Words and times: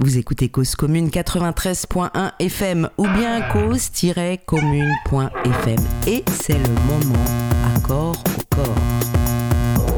Vous 0.00 0.18
écoutez 0.18 0.48
Cause 0.48 0.74
Commune 0.74 1.08
93.1 1.08 2.32
FM 2.38 2.88
ou 2.98 3.06
bien 3.08 3.40
cause-commune.fm. 3.52 5.78
Et 6.06 6.24
c'est 6.40 6.54
le 6.54 6.68
moment 6.86 7.24
accord 7.76 8.14
au 8.14 8.54
corps. 8.54 8.74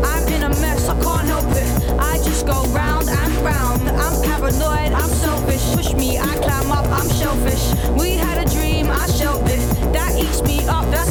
I'm 0.05 0.43
a 0.43 0.49
mess, 0.61 0.89
I 0.89 0.95
can't 1.03 1.27
help 1.27 1.51
it. 1.57 1.67
I 1.99 2.19
just 2.25 2.47
go 2.47 2.65
round 2.73 3.09
and 3.09 3.35
round. 3.45 3.89
I'm 3.89 4.23
paranoid, 4.23 4.93
I'm 4.93 5.11
selfish. 5.11 5.63
Push 5.75 5.95
me, 5.95 6.19
I 6.19 6.37
climb 6.37 6.71
up, 6.73 6.87
I'm 6.87 7.09
shellfish. 7.11 7.75
We 7.99 8.17
had 8.17 8.39
a 8.39 8.45
dream, 8.51 8.91
I 8.91 9.07
shelved 9.09 9.51
it. 9.51 9.61
That 9.93 10.17
eats 10.17 10.43
me 10.43 10.65
up, 10.69 10.89
that's 10.91 11.08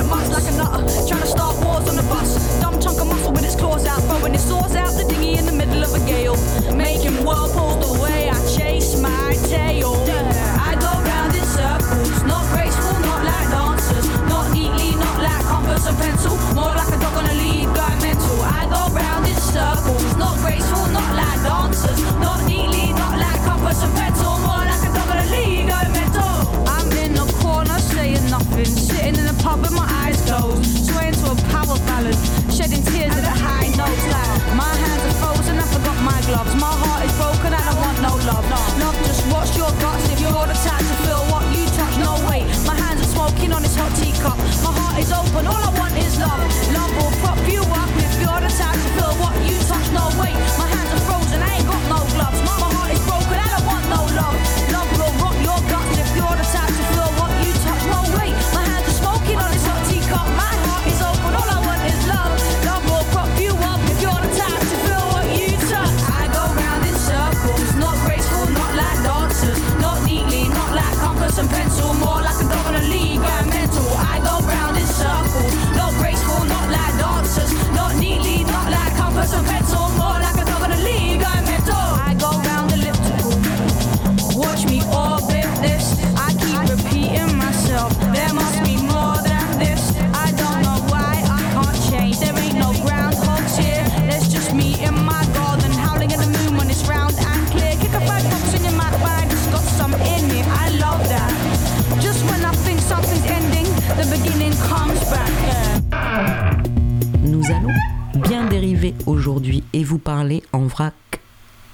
yours. 0.00 0.10
Barking 0.10 0.32
like 0.32 0.52
a 0.52 0.56
nutter. 0.56 1.08
Trying 1.08 1.20
to 1.20 1.26
start 1.26 1.56
wars 1.64 1.88
on 1.88 1.96
the 1.96 2.02
bus. 2.02 2.60
Dumb 2.60 2.80
chunk 2.80 3.00
of 3.00 3.06
muscle 3.06 3.32
with 3.32 3.44
its 3.44 3.56
claws 3.56 3.86
out, 3.86 4.02
throwing 4.04 4.34
its 4.34 4.44
swords 4.44 4.76
out 4.76 4.92
the 4.96 5.04
dinghy 5.04 5.36
in 5.38 5.46
the 5.46 5.52
middle 5.52 5.82
of 5.82 5.94
a 5.94 6.00
gale. 6.06 6.36
Making 6.74 7.24
whirlpools 7.24 7.78
the 7.84 8.02
way 8.02 8.30
I 8.30 8.38
chase 8.56 8.98
my 9.00 9.34
tail. 9.48 9.94
I 10.60 10.74
go 10.80 10.92
round 11.02 11.34
in 11.34 11.44
circles, 11.44 12.22
not 12.24 12.44
graceful, 12.52 12.98
not 13.00 13.24
like 13.24 13.48
dancers, 13.50 14.06
not 14.28 14.52
neatly, 14.52 14.96
not 14.96 15.18
like 15.22 15.44
compass 15.44 15.86
and 15.86 15.96
pencil, 15.98 16.36
more 16.54 16.74
like 16.74 16.88
a 16.88 16.98
dog 17.00 17.16
on 17.16 17.26
a 17.26 17.34
lead, 17.34 17.66
going 17.76 18.00
mental. 18.00 18.38
I 18.42 18.62
go 18.70 18.80
round 18.94 19.26
in 19.26 19.36
circles, 19.36 20.16
not 20.16 20.36
graceful, 20.40 20.86
not 20.88 21.10
like 21.16 21.40
dancers, 21.42 22.00
not 22.20 22.46
neatly, 22.46 22.92
not 22.92 23.18
like 23.18 23.40
compass 23.44 23.82
and 23.82 23.94
pencil, 23.94 24.38
more 24.46 24.64
like 24.64 24.82
a 24.88 24.90
dog 24.94 25.08
on 25.10 25.18
a 25.18 25.26
lead, 25.34 25.68
going 25.68 25.92
mental. 25.92 26.29
Nothing, 28.60 28.76
sitting 28.76 29.16
in 29.16 29.26
the 29.26 29.42
pub 29.42 29.60
with 29.60 29.72
my 29.72 29.86
eyes 30.04 30.20
closed, 30.22 30.86
swaying 30.90 31.14
to 31.14 31.32
a 31.32 31.36
power 31.50 31.76
ballad, 31.88 32.16
shedding 32.52 32.82
tears 32.92 33.12
at 33.16 33.24
a 33.24 33.36
high 33.36 33.68
note. 33.76 34.00
Like 34.10 34.56
my 34.56 34.72
hands 34.84 35.02
are 35.04 35.16
frozen, 35.20 35.58
I 35.58 35.66
forgot 35.72 35.98
my 36.02 36.20
gloves. 36.28 36.54
My 36.54 36.72
heart 36.72 37.04
is 37.06 37.14
broken, 37.16 37.52
and 37.52 37.64
I 37.64 37.74
want 37.80 37.98
no 38.02 38.12
love. 38.28 38.44
No, 38.50 38.60
Love, 38.84 38.96
just 39.06 39.24
watch 39.32 39.56
your 39.56 39.70
guts 39.80 40.08
if 40.12 40.20
you're 40.20 40.46
the 40.46 40.56
type 40.64 40.84
to 40.84 40.96
feel 41.04 41.22
what 41.32 41.44
you 41.54 41.64
touch. 41.76 41.96
No 41.98 42.12
way, 42.28 42.44
my 42.66 42.76
hands 42.76 43.00
are 43.00 43.10
smoking 43.16 43.52
on 43.52 43.62
this 43.62 43.76
hot 43.76 43.92
teacup. 43.96 44.36
My 44.64 44.72
heart 44.72 44.98
is 45.00 45.12
open, 45.12 45.46
all 45.46 45.62
I 45.62 45.72
want 45.78 45.96
is 45.96 46.18
love. 46.18 46.40
Love 46.74 47.09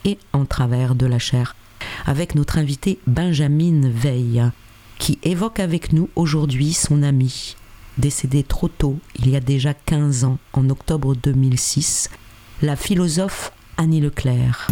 et 0.07 0.19
en 0.33 0.47
travers 0.47 0.95
de 0.95 1.05
la 1.05 1.19
chair 1.19 1.55
avec 2.07 2.35
notre 2.35 2.57
invité 2.59 2.99
Benjamin 3.07 3.91
Veil 3.91 4.43
qui 4.99 5.19
évoque 5.23 5.61
avec 5.61 5.93
nous 5.93 6.09
aujourd'hui 6.17 6.73
son 6.73 7.03
ami 7.03 7.57
décédé 7.99 8.43
trop 8.43 8.69
tôt, 8.69 8.99
il 9.19 9.31
y 9.31 9.37
a 9.37 9.41
déjà 9.41 9.75
15 9.75 10.25
ans, 10.25 10.39
en 10.53 10.69
octobre 10.71 11.15
2006, 11.15 12.11
la 12.63 12.77
philosophe 12.77 13.53
Annie 13.77 14.01
Leclerc. 14.01 14.69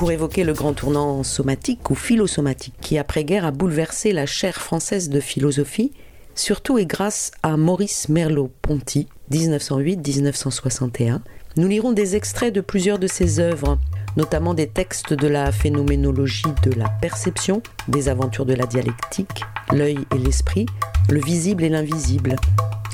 Pour 0.00 0.12
évoquer 0.12 0.44
le 0.44 0.54
grand 0.54 0.72
tournant 0.72 1.22
somatique 1.22 1.90
ou 1.90 1.94
philosomatique 1.94 2.72
qui 2.80 2.96
après-guerre 2.96 3.44
a 3.44 3.50
bouleversé 3.50 4.14
la 4.14 4.24
chaire 4.24 4.56
française 4.56 5.10
de 5.10 5.20
philosophie, 5.20 5.92
surtout 6.34 6.78
et 6.78 6.86
grâce 6.86 7.32
à 7.42 7.58
Maurice 7.58 8.08
Merleau-Ponty, 8.08 9.08
1908-1961. 9.30 11.18
Nous 11.58 11.68
lirons 11.68 11.92
des 11.92 12.16
extraits 12.16 12.54
de 12.54 12.62
plusieurs 12.62 12.98
de 12.98 13.06
ses 13.06 13.40
œuvres, 13.40 13.76
notamment 14.16 14.54
des 14.54 14.68
textes 14.68 15.12
de 15.12 15.28
la 15.28 15.52
phénoménologie 15.52 16.54
de 16.62 16.72
la 16.72 16.88
perception, 16.88 17.62
des 17.88 18.08
aventures 18.08 18.46
de 18.46 18.54
la 18.54 18.64
dialectique, 18.64 19.42
l'œil 19.70 19.98
et 20.14 20.18
l'esprit, 20.18 20.64
le 21.10 21.20
visible 21.20 21.62
et 21.62 21.68
l'invisible. 21.68 22.36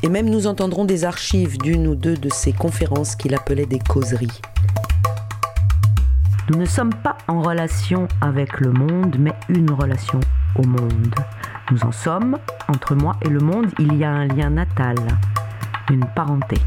Et 0.02 0.08
même 0.08 0.28
nous 0.28 0.48
entendrons 0.48 0.84
des 0.84 1.04
archives 1.04 1.56
d'une 1.58 1.86
ou 1.86 1.94
deux 1.94 2.16
de 2.16 2.30
ses 2.30 2.52
conférences 2.52 3.14
qu'il 3.14 3.36
appelait 3.36 3.64
des 3.64 3.78
causeries. 3.78 4.40
Nous 6.48 6.58
ne 6.58 6.64
sommes 6.64 6.94
pas 6.94 7.18
en 7.26 7.42
relation 7.42 8.06
avec 8.20 8.60
le 8.60 8.70
monde, 8.70 9.16
mais 9.18 9.34
une 9.48 9.72
relation 9.72 10.20
au 10.54 10.62
monde. 10.64 11.14
Nous 11.72 11.82
en 11.82 11.90
sommes, 11.90 12.38
entre 12.68 12.94
moi 12.94 13.16
et 13.22 13.28
le 13.28 13.40
monde, 13.40 13.66
il 13.80 13.96
y 13.96 14.04
a 14.04 14.12
un 14.12 14.26
lien 14.26 14.50
natal, 14.50 14.94
une 15.90 16.06
parenté, 16.14 16.58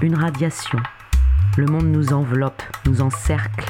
une 0.00 0.14
radiation. 0.14 0.78
Le 1.56 1.66
monde 1.66 1.86
nous 1.86 2.12
enveloppe, 2.12 2.62
nous 2.86 3.00
encercle. 3.00 3.68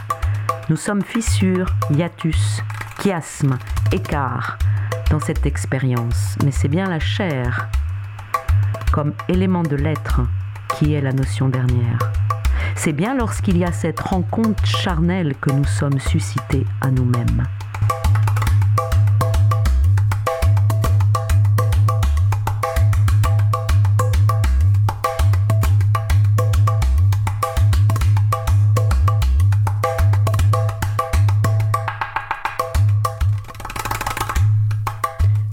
Nous 0.69 0.77
sommes 0.77 1.03
fissures, 1.03 1.71
hiatus, 1.91 2.63
chiasmes, 3.03 3.59
écarts 3.93 4.59
dans 5.11 5.21
cette 5.21 5.47
expérience, 5.47 6.37
mais 6.45 6.51
c'est 6.51 6.69
bien 6.69 6.87
la 6.87 7.01
chair, 7.01 7.69
comme 8.93 9.15
élément 9.29 9.63
de 9.63 9.77
l'être, 9.77 10.21
qui 10.77 10.93
est 10.93 11.01
la 11.01 11.13
notion 11.13 11.49
dernière. 11.49 11.99
C'est 12.77 12.93
bien 12.93 13.15
lorsqu'il 13.15 13.57
y 13.57 13.65
a 13.65 13.73
cette 13.73 14.01
rencontre 14.01 14.67
charnelle 14.67 15.35
que 15.41 15.51
nous 15.51 15.65
sommes 15.65 15.99
suscités 15.99 16.67
à 16.81 16.91
nous-mêmes. 16.91 17.47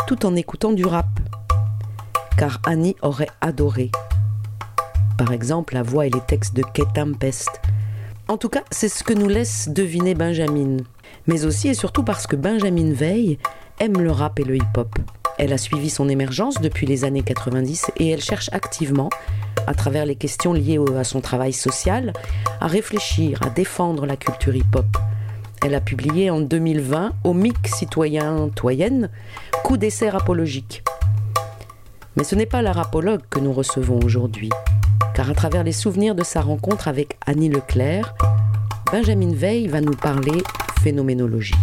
Tout 0.06 0.25
en 0.25 0.35
écoutant 0.35 0.73
du 0.73 0.85
rap. 0.85 1.07
Car 2.38 2.59
Annie 2.65 2.95
aurait 3.01 3.29
adoré 3.39 3.91
par 5.21 5.33
exemple 5.33 5.75
la 5.75 5.83
voix 5.83 6.07
et 6.07 6.09
les 6.09 6.19
textes 6.21 6.56
de 6.56 6.63
Kate 6.63 6.95
Tempest. 6.95 7.62
En 8.27 8.38
tout 8.38 8.50
cas, 8.50 8.63
c'est 8.71 8.89
ce 8.89 9.03
que 9.03 9.13
nous 9.13 9.27
laisse 9.27 9.69
deviner 9.69 10.15
Benjamin. 10.15 10.77
Mais 11.27 11.45
aussi 11.45 11.68
et 11.68 11.75
surtout 11.75 12.01
parce 12.01 12.25
que 12.25 12.35
Benjamin 12.35 12.91
Veil 12.91 13.38
aime 13.79 14.01
le 14.01 14.09
rap 14.09 14.39
et 14.39 14.44
le 14.44 14.56
hip-hop. 14.56 14.89
Elle 15.38 15.53
a 15.53 15.59
suivi 15.59 15.91
son 15.91 16.09
émergence 16.09 16.59
depuis 16.59 16.88
les 16.88 17.06
années 17.06 17.21
90 17.21 17.91
et 17.97 18.09
elle 18.09 18.21
cherche 18.23 18.50
activement, 18.51 19.12
à 19.68 19.75
travers 19.75 20.07
les 20.07 20.15
questions 20.15 20.53
liées 20.53 20.79
à 20.97 21.03
son 21.03 21.21
travail 21.21 21.53
social, 21.53 22.13
à 22.59 22.65
réfléchir, 22.65 23.44
à 23.44 23.51
défendre 23.51 24.07
la 24.07 24.18
culture 24.18 24.56
hip-hop. 24.56 24.88
Elle 25.63 25.75
a 25.75 25.81
publié 25.81 26.31
en 26.31 26.41
2020 26.41 27.13
au 27.25 27.35
MIC 27.35 27.68
citoyen 27.68 28.50
toyenne 28.56 29.12
Coup 29.63 29.77
d'essai 29.77 30.09
rapologique. 30.09 30.83
Mais 32.15 32.23
ce 32.23 32.33
n'est 32.33 32.47
pas 32.47 32.63
la 32.63 32.71
rapologue 32.71 33.21
que 33.29 33.39
nous 33.39 33.53
recevons 33.53 34.00
aujourd'hui, 34.03 34.50
car 35.15 35.29
à 35.29 35.33
travers 35.33 35.63
les 35.63 35.71
souvenirs 35.71 36.15
de 36.15 36.23
sa 36.23 36.41
rencontre 36.41 36.87
avec 36.87 37.17
Annie 37.25 37.49
Leclerc, 37.49 38.13
Benjamin 38.91 39.33
Veil 39.33 39.67
va 39.67 39.81
nous 39.81 39.95
parler 39.95 40.43
phénoménologie. 40.81 41.55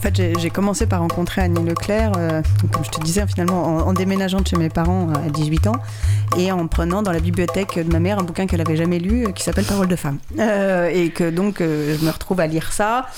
En 0.00 0.02
fait, 0.02 0.38
j'ai 0.38 0.48
commencé 0.48 0.86
par 0.86 1.00
rencontrer 1.00 1.42
Annie 1.42 1.62
Leclerc, 1.62 2.12
euh, 2.16 2.40
comme 2.72 2.84
je 2.84 2.90
te 2.90 3.02
disais, 3.02 3.26
finalement, 3.26 3.86
en, 3.86 3.92
déménageant 3.92 4.40
de 4.40 4.46
chez 4.46 4.56
mes 4.56 4.70
parents 4.70 5.12
à 5.12 5.28
18 5.28 5.66
ans 5.66 5.76
et 6.38 6.50
en 6.52 6.66
prenant 6.68 7.02
dans 7.02 7.12
la 7.12 7.20
bibliothèque 7.20 7.78
de 7.78 7.92
ma 7.92 8.00
mère 8.00 8.18
un 8.18 8.22
bouquin 8.22 8.46
qu'elle 8.46 8.62
avait 8.62 8.76
jamais 8.76 8.98
lu 8.98 9.26
euh, 9.26 9.32
qui 9.32 9.42
s'appelle 9.42 9.66
Parole 9.66 9.88
de 9.88 9.96
femme. 9.96 10.16
Euh, 10.38 10.88
et 10.88 11.10
que 11.10 11.28
donc, 11.28 11.58
je 11.58 12.02
me 12.02 12.10
retrouve 12.10 12.40
à 12.40 12.46
lire 12.46 12.72
ça. 12.72 13.08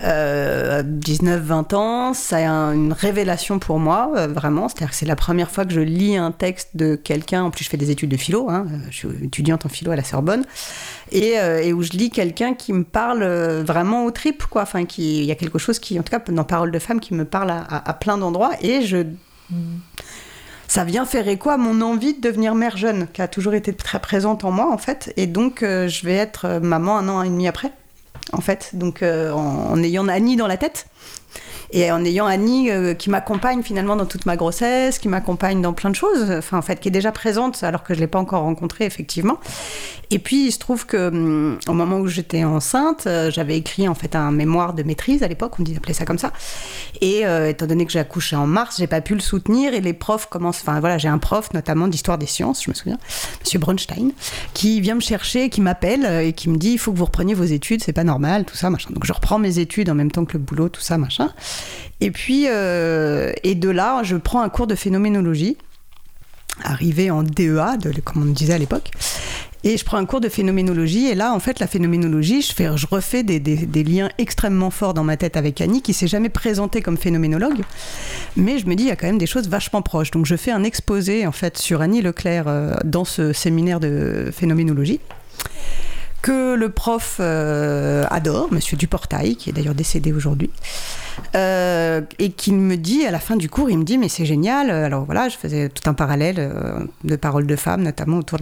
19-20 0.00 1.74
ans, 1.74 2.14
c'est 2.14 2.44
une 2.44 2.92
révélation 2.92 3.58
pour 3.58 3.78
moi, 3.78 4.26
vraiment. 4.28 4.68
C'est-à-dire 4.68 4.90
que 4.90 4.96
c'est 4.96 5.06
la 5.06 5.16
première 5.16 5.50
fois 5.50 5.64
que 5.64 5.72
je 5.72 5.80
lis 5.80 6.16
un 6.16 6.32
texte 6.32 6.70
de 6.74 6.94
quelqu'un. 6.94 7.44
En 7.44 7.50
plus, 7.50 7.64
je 7.64 7.70
fais 7.70 7.76
des 7.76 7.90
études 7.90 8.10
de 8.10 8.16
philo, 8.16 8.48
hein, 8.50 8.66
je 8.90 8.96
suis 8.96 9.08
étudiante 9.22 9.66
en 9.66 9.68
philo 9.68 9.92
à 9.92 9.96
la 9.96 10.04
Sorbonne. 10.04 10.44
Euh, 11.14 11.58
et, 11.62 11.72
où 11.72 11.82
je 11.82 11.90
lis 11.90 12.10
quelqu'un 12.10 12.54
qui 12.54 12.72
me 12.72 12.84
parle 12.84 13.22
euh, 13.22 13.62
vraiment 13.64 14.04
au 14.04 14.10
trip, 14.10 14.44
quoi. 14.46 14.62
Enfin, 14.62 14.84
qui, 14.84 15.18
il 15.18 15.24
y 15.24 15.32
a 15.32 15.34
quelque 15.34 15.58
chose 15.58 15.78
qui, 15.78 15.98
en 15.98 16.02
tout 16.02 16.10
cas, 16.10 16.18
dans 16.32 16.44
Parole 16.44 16.70
de 16.70 16.78
femme, 16.78 17.00
qui 17.00 17.14
me 17.14 17.24
parle 17.24 17.50
à, 17.50 17.92
plein 17.94 18.18
d'endroits. 18.18 18.52
Et 18.62 18.82
je 18.82 19.04
ça 20.66 20.82
vient 20.82 21.04
faire 21.04 21.28
écho 21.28 21.50
à 21.50 21.56
mon 21.56 21.82
envie 21.82 22.14
de 22.14 22.20
devenir 22.20 22.54
mère 22.54 22.76
jeune, 22.76 23.06
qui 23.12 23.22
a 23.22 23.28
toujours 23.28 23.54
été 23.54 23.72
très 23.74 24.00
présente 24.00 24.44
en 24.44 24.50
moi, 24.50 24.72
en 24.72 24.78
fait. 24.78 25.12
Et 25.16 25.26
donc, 25.26 25.62
euh, 25.62 25.86
je 25.86 26.04
vais 26.04 26.14
être 26.14 26.58
maman 26.60 26.96
un 26.96 27.08
an 27.08 27.22
et 27.22 27.28
demi 27.28 27.46
après, 27.46 27.70
en 28.32 28.40
fait. 28.40 28.70
Donc, 28.74 29.02
en, 29.02 29.36
en, 29.36 29.82
ayant 29.82 30.08
Annie 30.08 30.36
dans 30.36 30.46
la 30.46 30.56
tête 30.56 30.86
et 31.74 31.90
en 31.90 32.04
ayant 32.04 32.26
Annie 32.26 32.70
euh, 32.70 32.94
qui 32.94 33.10
m'accompagne 33.10 33.64
finalement 33.64 33.96
dans 33.96 34.06
toute 34.06 34.26
ma 34.26 34.36
grossesse, 34.36 35.00
qui 35.00 35.08
m'accompagne 35.08 35.60
dans 35.60 35.72
plein 35.72 35.90
de 35.90 35.96
choses, 35.96 36.30
enfin 36.30 36.56
en 36.56 36.62
fait 36.62 36.78
qui 36.78 36.86
est 36.86 36.92
déjà 36.92 37.10
présente 37.10 37.64
alors 37.64 37.82
que 37.82 37.94
je 37.94 38.00
l'ai 38.00 38.06
pas 38.06 38.20
encore 38.20 38.42
rencontrée 38.42 38.84
effectivement. 38.84 39.38
Et 40.12 40.20
puis 40.20 40.46
il 40.46 40.52
se 40.52 40.60
trouve 40.60 40.86
que 40.86 41.08
hum, 41.08 41.58
au 41.66 41.72
moment 41.72 41.98
où 41.98 42.06
j'étais 42.06 42.44
enceinte, 42.44 43.08
euh, 43.08 43.28
j'avais 43.32 43.56
écrit 43.56 43.88
en 43.88 43.96
fait 43.96 44.14
un 44.14 44.30
mémoire 44.30 44.74
de 44.74 44.84
maîtrise 44.84 45.24
à 45.24 45.28
l'époque, 45.28 45.54
on 45.58 45.64
appelait 45.76 45.94
ça 45.94 46.04
comme 46.04 46.18
ça. 46.18 46.32
Et 47.00 47.26
euh, 47.26 47.48
étant 47.48 47.66
donné 47.66 47.84
que 47.84 47.90
j'ai 47.90 47.98
accouché 47.98 48.36
en 48.36 48.46
mars, 48.46 48.76
j'ai 48.78 48.86
pas 48.86 49.00
pu 49.00 49.14
le 49.14 49.20
soutenir 49.20 49.74
et 49.74 49.80
les 49.80 49.94
profs 49.94 50.26
commencent, 50.26 50.60
enfin 50.60 50.78
voilà, 50.78 50.96
j'ai 50.96 51.08
un 51.08 51.18
prof 51.18 51.52
notamment 51.54 51.88
d'histoire 51.88 52.18
des 52.18 52.26
sciences, 52.26 52.62
je 52.62 52.70
me 52.70 52.74
souviens, 52.74 52.98
Monsieur 53.40 53.58
Bronstein, 53.58 54.12
qui 54.52 54.80
vient 54.80 54.94
me 54.94 55.00
chercher, 55.00 55.50
qui 55.50 55.60
m'appelle 55.60 56.04
et 56.24 56.34
qui 56.34 56.48
me 56.48 56.56
dit 56.56 56.70
il 56.70 56.78
faut 56.78 56.92
que 56.92 56.98
vous 56.98 57.06
repreniez 57.06 57.34
vos 57.34 57.42
études, 57.42 57.82
c'est 57.82 57.92
pas 57.92 58.04
normal, 58.04 58.44
tout 58.44 58.56
ça 58.56 58.70
machin. 58.70 58.90
Donc 58.92 59.04
je 59.04 59.12
reprends 59.12 59.40
mes 59.40 59.58
études 59.58 59.90
en 59.90 59.96
même 59.96 60.12
temps 60.12 60.24
que 60.24 60.34
le 60.34 60.38
boulot, 60.38 60.68
tout 60.68 60.80
ça 60.80 60.98
machin. 60.98 61.32
Et 62.00 62.10
puis, 62.10 62.46
euh, 62.48 63.32
et 63.42 63.54
de 63.54 63.70
là, 63.70 64.02
je 64.02 64.16
prends 64.16 64.42
un 64.42 64.48
cours 64.48 64.66
de 64.66 64.74
phénoménologie, 64.74 65.56
arrivé 66.62 67.10
en 67.10 67.22
DEA, 67.22 67.76
de, 67.80 67.92
comme 68.00 68.22
on 68.22 68.26
disait 68.26 68.54
à 68.54 68.58
l'époque. 68.58 68.90
Et 69.66 69.78
je 69.78 69.84
prends 69.84 69.96
un 69.96 70.04
cours 70.04 70.20
de 70.20 70.28
phénoménologie. 70.28 71.06
Et 71.06 71.14
là, 71.14 71.32
en 71.32 71.40
fait, 71.40 71.58
la 71.58 71.66
phénoménologie, 71.66 72.42
je, 72.42 72.52
fais, 72.52 72.68
je 72.76 72.86
refais 72.86 73.22
des, 73.22 73.84
liens 73.84 74.10
extrêmement 74.18 74.70
forts 74.70 74.92
dans 74.92 75.04
ma 75.04 75.16
tête 75.16 75.38
avec 75.38 75.62
Annie, 75.62 75.80
qui 75.80 75.94
s'est 75.94 76.06
jamais 76.06 76.28
présentée 76.28 76.82
comme 76.82 76.98
phénoménologue. 76.98 77.62
Mais 78.36 78.58
je 78.58 78.66
me 78.66 78.74
dis, 78.74 78.84
il 78.84 78.88
y 78.88 78.92
a 78.92 78.96
quand 78.96 79.06
même 79.06 79.18
des 79.18 79.26
choses 79.26 79.48
vachement 79.48 79.80
proches. 79.80 80.10
Donc, 80.10 80.26
je 80.26 80.36
fais 80.36 80.50
un 80.50 80.64
exposé, 80.64 81.26
en 81.26 81.32
fait, 81.32 81.56
sur 81.56 81.80
Annie 81.80 82.02
Leclerc 82.02 82.44
euh, 82.46 82.74
dans 82.84 83.06
ce 83.06 83.32
séminaire 83.32 83.80
de 83.80 84.30
phénoménologie 84.34 85.00
que 86.20 86.54
le 86.54 86.70
prof 86.70 87.18
euh, 87.20 88.06
adore, 88.08 88.50
Monsieur 88.50 88.78
Duportail, 88.78 89.36
qui 89.36 89.50
est 89.50 89.52
d'ailleurs 89.52 89.74
décédé 89.74 90.10
aujourd'hui, 90.10 90.50
euh, 91.34 92.00
et 92.18 92.30
qui 92.30 92.52
me 92.52 92.76
dit 92.76 93.04
à 93.04 93.10
la 93.10 93.18
fin 93.18 93.36
du 93.36 93.48
cours, 93.48 93.70
il 93.70 93.78
me 93.78 93.84
dit 93.84 93.98
mais 93.98 94.08
c'est 94.08 94.24
génial. 94.24 94.70
Alors 94.70 95.04
voilà, 95.04 95.28
je 95.28 95.36
faisais 95.36 95.68
tout 95.68 95.88
un 95.88 95.94
parallèle 95.94 96.36
euh, 96.38 96.86
de 97.04 97.16
paroles 97.16 97.46
de 97.46 97.56
femmes, 97.56 97.82
notamment 97.82 98.18
autour 98.18 98.38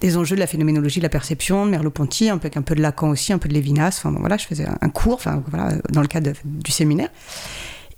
des 0.00 0.16
enjeux 0.16 0.36
de 0.36 0.40
la 0.40 0.46
phénoménologie 0.46 1.00
de 1.00 1.04
la 1.04 1.10
perception, 1.10 1.66
de 1.66 1.70
Merleau-Ponty, 1.70 2.30
un 2.30 2.38
peu, 2.38 2.50
un 2.54 2.62
peu 2.62 2.74
de 2.74 2.82
Lacan 2.82 3.10
aussi, 3.10 3.32
un 3.32 3.38
peu 3.38 3.48
de 3.48 3.54
Lévinas. 3.54 4.00
Enfin 4.02 4.14
voilà, 4.18 4.36
je 4.36 4.46
faisais 4.46 4.66
un 4.80 4.88
cours, 4.88 5.14
enfin 5.14 5.42
voilà, 5.48 5.74
dans 5.90 6.02
le 6.02 6.08
cadre 6.08 6.32
du 6.44 6.72
séminaire. 6.72 7.08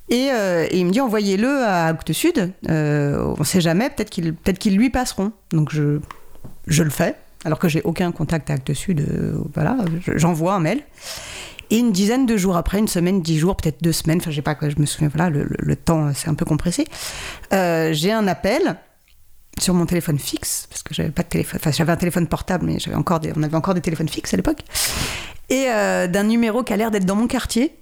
Et, 0.09 0.29
il 0.73 0.87
me 0.87 0.91
dit 0.91 1.01
envoyez-le 1.01 1.65
à 1.65 1.87
Acte 1.87 2.13
Sud. 2.13 2.53
on 2.69 3.37
ne 3.39 3.45
sait 3.45 3.61
jamais, 3.61 3.89
peut-être 3.91 4.11
qu'ils 4.11 4.35
peut 4.35 4.53
qu'ils 4.53 4.77
lui 4.77 4.91
passeront. 4.91 5.33
Donc 5.51 5.71
je 5.73 6.01
je 6.67 6.83
le 6.83 6.91
fais 6.91 7.17
alors 7.45 7.59
que 7.59 7.69
j'ai 7.69 7.83
aucun 7.83 8.13
contact 8.13 8.51
avec 8.51 8.63
Actes 8.63 8.75
Sud. 8.75 9.01
Euh, 9.01 9.35
voilà, 9.55 9.77
j'envoie 10.17 10.55
un 10.55 10.61
mail. 10.61 10.81
Et 11.73 11.79
une 11.79 11.91
dizaine 11.91 12.27
de 12.27 12.37
jours 12.37 12.57
après, 12.57 12.79
une 12.79 12.87
semaine, 12.87 13.23
dix 13.23 13.39
jours, 13.39 13.57
peut-être 13.57 13.83
deux 13.83 13.93
semaines, 13.93 14.19
enfin, 14.19 14.31
je 14.31 14.37
sais 14.37 14.43
pas, 14.43 14.57
je 14.61 14.79
me 14.79 14.85
souviens, 14.85 15.09
voilà, 15.09 15.31
le, 15.31 15.77
temps 15.77 16.13
c'est 16.15 16.29
un 16.29 16.35
peu 16.35 16.45
compressé. 16.45 16.85
Euh, 17.55 17.95
j'ai 17.95 18.13
un 18.13 18.29
appel 18.29 18.77
sur 19.59 19.73
mon 19.73 19.87
téléphone 19.87 20.19
fixe, 20.19 20.67
parce 20.69 20.83
que 20.83 20.93
j'avais 20.93 21.09
pas 21.11 21.23
de 21.23 21.29
téléphone, 21.29 21.59
enfin, 21.61 21.71
j'avais 21.71 21.93
un 21.93 21.97
téléphone 21.97 22.27
portable, 22.27 22.67
mais 22.67 22.79
j'avais 22.79 22.97
encore 22.97 23.21
on 23.37 23.43
avait 23.43 23.57
encore 23.57 23.73
des 23.73 23.81
téléphones 23.81 24.09
fixes 24.09 24.35
à 24.35 24.37
l'époque, 24.37 24.61
et 25.49 25.65
euh, 25.69 26.07
d'un 26.09 26.25
numéro 26.25 26.63
qui 26.63 26.75
a 26.75 26.77
l'air 26.77 26.91
d'être 26.91 27.07
dans 27.07 27.17
mon 27.17 27.27
quartier. 27.27 27.75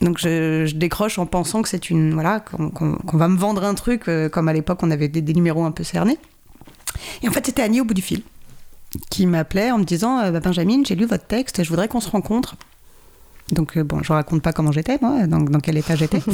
Donc 0.00 0.18
je, 0.18 0.72
décroche 0.74 1.18
en 1.18 1.26
pensant 1.26 1.60
que 1.60 1.68
c'est 1.68 1.90
une 1.90 2.14
voilà 2.14 2.40
qu'on 2.40 3.16
va 3.18 3.28
me 3.28 3.36
vendre 3.36 3.64
un 3.64 3.74
truc 3.74 4.04
comme 4.30 4.48
à 4.48 4.52
l'époque 4.52 4.78
on 4.82 4.92
avait 4.92 5.08
des, 5.08 5.34
numéros 5.34 5.64
un 5.64 5.72
peu 5.72 5.82
cernés. 5.82 6.18
Et 7.22 7.28
en 7.28 7.32
fait 7.32 7.44
c'était 7.44 7.62
Annie 7.62 7.80
au 7.80 7.84
bout 7.84 7.94
du 7.94 8.02
fil 8.02 8.22
qui 9.10 9.26
m'appelait 9.26 9.70
en 9.70 9.78
me 9.78 9.84
disant 9.84 10.18
euh, 10.18 10.30
bah, 10.30 10.40
Benjamin, 10.40 10.82
j'ai 10.84 10.94
lu 10.94 11.06
votre 11.06 11.26
texte, 11.26 11.62
je 11.62 11.68
voudrais 11.68 11.88
qu'on 11.88 12.00
se 12.00 12.10
rencontre. 12.10 12.56
Donc, 13.52 13.76
euh, 13.76 13.84
bon, 13.84 14.02
je 14.02 14.12
raconte 14.12 14.42
pas 14.42 14.52
comment 14.52 14.72
j'étais, 14.72 14.98
moi, 15.00 15.26
dans, 15.26 15.60
quel 15.60 15.76
état 15.76 15.96
j'étais. 15.96 16.20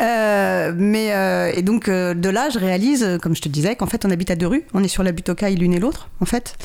Euh, 0.00 0.72
mais, 0.74 1.08
et 1.54 1.62
donc, 1.62 1.90
de 1.90 2.28
là, 2.30 2.48
je 2.48 2.58
réalise, 2.58 3.18
comme 3.22 3.36
je 3.36 3.42
te 3.42 3.48
disais, 3.48 3.76
qu'en 3.76 3.86
fait, 3.86 4.06
on 4.06 4.10
habite 4.10 4.30
à 4.30 4.36
deux 4.36 4.46
rues. 4.46 4.64
On 4.72 4.82
est 4.82 4.88
sur 4.88 5.02
la 5.02 5.12
butte 5.12 5.28
aux 5.28 5.34
cailles 5.34 5.56
l'une 5.56 5.74
et 5.74 5.78
l'autre, 5.78 6.08
en 6.20 6.24
fait. 6.24 6.56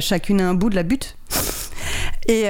chacune 0.00 0.40
a 0.40 0.48
un 0.48 0.54
bout 0.54 0.68
de 0.68 0.74
la 0.74 0.82
butte. 0.82 1.16
Et, 2.28 2.46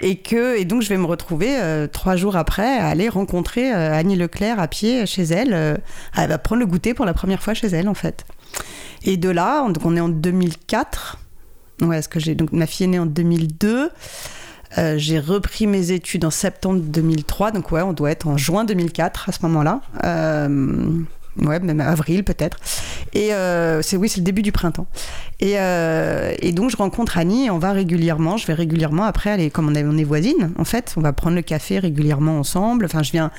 et, 0.00 0.16
que, 0.16 0.58
et 0.58 0.64
donc, 0.64 0.82
je 0.82 0.88
vais 0.88 0.96
me 0.96 1.06
retrouver 1.06 1.56
trois 1.92 2.16
jours 2.16 2.36
après 2.36 2.78
à 2.78 2.88
aller 2.88 3.08
rencontrer 3.08 3.70
Annie 3.70 4.16
Leclerc 4.16 4.58
à 4.58 4.66
pied 4.66 5.06
chez 5.06 5.22
elle. 5.22 5.80
elle 6.16 6.28
va 6.28 6.38
prendre 6.38 6.60
le 6.60 6.66
goûter 6.66 6.94
pour 6.94 7.04
la 7.04 7.14
première 7.14 7.42
fois 7.42 7.54
chez 7.54 7.68
elle, 7.68 7.88
en 7.88 7.94
fait. 7.94 8.24
Et 9.04 9.16
de 9.16 9.28
là, 9.28 9.66
donc 9.68 9.84
on 9.84 9.96
est 9.96 10.00
en 10.00 10.08
2004. 10.08 11.18
Ouais, 11.82 12.02
ce 12.02 12.08
que 12.08 12.20
j'ai 12.20 12.34
donc 12.34 12.52
ma 12.52 12.66
fille 12.66 12.84
est 12.84 12.90
née 12.90 12.98
en 12.98 13.06
2002. 13.06 13.90
Euh, 14.78 14.96
j'ai 14.98 15.18
repris 15.18 15.66
mes 15.66 15.90
études 15.90 16.24
en 16.24 16.30
septembre 16.30 16.80
2003, 16.80 17.50
donc 17.50 17.72
ouais, 17.72 17.82
on 17.82 17.92
doit 17.92 18.10
être 18.10 18.26
en 18.26 18.36
juin 18.36 18.64
2004 18.64 19.28
à 19.28 19.32
ce 19.32 19.38
moment-là. 19.42 19.80
Euh, 20.04 21.02
ouais, 21.38 21.58
même 21.58 21.80
avril 21.80 22.22
peut-être. 22.22 22.58
Et 23.12 23.34
euh, 23.34 23.82
c'est 23.82 23.96
oui, 23.96 24.08
c'est 24.08 24.20
le 24.20 24.24
début 24.24 24.42
du 24.42 24.52
printemps. 24.52 24.86
Et, 25.40 25.56
donc 26.52 26.70
je 26.70 26.76
rencontre 26.76 27.18
Annie 27.18 27.46
et 27.46 27.50
on 27.50 27.58
va 27.58 27.72
régulièrement. 27.72 28.36
Je 28.36 28.46
vais 28.46 28.54
régulièrement 28.54 29.04
après 29.04 29.50
comme 29.50 29.68
on 29.68 29.74
est, 29.74 29.84
on 29.84 30.04
voisines 30.04 30.52
en 30.58 30.64
fait, 30.64 30.94
on 30.96 31.00
va 31.00 31.12
prendre 31.12 31.34
le 31.34 31.42
café 31.42 31.78
régulièrement 31.78 32.38
ensemble. 32.38 32.84
Enfin, 32.84 33.02
je 33.02 33.10
viens 33.10 33.30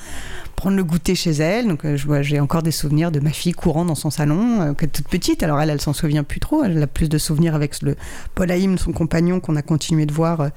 prendre 0.56 0.76
le 0.76 0.84
goûter 0.84 1.14
chez 1.14 1.30
elle. 1.30 1.68
Donc, 1.68 1.86
j'ai 2.20 2.40
encore 2.40 2.62
des 2.62 2.70
souvenirs 2.70 3.10
de 3.10 3.20
ma 3.20 3.30
fille 3.30 3.52
courant 3.52 3.84
dans 3.84 3.94
son 3.94 4.10
salon, 4.10 4.74
toute 4.78 5.08
petite. 5.08 5.42
Alors, 5.42 5.60
elle, 5.60 5.70
elle 5.70 5.80
s'en 5.80 5.92
souvient 5.92 6.24
plus 6.24 6.40
trop. 6.40 6.62
Elle 6.62 6.80
a 6.82 6.86
plus 6.86 7.08
de 7.08 7.18
souvenirs 7.18 7.54
avec 7.54 7.80
le 7.82 7.96
Paul 8.34 8.50
Haïm, 8.50 8.78
son 8.78 8.92
compagnon, 8.92 9.40
qu'on 9.40 9.56
a 9.56 9.62
continué 9.62 10.06
de 10.06 10.12
voir 10.12 10.50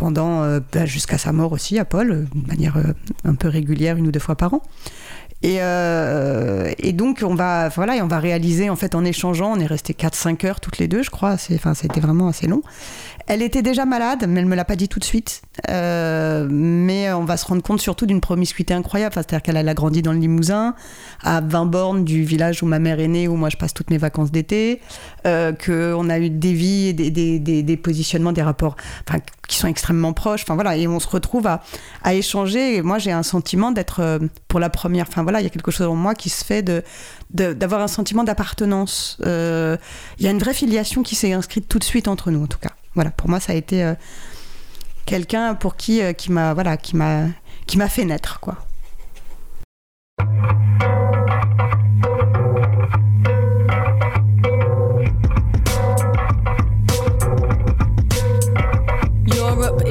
pendant 0.00 0.58
bah, 0.72 0.86
jusqu'à 0.86 1.18
sa 1.18 1.30
mort 1.30 1.52
aussi 1.52 1.78
à 1.78 1.84
Paul, 1.84 2.26
de 2.34 2.48
manière 2.48 2.76
un 3.24 3.34
peu 3.34 3.48
régulière, 3.48 3.98
une 3.98 4.06
ou 4.06 4.10
deux 4.10 4.18
fois 4.18 4.34
par 4.34 4.54
an. 4.54 4.62
Et, 5.42 6.92
donc 6.92 7.22
on 7.22 7.34
va 7.34 7.68
voilà 7.68 7.94
on 8.02 8.08
va 8.08 8.18
réaliser 8.18 8.68
en 8.68 8.76
fait 8.76 8.94
en 8.94 9.04
échangeant 9.04 9.52
on 9.56 9.60
est 9.60 9.66
resté 9.66 9.94
4-5 9.94 10.46
heures 10.46 10.60
toutes 10.60 10.76
les 10.76 10.86
deux 10.86 11.02
je 11.02 11.08
crois 11.08 11.36
enfin 11.54 11.72
c'était 11.72 12.00
vraiment 12.00 12.28
assez 12.28 12.46
long 12.46 12.62
elle 13.26 13.42
était 13.42 13.62
déjà 13.62 13.84
malade, 13.84 14.24
mais 14.28 14.40
elle 14.40 14.46
me 14.46 14.56
l'a 14.56 14.64
pas 14.64 14.76
dit 14.76 14.88
tout 14.88 14.98
de 14.98 15.04
suite. 15.04 15.42
Euh, 15.68 16.46
mais 16.50 17.12
on 17.12 17.24
va 17.24 17.36
se 17.36 17.46
rendre 17.46 17.62
compte 17.62 17.80
surtout 17.80 18.06
d'une 18.06 18.20
promiscuité 18.20 18.74
incroyable. 18.74 19.14
C'est-à-dire 19.14 19.42
qu'elle 19.42 19.56
a 19.56 19.74
grandi 19.74 20.02
dans 20.02 20.12
le 20.12 20.18
Limousin, 20.18 20.74
à 21.22 21.40
20 21.40 21.66
bornes 21.66 22.04
du 22.04 22.24
village 22.24 22.62
où 22.62 22.66
ma 22.66 22.78
mère 22.78 23.00
est 23.00 23.08
née, 23.08 23.28
où 23.28 23.36
moi 23.36 23.48
je 23.48 23.56
passe 23.56 23.74
toutes 23.74 23.90
mes 23.90 23.98
vacances 23.98 24.30
d'été. 24.30 24.80
Euh, 25.26 25.52
qu'on 25.52 26.08
a 26.08 26.18
eu 26.18 26.30
des 26.30 26.52
vies, 26.52 26.94
des, 26.94 27.10
des, 27.10 27.38
des, 27.38 27.76
positionnements, 27.76 28.32
des 28.32 28.42
rapports 28.42 28.76
qui 29.48 29.56
sont 29.58 29.68
extrêmement 29.68 30.12
proches. 30.12 30.42
Enfin 30.42 30.54
voilà, 30.54 30.76
et 30.76 30.86
on 30.86 31.00
se 31.00 31.08
retrouve 31.08 31.46
à, 31.46 31.62
à 32.02 32.14
échanger. 32.14 32.76
Et 32.76 32.82
moi, 32.82 32.98
j'ai 32.98 33.12
un 33.12 33.22
sentiment 33.22 33.70
d'être 33.70 34.00
euh, 34.00 34.18
pour 34.48 34.60
la 34.60 34.70
première. 34.70 35.06
Enfin 35.08 35.22
voilà, 35.22 35.40
il 35.40 35.44
y 35.44 35.46
a 35.46 35.50
quelque 35.50 35.70
chose 35.70 35.86
en 35.86 35.96
moi 35.96 36.14
qui 36.14 36.28
se 36.28 36.44
fait 36.44 36.62
de 36.62 36.82
d'avoir 37.32 37.80
un 37.80 37.88
sentiment 37.88 38.24
d'appartenance. 38.24 39.16
Euh, 39.24 39.76
il 40.18 40.24
y 40.24 40.28
a 40.28 40.32
une 40.32 40.38
vraie 40.38 40.54
filiation 40.54 41.02
qui 41.02 41.14
s'est 41.14 41.32
inscrite 41.32 41.68
tout 41.68 41.78
de 41.78 41.84
suite 41.84 42.08
entre 42.08 42.30
nous, 42.30 42.42
en 42.42 42.46
tout 42.48 42.58
cas. 42.58 42.72
Voilà, 42.94 43.10
pour 43.10 43.28
moi, 43.28 43.40
ça 43.40 43.52
a 43.52 43.56
été 43.56 43.84
euh, 43.84 43.94
quelqu'un 45.06 45.54
pour 45.54 45.76
qui 45.76 46.02
qui 46.14 46.32
m'a 46.32 46.54
voilà 46.54 46.76
qui 46.76 46.96
m'a 46.96 47.24
qui 47.66 47.78
m'a 47.78 47.88
fait 47.88 48.04
naître 48.04 48.40
quoi. 48.40 48.56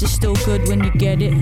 Sex 0.00 0.12
is 0.12 0.16
still 0.16 0.34
good 0.46 0.66
when 0.66 0.82
you 0.82 0.90
get 0.92 1.20
it. 1.20 1.34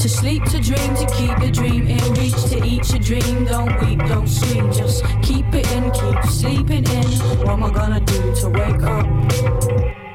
To 0.00 0.08
sleep, 0.08 0.42
to 0.44 0.58
dream, 0.58 0.94
to 0.94 1.06
keep 1.16 1.38
it 1.40 1.52
dream 1.52 1.86
in 1.86 2.14
reach 2.14 2.44
to 2.44 2.64
each 2.64 2.94
a 2.94 2.98
dream. 2.98 3.44
Don't 3.44 3.78
weep, 3.82 3.98
don't 4.08 4.26
scream, 4.26 4.72
just 4.72 5.04
keep 5.22 5.44
it 5.52 5.70
in, 5.72 5.90
keep 5.90 6.24
sleeping 6.24 6.86
in. 6.86 7.04
What 7.40 7.50
am 7.50 7.64
I 7.64 7.70
gonna 7.70 8.00
do 8.00 8.34
to 8.36 8.48
wake 8.48 8.82
up? 8.84 10.09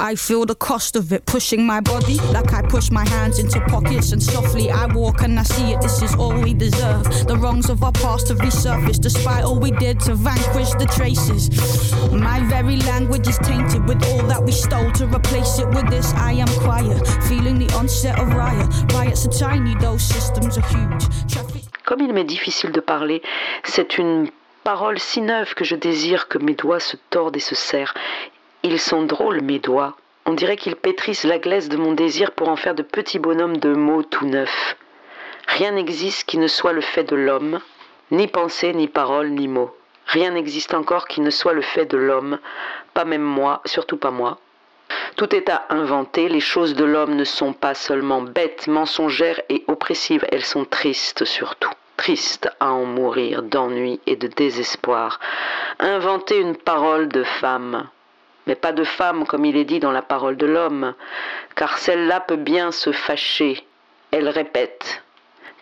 I 0.00 0.14
feel 0.14 0.46
the 0.46 0.54
cost 0.54 0.94
of 0.94 1.12
it 1.12 1.26
pushing 1.26 1.66
my 1.66 1.80
body 1.80 2.14
like 2.32 2.52
I 2.52 2.62
push 2.62 2.90
my 2.90 3.06
hands 3.08 3.40
into 3.40 3.60
pockets 3.62 4.12
and 4.12 4.22
softly 4.22 4.70
I 4.70 4.86
walk 4.86 5.22
and 5.22 5.38
I 5.38 5.42
see 5.42 5.72
it. 5.72 5.80
This 5.80 6.02
is 6.02 6.14
all 6.14 6.40
we 6.40 6.54
deserve. 6.54 7.04
The 7.26 7.36
wrongs 7.36 7.68
of 7.68 7.82
our 7.82 7.90
past 7.90 8.28
have 8.28 8.38
resurfaced 8.38 9.00
despite 9.00 9.42
all 9.42 9.58
we 9.58 9.72
did 9.72 9.98
to 10.00 10.14
vanquish 10.14 10.70
the 10.74 10.86
traces. 10.86 11.50
My 12.12 12.40
very 12.48 12.76
language 12.76 13.26
is 13.26 13.38
tainted 13.38 13.88
with 13.88 14.04
all 14.06 14.22
that 14.28 14.42
we 14.42 14.52
stole 14.52 14.92
to 14.92 15.06
replace 15.06 15.58
it 15.58 15.68
with 15.68 15.90
this. 15.90 16.12
I 16.14 16.32
am 16.32 16.48
quiet, 16.60 17.04
feeling 17.24 17.58
the 17.58 17.72
onset 17.74 18.18
of 18.20 18.28
riot. 18.28 18.68
Riots 18.92 19.26
are 19.26 19.32
tiny, 19.32 19.74
those 19.80 20.02
systems 20.02 20.58
are 20.58 20.68
huge. 20.68 21.08
Comme 21.84 22.02
il 22.02 22.12
m'est 22.12 22.24
difficile 22.24 22.70
de 22.70 22.80
parler, 22.80 23.22
c'est 23.64 23.98
une 23.98 24.30
parole 24.62 24.98
si 24.98 25.22
neuve 25.22 25.54
que 25.54 25.64
je 25.64 25.74
désire 25.74 26.28
que 26.28 26.38
mes 26.38 26.54
doigts 26.54 26.80
se 26.80 26.96
tordent 27.10 27.36
et 27.36 27.40
se 27.40 27.54
serrent. 27.54 27.94
Ils 28.62 28.80
sont 28.80 29.02
drôles, 29.02 29.40
mes 29.40 29.60
doigts. 29.60 29.96
On 30.26 30.34
dirait 30.34 30.56
qu'ils 30.56 30.76
pétrissent 30.76 31.24
la 31.24 31.38
glaise 31.38 31.68
de 31.68 31.76
mon 31.76 31.92
désir 31.92 32.32
pour 32.32 32.48
en 32.48 32.56
faire 32.56 32.74
de 32.74 32.82
petits 32.82 33.18
bonhommes 33.18 33.58
de 33.58 33.72
mots 33.72 34.02
tout 34.02 34.26
neufs. 34.26 34.76
Rien 35.46 35.72
n'existe 35.72 36.28
qui 36.28 36.38
ne 36.38 36.48
soit 36.48 36.72
le 36.72 36.80
fait 36.80 37.04
de 37.04 37.16
l'homme, 37.16 37.60
ni 38.10 38.26
pensée, 38.26 38.74
ni 38.74 38.88
parole, 38.88 39.30
ni 39.30 39.48
mots. 39.48 39.74
Rien 40.06 40.32
n'existe 40.32 40.74
encore 40.74 41.06
qui 41.06 41.20
ne 41.20 41.30
soit 41.30 41.52
le 41.52 41.62
fait 41.62 41.86
de 41.86 41.96
l'homme, 41.96 42.38
pas 42.94 43.04
même 43.04 43.22
moi, 43.22 43.62
surtout 43.64 43.96
pas 43.96 44.10
moi. 44.10 44.38
Tout 45.16 45.34
est 45.34 45.48
à 45.48 45.66
inventer, 45.70 46.28
les 46.28 46.40
choses 46.40 46.74
de 46.74 46.84
l'homme 46.84 47.14
ne 47.14 47.24
sont 47.24 47.52
pas 47.52 47.74
seulement 47.74 48.22
bêtes, 48.22 48.66
mensongères 48.66 49.40
et 49.48 49.64
oppressives, 49.68 50.26
elles 50.30 50.44
sont 50.44 50.64
tristes 50.64 51.24
surtout, 51.24 51.72
tristes 51.96 52.50
à 52.60 52.72
en 52.72 52.84
mourir 52.84 53.42
d'ennui 53.42 54.00
et 54.06 54.16
de 54.16 54.28
désespoir. 54.28 55.20
Inventer 55.78 56.38
une 56.38 56.56
parole 56.56 57.08
de 57.08 57.22
femme, 57.22 57.88
mais 58.48 58.54
pas 58.54 58.72
de 58.72 58.82
femme 58.82 59.26
comme 59.26 59.44
il 59.44 59.56
est 59.56 59.66
dit 59.66 59.78
dans 59.78 59.92
la 59.92 60.02
parole 60.02 60.38
de 60.38 60.46
l'homme, 60.46 60.94
car 61.54 61.76
celle-là 61.76 62.20
peut 62.20 62.36
bien 62.36 62.72
se 62.72 62.90
fâcher. 62.90 63.62
Elle 64.10 64.28
répète. 64.28 65.04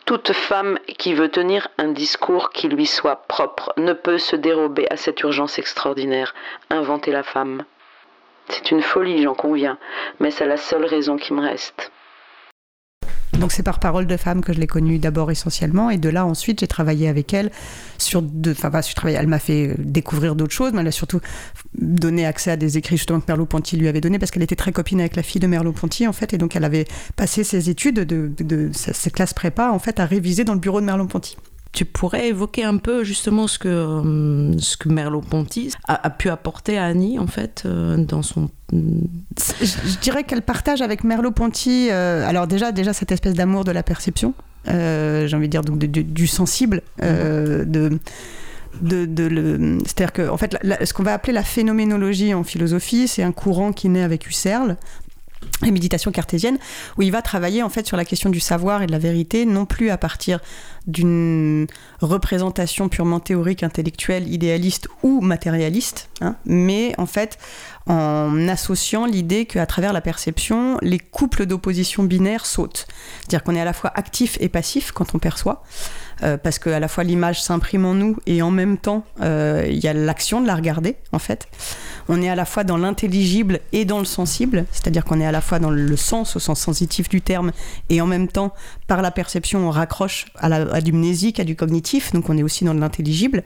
Toute 0.04 0.32
femme 0.32 0.78
qui 0.98 1.12
veut 1.12 1.28
tenir 1.28 1.66
un 1.78 1.88
discours 1.88 2.50
qui 2.50 2.68
lui 2.68 2.86
soit 2.86 3.26
propre 3.26 3.72
ne 3.76 3.92
peut 3.92 4.18
se 4.18 4.36
dérober 4.36 4.86
à 4.88 4.96
cette 4.96 5.20
urgence 5.22 5.58
extraordinaire, 5.58 6.32
inventer 6.70 7.10
la 7.10 7.24
femme. 7.24 7.64
C'est 8.48 8.70
une 8.70 8.82
folie, 8.82 9.20
j'en 9.24 9.34
conviens, 9.34 9.78
mais 10.20 10.30
c'est 10.30 10.46
la 10.46 10.56
seule 10.56 10.84
raison 10.84 11.16
qui 11.16 11.34
me 11.34 11.42
reste. 11.42 11.90
Donc 13.40 13.52
c'est 13.52 13.62
par 13.62 13.80
parole 13.80 14.06
de 14.06 14.16
femme 14.16 14.40
que 14.40 14.52
je 14.52 14.58
l'ai 14.58 14.66
connue 14.66 14.98
d'abord 14.98 15.30
essentiellement, 15.30 15.90
et 15.90 15.98
de 15.98 16.08
là 16.08 16.24
ensuite 16.24 16.60
j'ai 16.60 16.66
travaillé 16.66 17.06
avec 17.08 17.34
elle 17.34 17.50
sur 17.98 18.22
de, 18.22 18.52
enfin 18.52 18.70
travaillé, 18.94 19.18
elle 19.18 19.26
m'a 19.26 19.38
fait 19.38 19.74
découvrir 19.78 20.34
d'autres 20.36 20.54
choses, 20.54 20.72
mais 20.72 20.80
elle 20.80 20.88
a 20.88 20.92
surtout 20.92 21.20
donné 21.78 22.24
accès 22.24 22.50
à 22.50 22.56
des 22.56 22.78
écrits 22.78 22.96
justement 22.96 23.20
que 23.20 23.26
Merleau-Ponty 23.28 23.76
lui 23.76 23.88
avait 23.88 24.00
donné 24.00 24.18
parce 24.18 24.30
qu'elle 24.30 24.42
était 24.42 24.56
très 24.56 24.72
copine 24.72 25.00
avec 25.00 25.16
la 25.16 25.22
fille 25.22 25.40
de 25.40 25.46
Merleau-Ponty 25.46 26.06
en 26.06 26.12
fait, 26.12 26.32
et 26.32 26.38
donc 26.38 26.56
elle 26.56 26.64
avait 26.64 26.86
passé 27.14 27.44
ses 27.44 27.68
études 27.68 27.96
de, 27.96 28.32
de, 28.36 28.44
de 28.44 28.70
ses 28.72 29.10
classes 29.10 29.34
prépa 29.34 29.70
en 29.70 29.78
fait 29.78 30.00
à 30.00 30.06
réviser 30.06 30.44
dans 30.44 30.54
le 30.54 30.60
bureau 30.60 30.80
de 30.80 30.86
Merleau-Ponty 30.86 31.36
tu 31.72 31.84
pourrais 31.84 32.28
évoquer 32.28 32.64
un 32.64 32.78
peu 32.78 33.04
justement 33.04 33.46
ce 33.46 33.58
que, 33.58 33.68
euh, 33.68 34.58
ce 34.58 34.76
que 34.76 34.88
Merleau-Ponty 34.88 35.72
a, 35.86 36.06
a, 36.06 36.10
pu 36.10 36.30
apporter 36.30 36.78
à 36.78 36.86
Annie, 36.86 37.18
en 37.18 37.26
fait, 37.26 37.64
euh, 37.66 37.96
dans 37.98 38.22
son... 38.22 38.48
Je, 38.72 39.64
je 39.64 39.98
dirais 40.00 40.24
qu'elle 40.24 40.42
partage 40.42 40.80
avec 40.80 41.04
Merleau-Ponty, 41.04 41.88
euh, 41.90 42.26
alors 42.26 42.46
déjà, 42.46 42.72
déjà 42.72 42.92
cette 42.92 43.12
espèce 43.12 43.34
d'amour 43.34 43.64
de 43.64 43.72
la 43.72 43.82
perception, 43.82 44.32
euh, 44.68 45.26
j'ai 45.26 45.36
envie 45.36 45.48
de 45.48 45.50
dire 45.50 45.62
donc 45.62 45.78
de, 45.78 45.86
de, 45.86 46.02
du 46.02 46.26
sensible, 46.26 46.82
euh, 47.02 47.64
de... 47.64 47.98
De, 48.82 49.06
de 49.06 49.24
le... 49.24 49.78
C'est-à-dire 49.86 50.12
que, 50.12 50.28
en 50.28 50.36
fait, 50.36 50.52
la, 50.52 50.58
la, 50.62 50.84
ce 50.84 50.92
qu'on 50.92 51.02
va 51.02 51.14
appeler 51.14 51.32
la 51.32 51.42
phénoménologie 51.42 52.34
en 52.34 52.44
philosophie, 52.44 53.08
c'est 53.08 53.22
un 53.22 53.32
courant 53.32 53.72
qui 53.72 53.88
naît 53.88 54.02
avec 54.02 54.26
Husserl, 54.26 54.76
la 55.62 55.70
méditation 55.70 56.12
cartésienne, 56.12 56.58
où 56.96 57.02
il 57.02 57.12
va 57.12 57.22
travailler 57.22 57.62
en 57.62 57.68
fait 57.68 57.86
sur 57.86 57.96
la 57.96 58.04
question 58.04 58.30
du 58.30 58.40
savoir 58.40 58.82
et 58.82 58.86
de 58.86 58.92
la 58.92 58.98
vérité, 58.98 59.46
non 59.46 59.64
plus 59.64 59.90
à 59.90 59.98
partir 59.98 60.40
d'une 60.86 61.66
représentation 62.00 62.88
purement 62.88 63.20
théorique, 63.20 63.62
intellectuelle, 63.62 64.32
idéaliste 64.32 64.88
ou 65.02 65.20
matérialiste, 65.20 66.08
hein, 66.20 66.36
mais 66.44 66.94
en 66.98 67.06
fait 67.06 67.38
en 67.88 68.48
associant 68.48 69.06
l'idée 69.06 69.46
qu'à 69.46 69.64
travers 69.64 69.92
la 69.92 70.00
perception, 70.00 70.76
les 70.82 70.98
couples 70.98 71.46
d'opposition 71.46 72.02
binaires 72.02 72.44
sautent. 72.44 72.86
C'est-à-dire 73.20 73.44
qu'on 73.44 73.54
est 73.54 73.60
à 73.60 73.64
la 73.64 73.72
fois 73.72 73.92
actif 73.94 74.36
et 74.40 74.48
passif 74.48 74.90
quand 74.90 75.14
on 75.14 75.18
perçoit, 75.18 75.62
euh, 76.22 76.36
parce 76.36 76.58
que 76.58 76.70
à 76.70 76.80
la 76.80 76.88
fois 76.88 77.04
l'image 77.04 77.42
s'imprime 77.42 77.84
en 77.84 77.94
nous 77.94 78.16
et 78.26 78.40
en 78.42 78.50
même 78.50 78.78
temps 78.78 79.04
euh, 79.20 79.66
il 79.68 79.78
y 79.78 79.88
a 79.88 79.92
l'action 79.92 80.40
de 80.40 80.46
la 80.46 80.54
regarder 80.54 80.96
en 81.12 81.18
fait. 81.18 81.48
On 82.08 82.22
est 82.22 82.28
à 82.28 82.34
la 82.34 82.44
fois 82.44 82.64
dans 82.64 82.76
l'intelligible 82.76 83.60
et 83.72 83.84
dans 83.84 83.98
le 83.98 84.04
sensible, 84.04 84.64
c'est-à-dire 84.70 85.04
qu'on 85.04 85.20
est 85.20 85.26
à 85.26 85.32
la 85.32 85.40
fois 85.40 85.58
dans 85.58 85.70
le 85.70 85.96
sens 85.96 86.36
au 86.36 86.38
sens 86.38 86.60
sensitif 86.60 87.08
du 87.08 87.20
terme 87.20 87.52
et 87.90 88.00
en 88.00 88.06
même 88.06 88.28
temps 88.28 88.54
par 88.86 89.02
la 89.02 89.10
perception 89.10 89.66
on 89.66 89.70
raccroche 89.70 90.26
à, 90.36 90.80
du 90.80 90.92
mnésique, 90.92 91.40
à 91.40 91.44
du 91.44 91.56
cognitif, 91.56 92.12
donc 92.12 92.30
on 92.30 92.36
est 92.38 92.42
aussi 92.42 92.64
dans 92.64 92.74
l'intelligible 92.74 93.42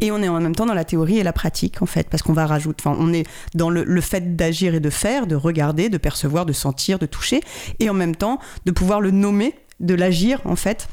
et 0.00 0.10
on 0.10 0.22
est 0.22 0.28
en 0.28 0.40
même 0.40 0.54
temps 0.54 0.66
dans 0.66 0.74
la 0.74 0.84
théorie 0.84 1.18
et 1.18 1.22
la 1.22 1.32
pratique 1.32 1.82
en 1.82 1.86
fait, 1.86 2.08
parce 2.08 2.22
qu'on 2.22 2.32
va 2.32 2.46
rajouter, 2.46 2.82
enfin 2.84 2.96
on 2.98 3.12
est 3.12 3.26
dans 3.54 3.70
le 3.70 4.00
fait 4.00 4.36
d'agir 4.36 4.74
et 4.74 4.80
de 4.80 4.90
faire, 4.90 5.26
de 5.26 5.36
regarder, 5.36 5.88
de 5.88 5.98
percevoir, 5.98 6.46
de 6.46 6.52
sentir, 6.52 6.98
de 6.98 7.06
toucher 7.06 7.40
et 7.78 7.90
en 7.90 7.94
même 7.94 8.16
temps 8.16 8.38
de 8.64 8.70
pouvoir 8.70 9.00
le 9.00 9.10
nommer, 9.10 9.54
de 9.80 9.94
l'agir 9.94 10.40
en 10.44 10.56
fait 10.56 10.88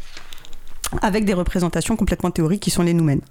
avec 1.01 1.25
des 1.25 1.33
représentations 1.33 1.95
complètement 1.95 2.31
théoriques 2.31 2.61
qui 2.61 2.71
sont 2.71 2.83
les 2.83 2.93
noumènes. 2.93 3.21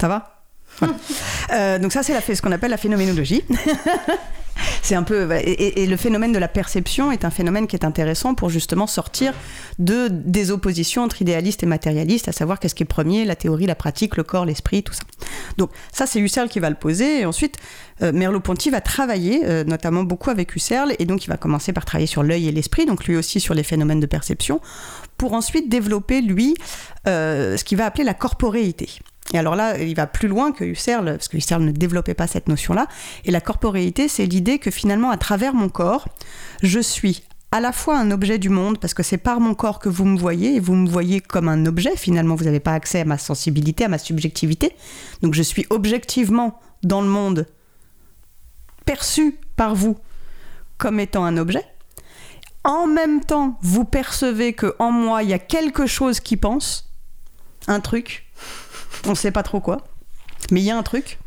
Ça 0.00 0.08
va 0.08 0.38
voilà. 0.78 0.94
euh, 1.52 1.78
donc 1.78 1.92
ça 1.92 2.02
c'est 2.02 2.34
ce 2.34 2.42
qu'on 2.42 2.52
appelle 2.52 2.70
la 2.70 2.76
phénoménologie. 2.76 3.42
c'est 4.82 4.94
un 4.94 5.02
peu 5.02 5.28
et, 5.32 5.82
et, 5.82 5.86
le 5.86 5.96
phénomène 5.96 6.32
de 6.32 6.38
la 6.38 6.48
perception 6.48 7.12
est 7.12 7.24
un 7.24 7.30
phénomène 7.30 7.66
qui 7.66 7.76
est 7.76 7.84
intéressant 7.84 8.34
pour 8.34 8.50
justement 8.50 8.86
sortir 8.86 9.32
de 9.78 10.08
des 10.10 10.50
oppositions 10.50 11.02
entre 11.02 11.22
idéalistes 11.22 11.62
et 11.62 11.66
matérialistes, 11.66 12.28
à 12.28 12.32
savoir 12.32 12.58
qu'est-ce 12.58 12.74
qui 12.74 12.82
est 12.82 12.86
premier, 12.86 13.24
la 13.24 13.36
théorie, 13.36 13.66
la 13.66 13.74
pratique, 13.74 14.16
le 14.16 14.24
corps, 14.24 14.44
l'esprit, 14.44 14.82
tout 14.82 14.94
ça. 14.94 15.02
Donc 15.56 15.70
ça 15.92 16.06
c'est 16.06 16.20
Husserl 16.20 16.48
qui 16.48 16.60
va 16.60 16.70
le 16.70 16.76
poser 16.76 17.20
et 17.20 17.26
ensuite 17.26 17.56
euh, 18.02 18.12
Merleau-Ponty 18.12 18.70
va 18.70 18.80
travailler 18.80 19.42
euh, 19.44 19.64
notamment 19.64 20.04
beaucoup 20.04 20.30
avec 20.30 20.54
Husserl 20.54 20.94
et 20.98 21.04
donc 21.04 21.24
il 21.24 21.28
va 21.28 21.36
commencer 21.36 21.72
par 21.72 21.84
travailler 21.84 22.06
sur 22.06 22.22
l'œil 22.22 22.48
et 22.48 22.52
l'esprit, 22.52 22.86
donc 22.86 23.04
lui 23.06 23.16
aussi 23.16 23.40
sur 23.40 23.54
les 23.54 23.62
phénomènes 23.62 24.00
de 24.00 24.06
perception, 24.06 24.60
pour 25.18 25.34
ensuite 25.34 25.68
développer 25.68 26.22
lui 26.22 26.54
euh, 27.06 27.56
ce 27.56 27.64
qu'il 27.64 27.76
va 27.76 27.84
appeler 27.86 28.04
la 28.04 28.14
corporéité. 28.14 28.88
Et 29.34 29.38
alors 29.38 29.56
là, 29.56 29.78
il 29.78 29.94
va 29.94 30.06
plus 30.06 30.28
loin 30.28 30.52
que 30.52 30.64
Husserl, 30.64 31.04
parce 31.04 31.28
que 31.28 31.36
Husserl 31.36 31.62
ne 31.62 31.72
développait 31.72 32.14
pas 32.14 32.26
cette 32.26 32.48
notion-là. 32.48 32.86
Et 33.26 33.30
la 33.30 33.42
corporéité, 33.42 34.08
c'est 34.08 34.24
l'idée 34.24 34.58
que 34.58 34.70
finalement, 34.70 35.10
à 35.10 35.18
travers 35.18 35.52
mon 35.52 35.68
corps, 35.68 36.08
je 36.62 36.80
suis 36.80 37.22
à 37.50 37.60
la 37.60 37.72
fois 37.72 37.98
un 37.98 38.10
objet 38.10 38.38
du 38.38 38.48
monde, 38.48 38.78
parce 38.78 38.94
que 38.94 39.02
c'est 39.02 39.18
par 39.18 39.40
mon 39.40 39.54
corps 39.54 39.80
que 39.80 39.88
vous 39.88 40.04
me 40.04 40.18
voyez, 40.18 40.56
et 40.56 40.60
vous 40.60 40.74
me 40.74 40.88
voyez 40.88 41.20
comme 41.20 41.48
un 41.48 41.66
objet, 41.66 41.96
finalement, 41.96 42.36
vous 42.36 42.44
n'avez 42.44 42.60
pas 42.60 42.72
accès 42.72 43.00
à 43.00 43.04
ma 43.04 43.18
sensibilité, 43.18 43.84
à 43.84 43.88
ma 43.88 43.98
subjectivité. 43.98 44.72
Donc 45.22 45.34
je 45.34 45.42
suis 45.42 45.66
objectivement 45.70 46.60
dans 46.82 47.02
le 47.02 47.08
monde 47.08 47.46
perçu 48.84 49.38
par 49.56 49.74
vous 49.74 49.98
comme 50.78 51.00
étant 51.00 51.24
un 51.24 51.36
objet. 51.36 51.64
En 52.64 52.86
même 52.86 53.24
temps, 53.24 53.58
vous 53.62 53.84
percevez 53.84 54.52
que 54.52 54.74
en 54.78 54.90
moi, 54.90 55.22
il 55.22 55.30
y 55.30 55.34
a 55.34 55.38
quelque 55.38 55.86
chose 55.86 56.20
qui 56.20 56.36
pense, 56.36 56.90
un 57.66 57.80
truc, 57.80 58.26
on 59.06 59.10
ne 59.10 59.14
sait 59.14 59.30
pas 59.30 59.42
trop 59.42 59.60
quoi, 59.60 59.78
mais 60.50 60.60
il 60.60 60.64
y 60.64 60.70
a 60.70 60.76
un 60.76 60.82
truc, 60.82 61.18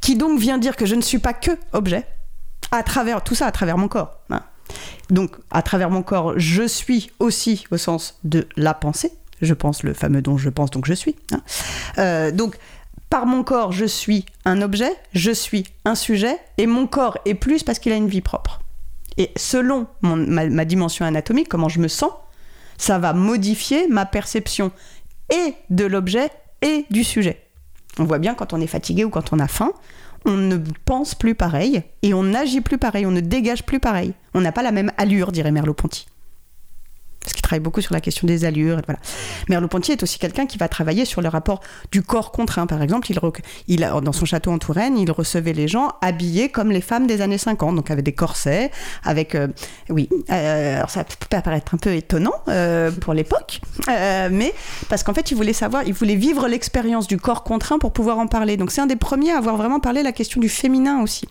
qui 0.00 0.16
donc 0.16 0.38
vient 0.38 0.58
dire 0.58 0.76
que 0.76 0.86
je 0.86 0.94
ne 0.94 1.00
suis 1.00 1.18
pas 1.18 1.32
que 1.32 1.52
objet, 1.72 2.06
à 2.70 2.82
travers 2.82 3.22
tout 3.22 3.34
ça, 3.34 3.46
à 3.46 3.52
travers 3.52 3.78
mon 3.78 3.88
corps. 3.88 4.18
Hein. 4.30 4.42
Donc, 5.10 5.36
à 5.50 5.62
travers 5.62 5.90
mon 5.90 6.02
corps, 6.02 6.38
je 6.38 6.66
suis 6.66 7.10
aussi 7.18 7.66
au 7.70 7.76
sens 7.76 8.18
de 8.24 8.48
la 8.56 8.74
pensée. 8.74 9.12
Je 9.42 9.54
pense 9.54 9.82
le 9.82 9.94
fameux 9.94 10.22
dont 10.22 10.38
je 10.38 10.48
pense, 10.48 10.70
donc 10.70 10.86
je 10.86 10.94
suis. 10.94 11.16
Hein. 11.32 11.42
Euh, 11.98 12.30
donc, 12.30 12.56
par 13.10 13.26
mon 13.26 13.44
corps, 13.44 13.72
je 13.72 13.84
suis 13.84 14.24
un 14.44 14.62
objet, 14.62 14.92
je 15.12 15.30
suis 15.30 15.64
un 15.84 15.94
sujet, 15.94 16.38
et 16.58 16.66
mon 16.66 16.86
corps 16.86 17.18
est 17.26 17.34
plus 17.34 17.62
parce 17.62 17.78
qu'il 17.78 17.92
a 17.92 17.96
une 17.96 18.08
vie 18.08 18.22
propre. 18.22 18.60
Et 19.18 19.30
selon 19.36 19.86
ma, 20.02 20.64
dimension 20.64 21.04
anatomique, 21.04 21.48
comment 21.48 21.68
je 21.68 21.80
me 21.80 21.88
sens, 21.88 22.12
ça 22.78 22.98
va 22.98 23.12
modifier 23.12 23.88
ma 23.88 24.06
perception 24.06 24.72
et 25.30 25.54
de 25.70 25.84
l'objet 25.84 26.30
et 26.62 26.86
du 26.90 27.04
sujet. 27.04 27.40
On 27.98 28.04
voit 28.04 28.18
bien 28.18 28.34
quand 28.34 28.52
on 28.52 28.60
est 28.60 28.66
fatigué 28.66 29.04
ou 29.04 29.10
quand 29.10 29.32
on 29.32 29.38
a 29.38 29.46
faim, 29.46 29.72
on 30.24 30.36
ne 30.36 30.56
pense 30.84 31.14
plus 31.14 31.34
pareil 31.34 31.82
et 32.02 32.14
on 32.14 32.24
n'agit 32.24 32.60
plus 32.60 32.78
pareil, 32.78 33.06
on 33.06 33.10
ne 33.10 33.20
dégage 33.20 33.64
plus 33.64 33.78
pareil. 33.78 34.14
On 34.32 34.40
n'a 34.40 34.52
pas 34.52 34.62
la 34.62 34.72
même 34.72 34.90
allure, 34.96 35.32
dirait 35.32 35.52
Merleau-Ponty 35.52 36.06
parce 37.24 37.32
qu'il 37.32 37.42
travaille 37.42 37.60
beaucoup 37.60 37.80
sur 37.80 37.94
la 37.94 38.00
question 38.00 38.26
des 38.26 38.44
allures. 38.44 38.80
Voilà. 38.86 39.00
Merleau-Ponty 39.48 39.92
est 39.92 40.02
aussi 40.02 40.18
quelqu'un 40.18 40.46
qui 40.46 40.58
va 40.58 40.68
travailler 40.68 41.06
sur 41.06 41.22
le 41.22 41.28
rapport 41.28 41.60
du 41.90 42.02
corps 42.02 42.30
contraint. 42.30 42.66
Par 42.66 42.82
exemple, 42.82 43.10
il, 43.10 43.18
il 43.66 43.80
dans 44.02 44.12
son 44.12 44.26
château 44.26 44.52
en 44.52 44.58
Touraine, 44.58 44.98
il 44.98 45.10
recevait 45.10 45.54
les 45.54 45.66
gens 45.66 45.92
habillés 46.02 46.50
comme 46.50 46.70
les 46.70 46.82
femmes 46.82 47.06
des 47.06 47.22
années 47.22 47.38
50, 47.38 47.76
donc 47.76 47.90
avec 47.90 48.04
des 48.04 48.12
corsets, 48.12 48.70
avec... 49.04 49.34
Euh, 49.34 49.48
oui, 49.88 50.08
euh, 50.30 50.76
alors 50.76 50.90
ça 50.90 51.04
peut 51.04 51.40
paraître 51.42 51.74
un 51.74 51.78
peu 51.78 51.94
étonnant 51.94 52.34
euh, 52.48 52.90
pour 52.90 53.14
l'époque, 53.14 53.60
mais 53.88 54.52
parce 54.88 55.02
qu'en 55.02 55.14
fait, 55.14 55.30
il 55.30 55.34
voulait 55.34 55.52
savoir, 55.54 55.84
il 55.84 55.94
voulait 55.94 56.14
vivre 56.14 56.46
l'expérience 56.46 57.06
du 57.06 57.16
corps 57.16 57.42
contraint 57.42 57.78
pour 57.78 57.92
pouvoir 57.92 58.18
en 58.18 58.26
parler. 58.26 58.56
Donc 58.56 58.70
c'est 58.70 58.82
un 58.82 58.86
des 58.86 58.96
premiers 58.96 59.32
à 59.32 59.38
avoir 59.38 59.56
vraiment 59.56 59.80
parlé 59.80 60.02
la 60.02 60.12
question 60.12 60.40
du 60.40 60.48
féminin 60.48 61.02
aussi 61.02 61.26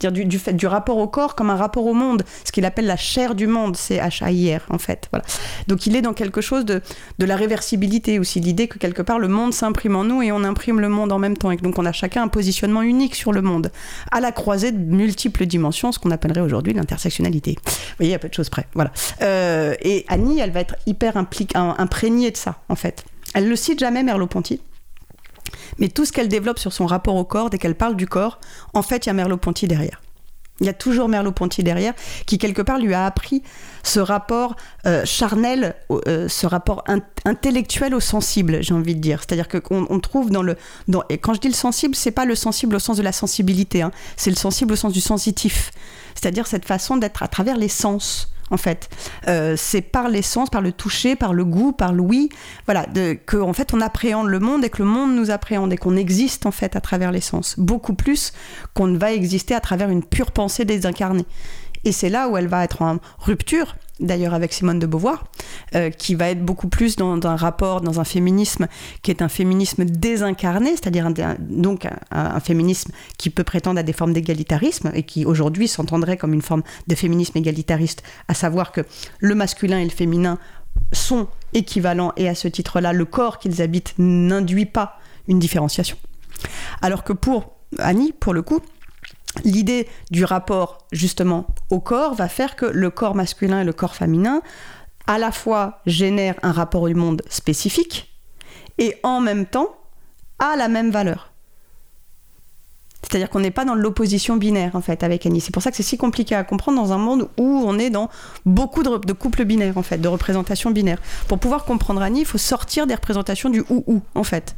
dire 0.00 0.12
du, 0.12 0.38
fait 0.38 0.52
du 0.52 0.66
rapport 0.66 0.98
au 0.98 1.08
corps 1.08 1.34
comme 1.34 1.50
un 1.50 1.56
rapport 1.56 1.86
au 1.86 1.94
monde, 1.94 2.24
ce 2.44 2.52
qu'il 2.52 2.64
appelle 2.64 2.86
la 2.86 2.96
chair 2.96 3.34
du 3.34 3.46
monde, 3.46 3.76
c'est 3.76 3.98
H-A-I-R 3.98 4.62
en 4.70 4.78
fait. 4.78 5.08
Voilà. 5.10 5.24
Donc 5.66 5.86
il 5.86 5.96
est 5.96 6.02
dans 6.02 6.14
quelque 6.14 6.40
chose 6.40 6.64
de, 6.64 6.82
de 7.18 7.26
la 7.26 7.36
réversibilité 7.36 8.18
aussi, 8.18 8.40
l'idée 8.40 8.68
que 8.68 8.78
quelque 8.78 9.02
part 9.02 9.18
le 9.18 9.28
monde 9.28 9.52
s'imprime 9.52 9.96
en 9.96 10.04
nous 10.04 10.22
et 10.22 10.32
on 10.32 10.44
imprime 10.44 10.80
le 10.80 10.88
monde 10.88 11.12
en 11.12 11.18
même 11.18 11.36
temps, 11.36 11.50
et 11.50 11.56
donc 11.56 11.78
on 11.78 11.86
a 11.86 11.92
chacun 11.92 12.22
un 12.22 12.28
positionnement 12.28 12.82
unique 12.82 13.14
sur 13.14 13.32
le 13.32 13.42
monde, 13.42 13.70
à 14.12 14.20
la 14.20 14.32
croisée 14.32 14.72
de 14.72 14.78
multiples 14.78 15.46
dimensions, 15.46 15.92
ce 15.92 15.98
qu'on 15.98 16.10
appellerait 16.10 16.40
aujourd'hui 16.40 16.72
l'intersectionnalité. 16.72 17.56
Vous 17.64 17.94
voyez, 17.98 18.14
a 18.14 18.18
peu 18.18 18.28
de 18.28 18.34
choses 18.34 18.50
près. 18.50 18.66
Voilà. 18.74 18.92
Euh, 19.22 19.74
et 19.80 20.04
Annie, 20.08 20.40
elle 20.40 20.50
va 20.50 20.60
être 20.60 20.76
hyper 20.86 21.16
imprégnée 21.16 22.30
de 22.30 22.36
ça, 22.36 22.60
en 22.68 22.76
fait. 22.76 23.04
Elle 23.34 23.48
le 23.48 23.56
cite 23.56 23.78
jamais, 23.78 24.02
Merleau-Ponty. 24.02 24.60
Mais 25.78 25.88
tout 25.88 26.04
ce 26.04 26.12
qu'elle 26.12 26.28
développe 26.28 26.58
sur 26.58 26.72
son 26.72 26.86
rapport 26.86 27.16
au 27.16 27.24
corps, 27.24 27.50
dès 27.50 27.58
qu'elle 27.58 27.74
parle 27.74 27.96
du 27.96 28.06
corps, 28.06 28.38
en 28.74 28.82
fait, 28.82 29.06
il 29.06 29.08
y 29.08 29.10
a 29.10 29.14
Merleau-Ponty 29.14 29.66
derrière. 29.66 30.00
Il 30.60 30.66
y 30.66 30.70
a 30.70 30.72
toujours 30.72 31.08
Merleau-Ponty 31.08 31.62
derrière, 31.62 31.94
qui 32.26 32.36
quelque 32.36 32.62
part 32.62 32.78
lui 32.78 32.92
a 32.92 33.06
appris 33.06 33.42
ce 33.84 34.00
rapport 34.00 34.56
euh, 34.86 35.04
charnel, 35.04 35.76
euh, 35.90 36.28
ce 36.28 36.46
rapport 36.46 36.82
intellectuel 37.24 37.94
au 37.94 38.00
sensible, 38.00 38.58
j'ai 38.60 38.74
envie 38.74 38.96
de 38.96 39.00
dire. 39.00 39.20
C'est-à-dire 39.20 39.46
qu'on 39.48 40.00
trouve 40.00 40.30
dans 40.30 40.42
le, 40.42 40.56
et 41.10 41.18
quand 41.18 41.34
je 41.34 41.40
dis 41.40 41.48
le 41.48 41.54
sensible, 41.54 41.94
c'est 41.94 42.10
pas 42.10 42.24
le 42.24 42.34
sensible 42.34 42.74
au 42.74 42.80
sens 42.80 42.96
de 42.96 43.02
la 43.02 43.12
sensibilité, 43.12 43.82
hein. 43.82 43.92
c'est 44.16 44.30
le 44.30 44.36
sensible 44.36 44.72
au 44.72 44.76
sens 44.76 44.92
du 44.92 45.00
sensitif. 45.00 45.70
C'est-à-dire 46.14 46.48
cette 46.48 46.64
façon 46.64 46.96
d'être 46.96 47.22
à 47.22 47.28
travers 47.28 47.56
les 47.56 47.68
sens 47.68 48.28
en 48.50 48.56
fait. 48.56 48.88
Euh, 49.28 49.54
c'est 49.56 49.82
par 49.82 50.08
l'essence, 50.08 50.50
par 50.50 50.60
le 50.60 50.72
toucher, 50.72 51.16
par 51.16 51.34
le 51.34 51.44
goût, 51.44 51.72
par 51.72 51.92
l'ouïe, 51.92 52.28
voilà, 52.66 52.86
que 53.26 53.36
en 53.36 53.52
fait 53.52 53.74
on 53.74 53.80
appréhende 53.80 54.28
le 54.28 54.38
monde 54.38 54.64
et 54.64 54.70
que 54.70 54.82
le 54.82 54.88
monde 54.88 55.14
nous 55.14 55.30
appréhende 55.30 55.72
et 55.72 55.76
qu'on 55.76 55.96
existe 55.96 56.46
en 56.46 56.50
fait 56.50 56.76
à 56.76 56.80
travers 56.80 57.12
l'essence, 57.12 57.54
beaucoup 57.58 57.94
plus 57.94 58.32
qu'on 58.74 58.86
ne 58.86 58.98
va 58.98 59.12
exister 59.12 59.54
à 59.54 59.60
travers 59.60 59.90
une 59.90 60.02
pure 60.02 60.30
pensée 60.30 60.64
désincarnée. 60.64 61.26
Et 61.84 61.92
c'est 61.92 62.08
là 62.08 62.28
où 62.28 62.36
elle 62.36 62.48
va 62.48 62.64
être 62.64 62.82
en 62.82 62.98
rupture 63.18 63.76
d'ailleurs 64.00 64.34
avec 64.34 64.52
Simone 64.52 64.78
de 64.78 64.86
Beauvoir, 64.86 65.24
euh, 65.74 65.90
qui 65.90 66.14
va 66.14 66.28
être 66.30 66.44
beaucoup 66.44 66.68
plus 66.68 66.96
dans, 66.96 67.20
un 67.24 67.36
rapport, 67.36 67.80
dans 67.80 68.00
un 68.00 68.04
féminisme 68.04 68.68
qui 69.02 69.10
est 69.10 69.22
un 69.22 69.28
féminisme 69.28 69.84
désincarné, 69.84 70.70
c'est-à-dire 70.70 71.10
donc 71.40 71.86
un, 72.10 72.40
féminisme 72.40 72.92
qui 73.16 73.30
peut 73.30 73.44
prétendre 73.44 73.80
à 73.80 73.82
des 73.82 73.92
formes 73.92 74.12
d'égalitarisme 74.12 74.90
et 74.94 75.02
qui 75.02 75.24
aujourd'hui 75.24 75.68
s'entendrait 75.68 76.16
comme 76.16 76.32
une 76.32 76.42
forme 76.42 76.62
de 76.86 76.94
féminisme 76.94 77.36
égalitariste, 77.38 78.02
à 78.28 78.34
savoir 78.34 78.72
que 78.72 78.82
le 79.18 79.34
masculin 79.34 79.78
et 79.78 79.84
le 79.84 79.90
féminin 79.90 80.38
sont 80.92 81.26
équivalents 81.54 82.12
et 82.16 82.28
à 82.28 82.34
ce 82.34 82.46
titre-là, 82.46 82.92
le 82.92 83.04
corps 83.04 83.38
qu'ils 83.38 83.62
habitent 83.62 83.94
n'induit 83.98 84.66
pas 84.66 84.98
une 85.26 85.38
différenciation. 85.38 85.96
Alors 86.82 87.02
que 87.02 87.12
pour 87.12 87.56
Annie, 87.78 88.12
pour 88.12 88.32
le 88.32 88.42
coup, 88.42 88.60
l'idée 89.44 89.88
du 90.10 90.24
rapport 90.24 90.78
justement 90.92 91.46
au 91.70 91.80
corps 91.80 92.14
va 92.14 92.28
faire 92.28 92.56
que 92.56 92.66
le 92.66 92.90
corps 92.90 93.14
masculin 93.14 93.60
et 93.60 93.64
le 93.64 93.72
corps 93.72 93.94
féminin 93.94 94.42
à 95.06 95.18
la 95.18 95.32
fois 95.32 95.80
génèrent 95.86 96.36
un 96.42 96.52
rapport 96.52 96.82
au 96.82 96.90
monde 96.90 97.22
spécifique 97.28 98.14
et 98.78 98.96
en 99.02 99.20
même 99.20 99.46
temps 99.46 99.74
a 100.38 100.56
la 100.56 100.68
même 100.68 100.90
valeur. 100.90 101.32
C'est-à-dire 103.02 103.30
qu'on 103.30 103.40
n'est 103.40 103.50
pas 103.50 103.64
dans 103.64 103.74
l'opposition 103.74 104.36
binaire 104.36 104.76
en 104.76 104.82
fait 104.82 105.02
avec 105.02 105.24
Annie. 105.24 105.40
C'est 105.40 105.52
pour 105.52 105.62
ça 105.62 105.70
que 105.70 105.76
c'est 105.76 105.82
si 105.82 105.96
compliqué 105.96 106.34
à 106.34 106.44
comprendre 106.44 106.78
dans 106.78 106.92
un 106.92 106.98
monde 106.98 107.28
où 107.38 107.62
on 107.64 107.78
est 107.78 107.90
dans 107.90 108.10
beaucoup 108.44 108.82
de, 108.82 108.98
de 108.98 109.12
couples 109.14 109.44
binaires 109.44 109.78
en 109.78 109.82
fait, 109.82 109.98
de 109.98 110.08
représentations 110.08 110.70
binaires. 110.70 111.00
Pour 111.26 111.38
pouvoir 111.38 111.64
comprendre 111.64 112.02
Annie, 112.02 112.20
il 112.20 112.26
faut 112.26 112.38
sortir 112.38 112.86
des 112.86 112.94
représentations 112.94 113.48
du 113.48 113.60
ou 113.70 113.82
ou 113.86 114.02
en 114.14 114.24
fait. 114.24 114.54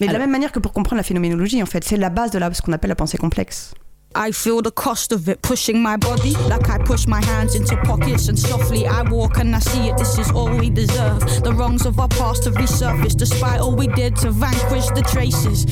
Mais 0.00 0.06
de 0.06 0.12
la 0.12 0.18
même 0.18 0.30
manière 0.30 0.52
que 0.52 0.58
pour 0.58 0.72
comprendre 0.72 0.98
la 0.98 1.02
phénoménologie 1.02 1.62
en 1.62 1.66
fait, 1.66 1.84
c'est 1.84 1.96
la 1.96 2.10
base 2.10 2.30
de 2.30 2.38
ce 2.52 2.62
qu'on 2.62 2.72
appelle 2.72 2.88
la 2.88 2.96
pensée 2.96 3.18
complexe. 3.18 3.74
I 4.14 4.30
feel 4.30 4.60
the 4.62 4.70
cost 4.70 5.12
of 5.12 5.28
it 5.28 5.40
pushing 5.42 5.82
my 5.82 5.96
body 5.96 6.32
like 6.48 6.68
I 6.68 6.78
push 6.78 7.06
my 7.06 7.24
hands 7.24 7.54
into 7.54 7.76
pockets 7.78 8.28
and 8.28 8.38
softly 8.38 8.86
I 8.86 9.02
walk 9.02 9.38
and 9.38 9.54
I 9.54 9.58
see 9.58 9.88
it. 9.88 9.96
This 9.96 10.18
is 10.18 10.30
all 10.30 10.54
we 10.56 10.70
deserve. 10.70 11.20
The 11.42 11.52
wrongs 11.52 11.86
of 11.86 11.98
our 11.98 12.08
past 12.08 12.44
have 12.44 12.54
resurfaced 12.54 13.16
despite 13.16 13.60
all 13.60 13.74
we 13.74 13.86
did 13.88 14.16
to 14.16 14.30
vanquish 14.30 14.86
the 14.88 15.02
traces. 15.02 15.66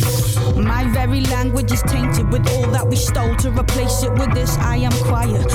My 0.57 0.85
very 0.85 1.21
language 1.23 1.73
is 1.73 1.83
tainted 1.83 2.33
with 2.33 2.49
all 2.51 2.67
that 2.71 2.87
we 2.87 2.97
stole 2.97 3.37
to 3.37 3.51
replace 3.51 4.03
it 4.03 4.13
with 4.13 4.33
this. 4.33 4.57
I 4.59 4.77
am 4.77 4.93
quiet, 5.05 5.47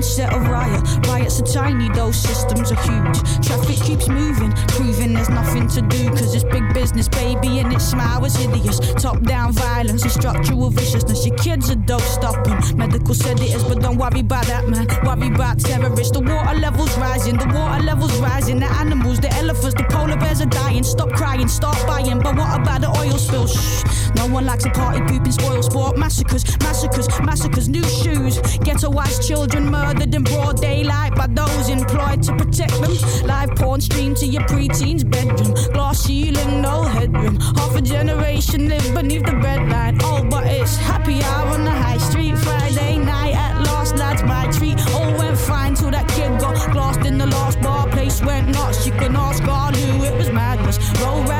onset 0.00 0.32
of 0.32 0.48
riot. 0.48 0.82
Riots 1.06 1.40
are 1.42 1.44
tiny, 1.44 1.90
those 1.90 2.16
systems 2.16 2.72
are 2.72 2.80
huge. 2.88 3.18
Traffic 3.46 3.76
keeps 3.84 4.08
moving, 4.08 4.50
proving 4.68 5.12
there's 5.12 5.28
nothing 5.28 5.68
to 5.68 5.82
do 5.82 6.10
because 6.10 6.34
it's 6.34 6.44
big 6.44 6.72
business, 6.72 7.06
baby, 7.06 7.58
and 7.58 7.70
its 7.70 7.84
smile 7.84 8.24
is 8.24 8.34
hideous. 8.34 8.78
Top 8.94 9.20
down 9.22 9.52
violence 9.52 10.02
and 10.02 10.10
structural 10.10 10.70
viciousness. 10.70 11.26
Your 11.26 11.36
kids 11.36 11.70
are 11.70 11.74
dope 11.74 12.00
stop 12.00 12.42
them. 12.44 12.58
Medical 12.78 13.14
said 13.14 13.38
it 13.40 13.54
is, 13.54 13.62
but 13.62 13.80
don't 13.82 13.98
worry 13.98 14.20
about 14.20 14.46
that, 14.46 14.66
man. 14.70 14.86
Worry 15.04 15.34
about 15.34 15.60
terrorists. 15.60 16.12
The 16.16 16.20
water 16.20 16.58
levels 16.58 16.96
rising, 16.96 17.36
the 17.36 17.48
water 17.54 17.82
levels 17.82 18.16
rising. 18.20 18.58
The 18.58 18.70
animals, 18.82 19.20
the 19.20 19.30
elephants, 19.34 19.74
the 19.74 19.84
polar 19.90 20.16
bears 20.16 20.40
are 20.40 20.46
dying. 20.46 20.82
Stop 20.82 21.10
crying, 21.10 21.48
start 21.48 21.76
buying. 21.86 22.20
But 22.20 22.36
what 22.36 22.58
about 22.58 22.80
the 22.80 22.88
oil 22.88 23.18
spill? 23.18 23.46
Shh. 23.46 23.84
No 24.16 24.26
one 24.26 24.46
likes 24.46 24.64
a 24.64 24.70
party 24.70 25.00
pooping 25.00 25.32
spoil 25.32 25.62
sport. 25.62 25.98
Massacres, 25.98 26.44
massacres, 26.60 27.08
massacres. 27.20 27.68
New 27.68 27.84
shoes. 27.84 28.38
Ghettoized 28.64 29.26
children 29.26 29.70
further 29.90 30.06
than 30.06 30.22
broad 30.22 30.60
daylight 30.60 31.14
by 31.14 31.26
those 31.26 31.68
employed 31.68 32.22
to 32.22 32.32
protect 32.36 32.72
them. 32.80 32.92
Live 33.26 33.50
porn 33.56 33.80
streamed 33.80 34.16
to 34.18 34.26
your 34.26 34.44
preteen's 34.46 35.04
bedroom. 35.04 35.52
Glass 35.72 36.04
ceiling, 36.04 36.62
no 36.62 36.82
headroom. 36.82 37.36
Half 37.58 37.76
a 37.76 37.82
generation 37.82 38.68
live 38.68 38.94
beneath 38.94 39.26
the 39.26 39.36
red 39.36 39.68
line. 39.68 39.98
Oh, 40.02 40.26
but 40.30 40.46
it's 40.46 40.76
happy 40.76 41.22
hour 41.22 41.48
on 41.48 41.64
the 41.64 41.70
high 41.70 41.98
street. 41.98 42.36
Friday 42.38 42.98
night 42.98 43.34
at 43.34 43.62
last, 43.62 43.96
lads, 43.96 44.22
my 44.22 44.50
treat. 44.52 44.78
All 44.94 45.12
went 45.18 45.38
fine 45.38 45.74
till 45.74 45.90
that 45.90 46.08
kid 46.08 46.38
got 46.40 46.74
lost 46.74 47.00
in 47.00 47.18
the 47.18 47.26
last 47.26 47.60
bar. 47.60 47.88
Place 47.88 48.22
went 48.22 48.48
nuts. 48.48 48.86
You 48.86 48.92
can 48.92 49.16
ask 49.16 49.42
God 49.44 49.74
who 49.74 50.04
it 50.04 50.14
was 50.16 50.30
madness. 50.30 50.78
Roll 51.00 51.22
round 51.24 51.39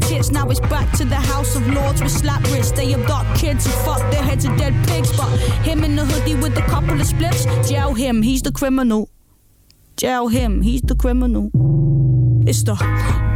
tits. 0.00 0.30
Now 0.30 0.48
it's 0.48 0.60
back 0.60 0.90
to 0.98 1.04
the 1.04 1.16
House 1.16 1.56
of 1.56 1.66
Lords 1.68 2.02
with 2.02 2.12
slap 2.12 2.42
wrists. 2.50 2.72
They 2.72 2.94
abduct 2.94 3.38
kids 3.38 3.66
who 3.66 3.72
fuck 3.84 4.00
their 4.10 4.22
heads 4.22 4.44
of 4.44 4.56
dead 4.56 4.74
pigs. 4.86 5.16
But 5.16 5.28
him 5.62 5.84
in 5.84 5.96
the 5.96 6.04
hoodie 6.04 6.34
with 6.34 6.56
a 6.56 6.62
couple 6.62 7.00
of 7.00 7.06
spliffs, 7.06 7.44
jail 7.68 7.94
him, 7.94 8.22
he's 8.22 8.42
the 8.42 8.52
criminal. 8.52 9.08
Jail 9.96 10.28
him, 10.28 10.62
he's 10.62 10.82
the 10.82 10.94
criminal. 10.94 11.50
It's 12.46 12.62
the 12.62 12.74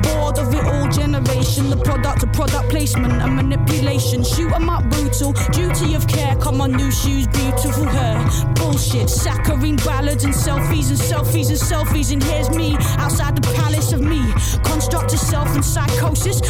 bored 0.02 0.38
of 0.38 0.54
it 0.54 0.64
all 0.64 0.88
generation, 0.88 1.70
the 1.70 1.76
product 1.76 2.22
of 2.22 2.32
product 2.32 2.70
placement 2.70 3.12
and 3.20 3.36
manipulation. 3.36 4.22
Shoot 4.24 4.52
'em 4.52 4.70
up 4.70 4.84
brutal, 4.90 5.32
duty 5.52 5.94
of 5.94 6.06
care. 6.06 6.36
Come 6.36 6.60
on, 6.60 6.72
new 6.72 6.90
shoes, 6.90 7.26
beautiful 7.28 7.84
hair. 7.84 8.16
Bullshit, 8.54 9.10
saccharine 9.10 9.76
ballads 9.76 10.24
and 10.24 10.34
selfies 10.34 10.88
and 10.90 10.98
selfies 10.98 11.48
and 11.50 11.58
selfies. 11.58 12.12
And 12.12 12.22
here's 12.22 12.50
me 12.50 12.76
outside 12.98 13.36
the 13.36 13.46
palace 13.60 13.92
of 13.92 14.00
me. 14.00 14.22
Construct 14.62 15.10
self 15.10 15.54
and 15.54 15.64
psychosis. 15.64 16.40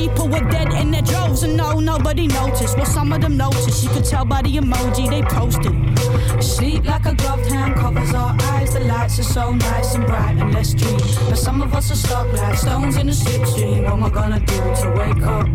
People 0.00 0.28
were 0.28 0.40
dead 0.50 0.72
in 0.72 0.90
their 0.90 1.02
droves, 1.02 1.42
and 1.42 1.58
no, 1.58 1.78
nobody 1.78 2.26
noticed. 2.26 2.74
Well, 2.78 2.86
some 2.86 3.12
of 3.12 3.20
them 3.20 3.36
noticed. 3.36 3.84
You 3.84 3.90
could 3.90 4.06
tell 4.06 4.24
by 4.24 4.40
the 4.40 4.56
emoji 4.56 5.10
they 5.10 5.20
posted. 5.20 5.74
Sleep 6.42 6.86
like 6.86 7.04
a 7.04 7.14
gloved 7.14 7.52
hand 7.52 7.74
covers 7.74 8.14
our 8.14 8.34
eyes. 8.52 8.72
The 8.72 8.80
lights 8.80 9.18
are 9.18 9.24
so 9.24 9.52
nice 9.52 9.94
and 9.94 10.06
bright 10.06 10.38
and 10.38 10.54
let's 10.54 10.72
dream. 10.72 10.98
But 11.28 11.36
some 11.36 11.60
of 11.60 11.74
us 11.74 11.90
are 11.90 11.96
stuck 11.96 12.32
like 12.32 12.56
stones 12.56 12.96
in 12.96 13.10
a 13.10 13.12
slipstream. 13.12 13.84
What 13.84 13.92
am 13.92 14.04
I 14.04 14.08
gonna 14.08 14.40
do 14.40 14.56
to 14.80 14.86
wake 14.96 15.22
up? 15.22 15.46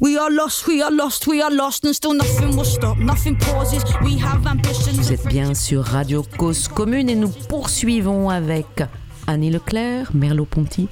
We 0.00 0.18
are 0.18 0.30
lost, 0.30 0.66
we 0.66 0.82
are 0.82 0.90
lost, 0.90 1.26
we 1.26 1.40
are 1.40 1.50
lost, 1.50 1.86
and 1.86 1.96
still 1.96 2.12
nothing 2.12 2.56
will 2.56 2.66
stop, 2.66 2.98
nothing 2.98 3.36
pauses. 3.36 3.84
We 4.02 4.18
have 4.18 4.46
ambitions. 4.46 4.98
Vous 4.98 5.12
êtes 5.12 5.26
bien 5.28 5.54
sur 5.54 5.82
Radio 5.82 6.26
Cause 6.36 6.68
Commune 6.68 7.08
et 7.08 7.14
nous 7.14 7.32
poursuivons 7.48 8.28
avec 8.28 8.82
Annie 9.26 9.50
Leclerc, 9.50 10.10
Merleau-Ponty 10.12 10.88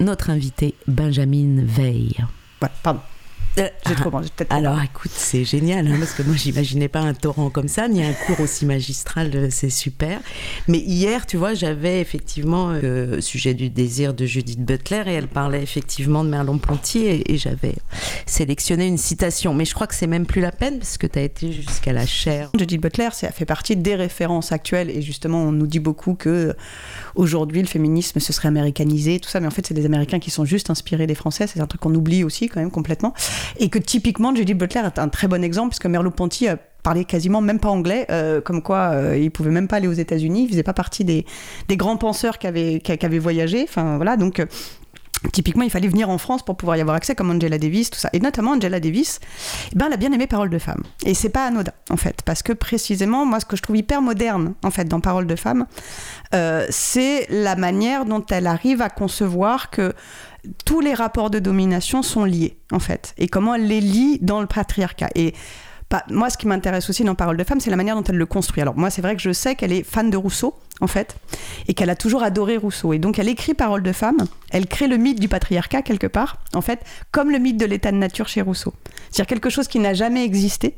notre 0.00 0.30
invité 0.30 0.74
Benjamin 0.86 1.62
Veil. 1.64 2.16
Ouais, 2.62 2.68
pardon. 2.82 3.00
Euh, 3.58 3.68
J'ai 3.86 3.94
trop 3.94 4.10
mangé, 4.10 4.28
peut-être. 4.34 4.52
Alors 4.52 4.80
écoute, 4.82 5.10
c'est 5.14 5.44
génial, 5.44 5.86
hein, 5.86 5.96
parce 5.98 6.12
que 6.12 6.22
moi 6.22 6.36
j'imaginais 6.36 6.88
pas 6.88 7.00
un 7.00 7.14
torrent 7.14 7.50
comme 7.50 7.68
ça, 7.68 7.88
ni 7.88 8.02
un 8.04 8.12
cours 8.12 8.40
aussi 8.40 8.66
magistral, 8.66 9.30
euh, 9.34 9.48
c'est 9.50 9.70
super. 9.70 10.20
Mais 10.68 10.78
hier, 10.78 11.26
tu 11.26 11.36
vois, 11.36 11.54
j'avais 11.54 12.00
effectivement 12.00 12.70
euh, 12.70 13.20
sujet 13.20 13.54
du 13.54 13.70
désir 13.70 14.14
de 14.14 14.26
Judith 14.26 14.60
Butler, 14.64 15.04
et 15.06 15.12
elle 15.12 15.28
parlait 15.28 15.62
effectivement 15.62 16.24
de 16.24 16.30
Merleau-Ponty, 16.30 16.98
et, 17.06 17.32
et 17.32 17.38
j'avais 17.38 17.74
sélectionné 18.26 18.86
une 18.86 18.98
citation. 18.98 19.54
Mais 19.54 19.64
je 19.64 19.74
crois 19.74 19.86
que 19.86 19.94
c'est 19.94 20.06
même 20.06 20.26
plus 20.26 20.40
la 20.40 20.52
peine, 20.52 20.78
parce 20.78 20.98
que 20.98 21.06
tu 21.06 21.18
as 21.18 21.22
été 21.22 21.52
jusqu'à 21.52 21.92
la 21.92 22.06
chaire. 22.06 22.50
Judith 22.56 22.80
Butler, 22.80 23.08
ça 23.12 23.30
fait 23.30 23.44
partie 23.44 23.76
des 23.76 23.94
références 23.94 24.52
actuelles 24.52 24.90
et 24.90 25.02
justement 25.02 25.42
on 25.42 25.52
nous 25.52 25.66
dit 25.66 25.78
beaucoup 25.78 26.14
que 26.14 26.28
euh, 26.28 26.52
aujourd'hui 27.14 27.60
le 27.60 27.66
féminisme 27.68 28.20
se 28.20 28.32
serait 28.32 28.48
américanisé, 28.48 29.20
tout 29.20 29.28
ça, 29.28 29.40
mais 29.40 29.46
en 29.46 29.50
fait 29.50 29.66
c'est 29.66 29.74
des 29.74 29.86
Américains 29.86 30.18
qui 30.18 30.30
sont 30.30 30.44
juste 30.44 30.70
inspirés 30.70 31.06
des 31.06 31.14
Français, 31.14 31.46
c'est 31.46 31.60
un 31.60 31.66
truc 31.66 31.80
qu'on 31.80 31.94
oublie 31.94 32.24
aussi 32.24 32.48
quand 32.48 32.60
même 32.60 32.70
complètement, 32.70 33.14
et 33.58 33.68
que 33.68 33.78
typiquement 33.78 34.34
Judith 34.34 34.56
Butler 34.56 34.82
est 34.86 34.98
un 34.98 35.08
très 35.08 35.28
bon 35.28 35.42
exemple 35.42 35.70
puisque 35.70 35.86
Merleau-Ponty 35.86 36.48
a 36.48 36.58
parlait 36.82 37.04
quasiment 37.04 37.40
même 37.40 37.58
pas 37.58 37.68
anglais, 37.68 38.06
euh, 38.10 38.40
comme 38.40 38.62
quoi 38.62 38.92
euh, 38.92 39.18
il 39.18 39.30
pouvait 39.30 39.50
même 39.50 39.68
pas 39.68 39.76
aller 39.76 39.88
aux 39.88 39.92
États-Unis, 39.92 40.44
il 40.44 40.48
faisait 40.48 40.62
pas 40.62 40.72
partie 40.72 41.04
des, 41.04 41.26
grands 41.70 41.96
penseurs 41.96 42.38
qui 42.38 42.46
avaient, 42.46 43.18
voyagé, 43.18 43.64
enfin 43.68 43.96
voilà 43.96 44.16
donc. 44.16 44.40
euh, 44.40 44.46
Typiquement, 45.32 45.64
il 45.64 45.70
fallait 45.70 45.88
venir 45.88 46.08
en 46.10 46.18
France 46.18 46.44
pour 46.44 46.56
pouvoir 46.56 46.76
y 46.76 46.80
avoir 46.80 46.96
accès, 46.96 47.16
comme 47.16 47.30
Angela 47.30 47.58
Davis, 47.58 47.90
tout 47.90 47.98
ça. 47.98 48.08
Et 48.12 48.20
notamment 48.20 48.52
Angela 48.52 48.78
Davis, 48.78 49.18
eh 49.72 49.76
ben, 49.76 49.86
elle 49.86 49.94
a 49.94 49.96
bien 49.96 50.12
aimé 50.12 50.28
Parole 50.28 50.48
de 50.48 50.58
femme. 50.58 50.82
Et 51.04 51.12
c'est 51.12 51.28
pas 51.28 51.44
anodin, 51.44 51.72
en 51.90 51.96
fait, 51.96 52.22
parce 52.24 52.44
que 52.44 52.52
précisément, 52.52 53.26
moi, 53.26 53.40
ce 53.40 53.44
que 53.44 53.56
je 53.56 53.62
trouve 53.62 53.76
hyper 53.76 54.00
moderne, 54.00 54.54
en 54.62 54.70
fait, 54.70 54.84
dans 54.84 55.00
Parole 55.00 55.26
de 55.26 55.34
femme, 55.34 55.66
euh, 56.36 56.66
c'est 56.70 57.26
la 57.30 57.56
manière 57.56 58.04
dont 58.04 58.24
elle 58.30 58.46
arrive 58.46 58.80
à 58.80 58.90
concevoir 58.90 59.70
que 59.70 59.92
tous 60.64 60.80
les 60.80 60.94
rapports 60.94 61.30
de 61.30 61.38
domination 61.38 62.02
sont 62.02 62.24
liés, 62.24 62.56
en 62.72 62.78
fait, 62.78 63.14
et 63.18 63.28
comment 63.28 63.54
elle 63.54 63.66
les 63.66 63.80
lie 63.80 64.18
dans 64.20 64.40
le 64.40 64.46
patriarcat. 64.46 65.08
Et 65.14 65.34
pas- 65.88 66.04
moi, 66.10 66.28
ce 66.30 66.36
qui 66.36 66.46
m'intéresse 66.46 66.90
aussi 66.90 67.02
dans 67.04 67.14
Parole 67.14 67.36
de 67.36 67.44
femme, 67.44 67.60
c'est 67.60 67.70
la 67.70 67.76
manière 67.76 67.96
dont 67.96 68.04
elle 68.04 68.16
le 68.16 68.26
construit. 68.26 68.60
Alors, 68.60 68.76
moi, 68.76 68.90
c'est 68.90 69.00
vrai 69.02 69.16
que 69.16 69.22
je 69.22 69.32
sais 69.32 69.54
qu'elle 69.54 69.72
est 69.72 69.82
fan 69.82 70.10
de 70.10 70.16
Rousseau, 70.16 70.54
en 70.80 70.86
fait, 70.86 71.16
et 71.66 71.74
qu'elle 71.74 71.90
a 71.90 71.96
toujours 71.96 72.22
adoré 72.22 72.56
Rousseau. 72.56 72.92
Et 72.92 72.98
donc, 72.98 73.18
elle 73.18 73.28
écrit 73.28 73.54
Parole 73.54 73.82
de 73.82 73.92
femme, 73.92 74.18
elle 74.50 74.66
crée 74.66 74.86
le 74.86 74.96
mythe 74.98 75.18
du 75.18 75.28
patriarcat, 75.28 75.82
quelque 75.82 76.06
part, 76.06 76.38
en 76.52 76.60
fait, 76.60 76.80
comme 77.10 77.30
le 77.30 77.38
mythe 77.38 77.56
de 77.56 77.64
l'état 77.66 77.90
de 77.90 77.96
nature 77.96 78.28
chez 78.28 78.42
Rousseau. 78.42 78.74
C'est-à-dire 79.10 79.26
quelque 79.28 79.50
chose 79.50 79.66
qui 79.66 79.78
n'a 79.78 79.94
jamais 79.94 80.24
existé, 80.24 80.76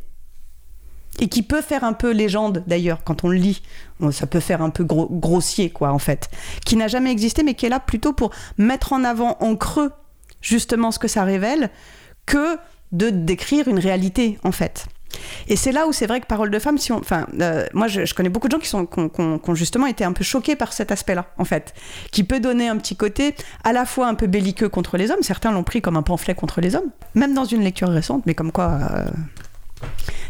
et 1.21 1.29
qui 1.29 1.43
peut 1.43 1.61
faire 1.63 1.85
un 1.85 1.93
peu 1.93 2.11
légende 2.13 2.65
d'ailleurs 2.67 3.05
quand 3.05 3.25
on 3.25 3.29
le 3.29 3.37
lit. 3.37 3.63
Ça 4.11 4.27
peut 4.27 4.41
faire 4.41 4.63
un 4.63 4.71
peu 4.71 4.83
gros- 4.85 5.09
grossier, 5.11 5.71
quoi, 5.71 5.93
en 5.93 5.99
fait. 5.99 6.31
Qui 6.65 6.77
n'a 6.77 6.89
jamais 6.89 7.13
existé, 7.13 7.43
mais 7.43 7.55
qui 7.55 7.67
est 7.67 7.71
là 7.71 7.79
plutôt 7.81 8.13
pour 8.13 8.31
mettre 8.59 8.93
en 8.95 9.05
avant 9.05 9.37
en 9.41 9.55
creux 9.57 9.93
justement 10.41 10.91
ce 10.91 10.99
que 10.99 11.09
ça 11.09 11.23
révèle, 11.25 11.71
que 12.27 12.57
de 12.93 13.11
décrire 13.11 13.69
une 13.69 13.79
réalité, 13.79 14.39
en 14.43 14.53
fait. 14.53 14.87
Et 15.49 15.57
c'est 15.57 15.73
là 15.73 15.87
où 15.89 15.93
c'est 15.93 16.07
vrai 16.07 16.21
que 16.21 16.27
Parole 16.27 16.51
de 16.51 16.59
femme, 16.61 16.79
si 16.79 16.93
on, 16.93 16.99
enfin, 16.99 17.27
euh, 17.41 17.67
moi 17.75 17.89
je, 17.89 18.15
connais 18.15 18.29
beaucoup 18.29 18.47
de 18.47 18.53
gens 18.53 18.61
qui 18.61 18.69
sont 18.69 18.87
qui 18.87 19.01
ont, 19.01 19.09
qui 19.09 19.21
ont- 19.21 19.39
qui 19.41 19.51
ont 19.51 19.55
justement 19.57 19.87
été 19.87 20.05
un 20.05 20.13
peu 20.13 20.23
choqués 20.25 20.55
par 20.57 20.73
cet 20.73 20.93
aspect-là, 20.93 21.27
en 21.37 21.45
fait, 21.45 21.75
qui 22.13 22.23
peut 22.25 22.39
donner 22.41 22.69
un 22.69 22.77
petit 22.77 22.95
côté 22.97 23.35
à 23.65 23.73
la 23.73 23.85
fois 23.87 24.07
un 24.07 24.15
peu 24.15 24.29
belliqueux 24.29 24.69
contre 24.69 24.97
les 24.97 25.11
hommes. 25.11 25.23
Certains 25.23 25.51
l'ont 25.51 25.65
pris 25.65 25.83
comme 25.83 25.97
un 25.97 26.03
pamphlet 26.03 26.35
contre 26.37 26.61
les 26.61 26.77
hommes, 26.77 26.91
même 27.15 27.35
dans 27.35 27.45
une 27.45 27.63
lecture 27.63 27.89
récente, 27.89 28.23
mais 28.25 28.35
comme 28.35 28.53
quoi. 28.53 28.79
euh, 28.95 29.05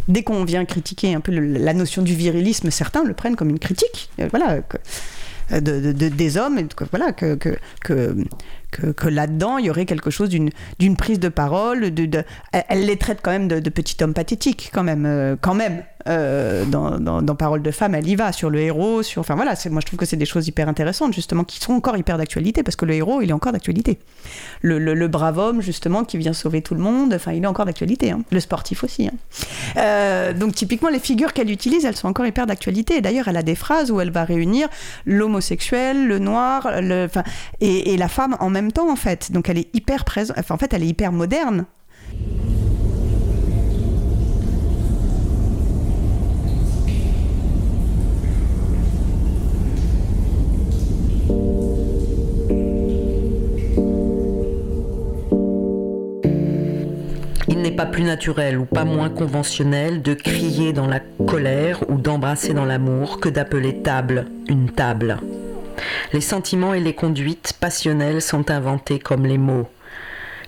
Dès 0.09 0.23
qu'on 0.23 0.45
vient 0.45 0.65
critiquer 0.65 1.15
un 1.15 1.21
peu 1.21 1.33
la 1.33 1.75
notion 1.75 2.03
du 2.03 2.15
virilisme, 2.15 2.71
certains 2.71 3.05
le 3.05 3.15
prennent 3.15 3.37
comme 3.37 3.51
une 3.51 3.59
critique. 3.59 4.11
Euh, 4.21 4.29
Voilà, 4.31 4.61
euh, 5.53 5.61
de, 5.61 5.81
de- 5.81 5.93
de- 5.93 6.09
des 6.09 6.37
hommes, 6.37 6.59
voilà, 6.91 7.13
que, 7.13 7.35
que, 8.71 8.93
que 8.93 9.09
là-dedans, 9.09 9.59
il 9.59 9.67
y 9.67 9.71
aurait 9.71 9.87
quelque 9.87 10.11
chose 10.11 10.29
d'une 10.29 10.97
prise 10.97 11.19
de 11.21 11.29
parole. 11.29 11.93
De, 11.93 12.25
elle- 12.53 12.87
les 12.87 12.97
traite 12.97 13.21
quand 13.23 13.31
même 13.31 13.49
de, 13.49 13.59
de 13.61 13.71
petit 13.71 14.03
homme 14.03 14.15
pathétique, 14.15 14.71
quand 14.73 14.83
même. 14.85 15.05
euh, 15.07 15.37
quand 15.41 15.55
même 15.55 15.83
euh, 16.09 16.65
dans, 16.65 16.99
dans, 16.99 17.21
dans 17.21 17.35
Parole 17.35 17.61
de 17.61 17.71
femme, 17.71 17.95
elle 17.95 18.09
y 18.09 18.17
va, 18.17 18.33
sur 18.33 18.49
le 18.49 18.59
héros. 18.61 19.03
Sur, 19.03 19.21
enfin 19.21 19.35
voilà, 19.35 19.53
moi 19.71 19.81
je 19.83 19.87
trouve 19.87 19.99
que 19.99 20.07
c'est 20.07 20.17
des 20.17 20.25
choses 20.25 20.49
hyper 20.49 20.67
intéressantes, 20.69 21.13
justement, 21.13 21.45
qui 21.45 21.61
sont 21.61 21.75
encore 21.75 21.97
hyper 21.99 22.17
d'actualité, 22.17 22.63
parce 22.63 22.75
que 22.77 22.87
le 22.87 22.95
héros, 22.95 23.21
il 23.21 23.29
est 23.29 23.35
encore 23.35 23.53
d'actualité. 23.53 23.99
Le, 24.63 24.79
le- 24.79 25.09
brave 25.09 25.37
homme, 25.39 25.61
justement, 25.61 26.05
qui 26.05 26.17
vient 26.19 26.33
sauver 26.33 26.63
tout 26.63 26.75
le 26.75 26.81
monde, 26.81 27.13
enfin, 27.13 27.33
il 27.33 27.43
est 27.45 27.47
encore 27.47 27.67
d'actualité. 27.67 28.13
hein. 28.13 28.21
Le 28.31 28.41
sportif 28.41 28.83
aussi. 28.85 29.09
hein. 29.09 29.13
Euh, 29.77 30.33
donc 30.33 30.55
typiquement, 30.55 30.89
les 30.89 31.01
figures 31.01 31.33
qu'elle 31.33 31.51
utilise, 31.51 31.85
elles 31.85 31.97
sont 31.97 32.09
encore 32.09 32.27
hyper 32.27 32.47
d'actualité. 32.47 33.01
D'ailleurs, 33.01 33.29
elle 33.29 33.37
a 33.37 33.43
des 33.43 33.55
phrases 33.55 33.91
où 33.91 34.01
elle 34.01 34.11
va 34.11 34.25
réunir 34.25 34.69
l'homosexuel, 35.05 36.07
le 36.07 36.19
noir, 36.19 36.81
le, 36.81 37.09
et, 37.61 37.93
et 37.93 37.97
la 37.97 38.09
femme 38.09 38.37
en 38.41 38.51
même 38.51 38.60
temps, 38.69 38.91
en 38.91 38.97
fait. 38.97 39.33
Donc 39.33 39.49
elle 39.49 39.59
est 39.59 39.75
hyper 39.75 40.05
présente. 40.05 40.39
Enfin, 40.39 40.55
en 40.55 40.59
fait, 40.59 40.73
elle 40.73 40.83
est 40.83 40.89
hyper 40.89 41.13
moderne. 41.13 41.67
Il 57.49 57.63
n'est 57.63 57.73
pas 57.73 57.87
plus 57.87 58.05
naturel 58.05 58.59
ou 58.59 58.65
pas 58.65 58.85
moins 58.85 59.11
conventionnel 59.11 60.03
de 60.03 60.15
crier 60.15 60.73
dans 60.73 60.87
la 60.87 61.01
colère 61.27 61.83
ou 61.91 61.99
d'embrasser 61.99 62.55
dans 62.55 62.65
l'amour 62.65 63.21
que 63.21 63.29
d'appeler 63.29 63.83
table 63.83 64.27
une 64.49 64.71
table. 64.71 65.19
Les 66.13 66.21
sentiments 66.21 66.75
et 66.75 66.81
les 66.81 66.95
conduites 66.95 67.55
passionnelles 67.61 68.23
sont 68.23 68.51
inventés 68.51 68.99
comme 68.99 69.27
les 69.27 69.39
mots. 69.39 69.69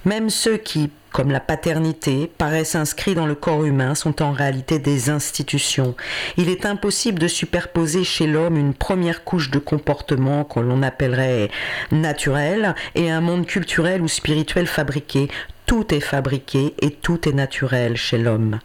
Même 0.05 0.31
ceux 0.31 0.57
qui, 0.57 0.91
comme 1.13 1.31
la 1.31 1.41
paternité, 1.41 2.31
paraissent 2.39 2.75
inscrits 2.75 3.15
dans 3.15 3.27
le 3.27 3.37
corps 3.37 3.65
humain 3.65 3.95
sont 3.95 4.23
en 4.23 4.33
réalité 4.33 4.79
des 4.79 5.11
institutions. 5.11 5.95
Il 6.37 6.49
est 6.49 6.67
impossible 6.67 7.21
de 7.21 7.29
superposer 7.29 8.03
chez 8.03 8.27
l'homme 8.27 8.57
une 8.57 8.75
première 8.75 9.23
couche 9.23 9.51
de 9.51 9.61
comportement 9.61 10.45
que 10.45 10.59
l'on 10.59 10.83
appellerait 10.83 11.51
naturel 11.93 12.75
et 12.95 13.11
un 13.11 13.21
monde 13.21 13.47
culturel 13.47 14.03
ou 14.03 14.09
spirituel 14.09 14.67
fabriqué. 14.67 15.29
Tout 15.67 15.95
est 15.95 16.01
fabriqué 16.01 16.75
et 16.81 16.91
tout 16.91 17.29
est 17.29 17.35
naturel 17.35 17.97
chez 17.97 18.19
l'homme. 18.19 18.59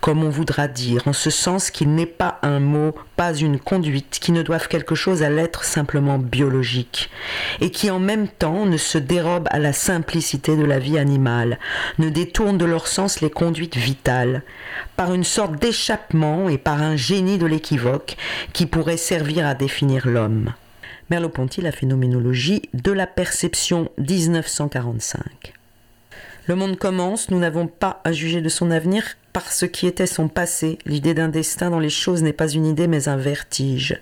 Comme 0.00 0.24
on 0.24 0.30
voudra 0.30 0.68
dire, 0.68 1.02
en 1.06 1.12
ce 1.12 1.30
sens 1.30 1.70
qu'il 1.70 1.94
n'est 1.94 2.06
pas 2.06 2.38
un 2.42 2.60
mot, 2.60 2.94
pas 3.16 3.34
une 3.34 3.58
conduite, 3.58 4.18
qui 4.20 4.32
ne 4.32 4.42
doivent 4.42 4.68
quelque 4.68 4.94
chose 4.94 5.22
à 5.22 5.30
l'être 5.30 5.64
simplement 5.64 6.18
biologique, 6.18 7.10
et 7.60 7.70
qui 7.70 7.90
en 7.90 7.98
même 7.98 8.28
temps 8.28 8.66
ne 8.66 8.76
se 8.76 8.98
dérobent 8.98 9.48
à 9.50 9.58
la 9.58 9.72
simplicité 9.72 10.56
de 10.56 10.64
la 10.64 10.78
vie 10.78 10.98
animale, 10.98 11.58
ne 11.98 12.08
détournent 12.08 12.58
de 12.58 12.64
leur 12.64 12.86
sens 12.86 13.20
les 13.20 13.30
conduites 13.30 13.76
vitales, 13.76 14.42
par 14.96 15.14
une 15.14 15.24
sorte 15.24 15.56
d'échappement 15.60 16.48
et 16.48 16.58
par 16.58 16.82
un 16.82 16.96
génie 16.96 17.38
de 17.38 17.46
l'équivoque 17.46 18.16
qui 18.52 18.66
pourrait 18.66 18.96
servir 18.96 19.46
à 19.46 19.54
définir 19.54 20.06
l'homme. 20.06 20.52
Merleau-Ponty, 21.10 21.60
la 21.60 21.72
phénoménologie 21.72 22.62
de 22.72 22.90
la 22.90 23.06
perception 23.06 23.90
1945. 23.98 25.52
Le 26.46 26.54
monde 26.54 26.78
commence, 26.78 27.30
nous 27.30 27.38
n'avons 27.38 27.66
pas 27.66 28.00
à 28.04 28.12
juger 28.12 28.40
de 28.40 28.48
son 28.48 28.70
avenir 28.70 29.04
par 29.34 29.52
ce 29.52 29.66
qui 29.66 29.86
était 29.86 30.06
son 30.06 30.28
passé. 30.28 30.78
L'idée 30.86 31.12
d'un 31.12 31.28
destin 31.28 31.68
dans 31.68 31.80
les 31.80 31.90
choses 31.90 32.22
n'est 32.22 32.32
pas 32.32 32.48
une 32.48 32.64
idée 32.64 32.86
mais 32.86 33.08
un 33.08 33.16
vertige. 33.16 33.98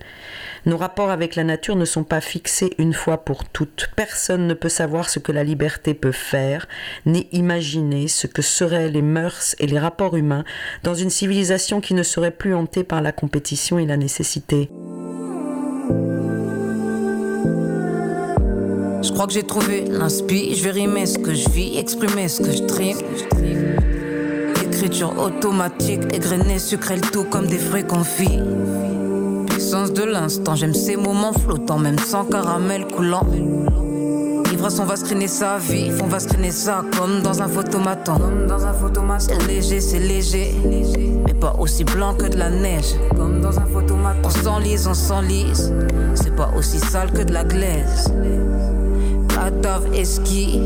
Nos 0.65 0.77
rapports 0.77 1.09
avec 1.09 1.35
la 1.35 1.43
nature 1.43 1.75
ne 1.75 1.85
sont 1.85 2.03
pas 2.03 2.21
fixés 2.21 2.69
une 2.77 2.93
fois 2.93 3.25
pour 3.25 3.43
toutes. 3.43 3.89
Personne 3.97 4.47
ne 4.47 4.53
peut 4.53 4.69
savoir 4.69 5.09
ce 5.09 5.17
que 5.19 5.31
la 5.31 5.43
liberté 5.43 5.95
peut 5.95 6.13
faire, 6.13 6.67
ni 7.07 7.27
imaginer 7.31 8.07
ce 8.07 8.27
que 8.27 8.43
seraient 8.43 8.89
les 8.89 9.01
mœurs 9.01 9.55
et 9.59 9.65
les 9.65 9.79
rapports 9.79 10.15
humains 10.15 10.45
dans 10.83 10.93
une 10.93 11.09
civilisation 11.09 11.81
qui 11.81 11.95
ne 11.95 12.03
serait 12.03 12.31
plus 12.31 12.53
hantée 12.53 12.83
par 12.83 13.01
la 13.01 13.11
compétition 13.11 13.79
et 13.79 13.87
la 13.87 13.97
nécessité. 13.97 14.69
Je 19.01 19.11
crois 19.11 19.25
que 19.25 19.33
j'ai 19.33 19.43
trouvé 19.43 19.83
l'inspi, 19.89 20.55
je 20.55 20.63
vais 20.63 20.71
rimer 20.71 21.07
ce 21.07 21.17
que 21.17 21.33
je 21.33 21.49
vis, 21.49 21.77
exprimer 21.77 22.29
ce 22.29 22.41
que 22.41 22.51
je 22.51 22.63
trime. 22.63 23.92
Automatique, 24.83 26.01
égrenée, 26.13 26.59
sucré 26.59 26.97
le 26.97 27.01
tout 27.01 27.23
comme 27.23 27.47
des 27.47 27.57
fruits 27.57 27.85
confits. 27.85 28.41
Puissance 29.47 29.93
de 29.93 30.03
l'instant, 30.03 30.55
j'aime 30.55 30.73
ces 30.73 30.97
moments 30.97 31.31
flottants, 31.31 31.79
même 31.79 31.97
sans 31.97 32.25
caramel 32.25 32.85
coulant. 32.87 33.25
Ivresse, 34.51 34.79
on 34.79 34.83
va 34.83 34.97
screener 34.97 35.29
sa 35.29 35.57
vie, 35.57 35.89
on 36.03 36.07
va 36.07 36.19
screener 36.19 36.51
ça 36.51 36.83
comme 36.97 37.21
dans 37.21 37.41
un 37.41 37.47
photomaton. 37.47 38.19
C'est 39.19 39.47
léger, 39.47 39.79
c'est 39.79 39.99
léger, 39.99 40.53
mais 41.25 41.33
pas 41.33 41.55
aussi 41.59 41.85
blanc 41.85 42.13
que 42.15 42.25
de 42.25 42.37
la 42.37 42.49
neige. 42.49 42.95
Comme 43.15 43.39
dans 43.39 43.57
un 43.57 43.65
photomaton. 43.65 44.19
On 44.25 44.29
s'enlise, 44.29 44.85
on 44.85 44.93
s'enlise, 44.93 45.73
c'est 46.13 46.35
pas 46.35 46.51
aussi 46.57 46.79
sale 46.79 47.09
que 47.13 47.23
de 47.23 47.31
la 47.31 47.45
glaise 47.45 48.11
cadavre 49.33 49.93
esqui. 49.93 50.61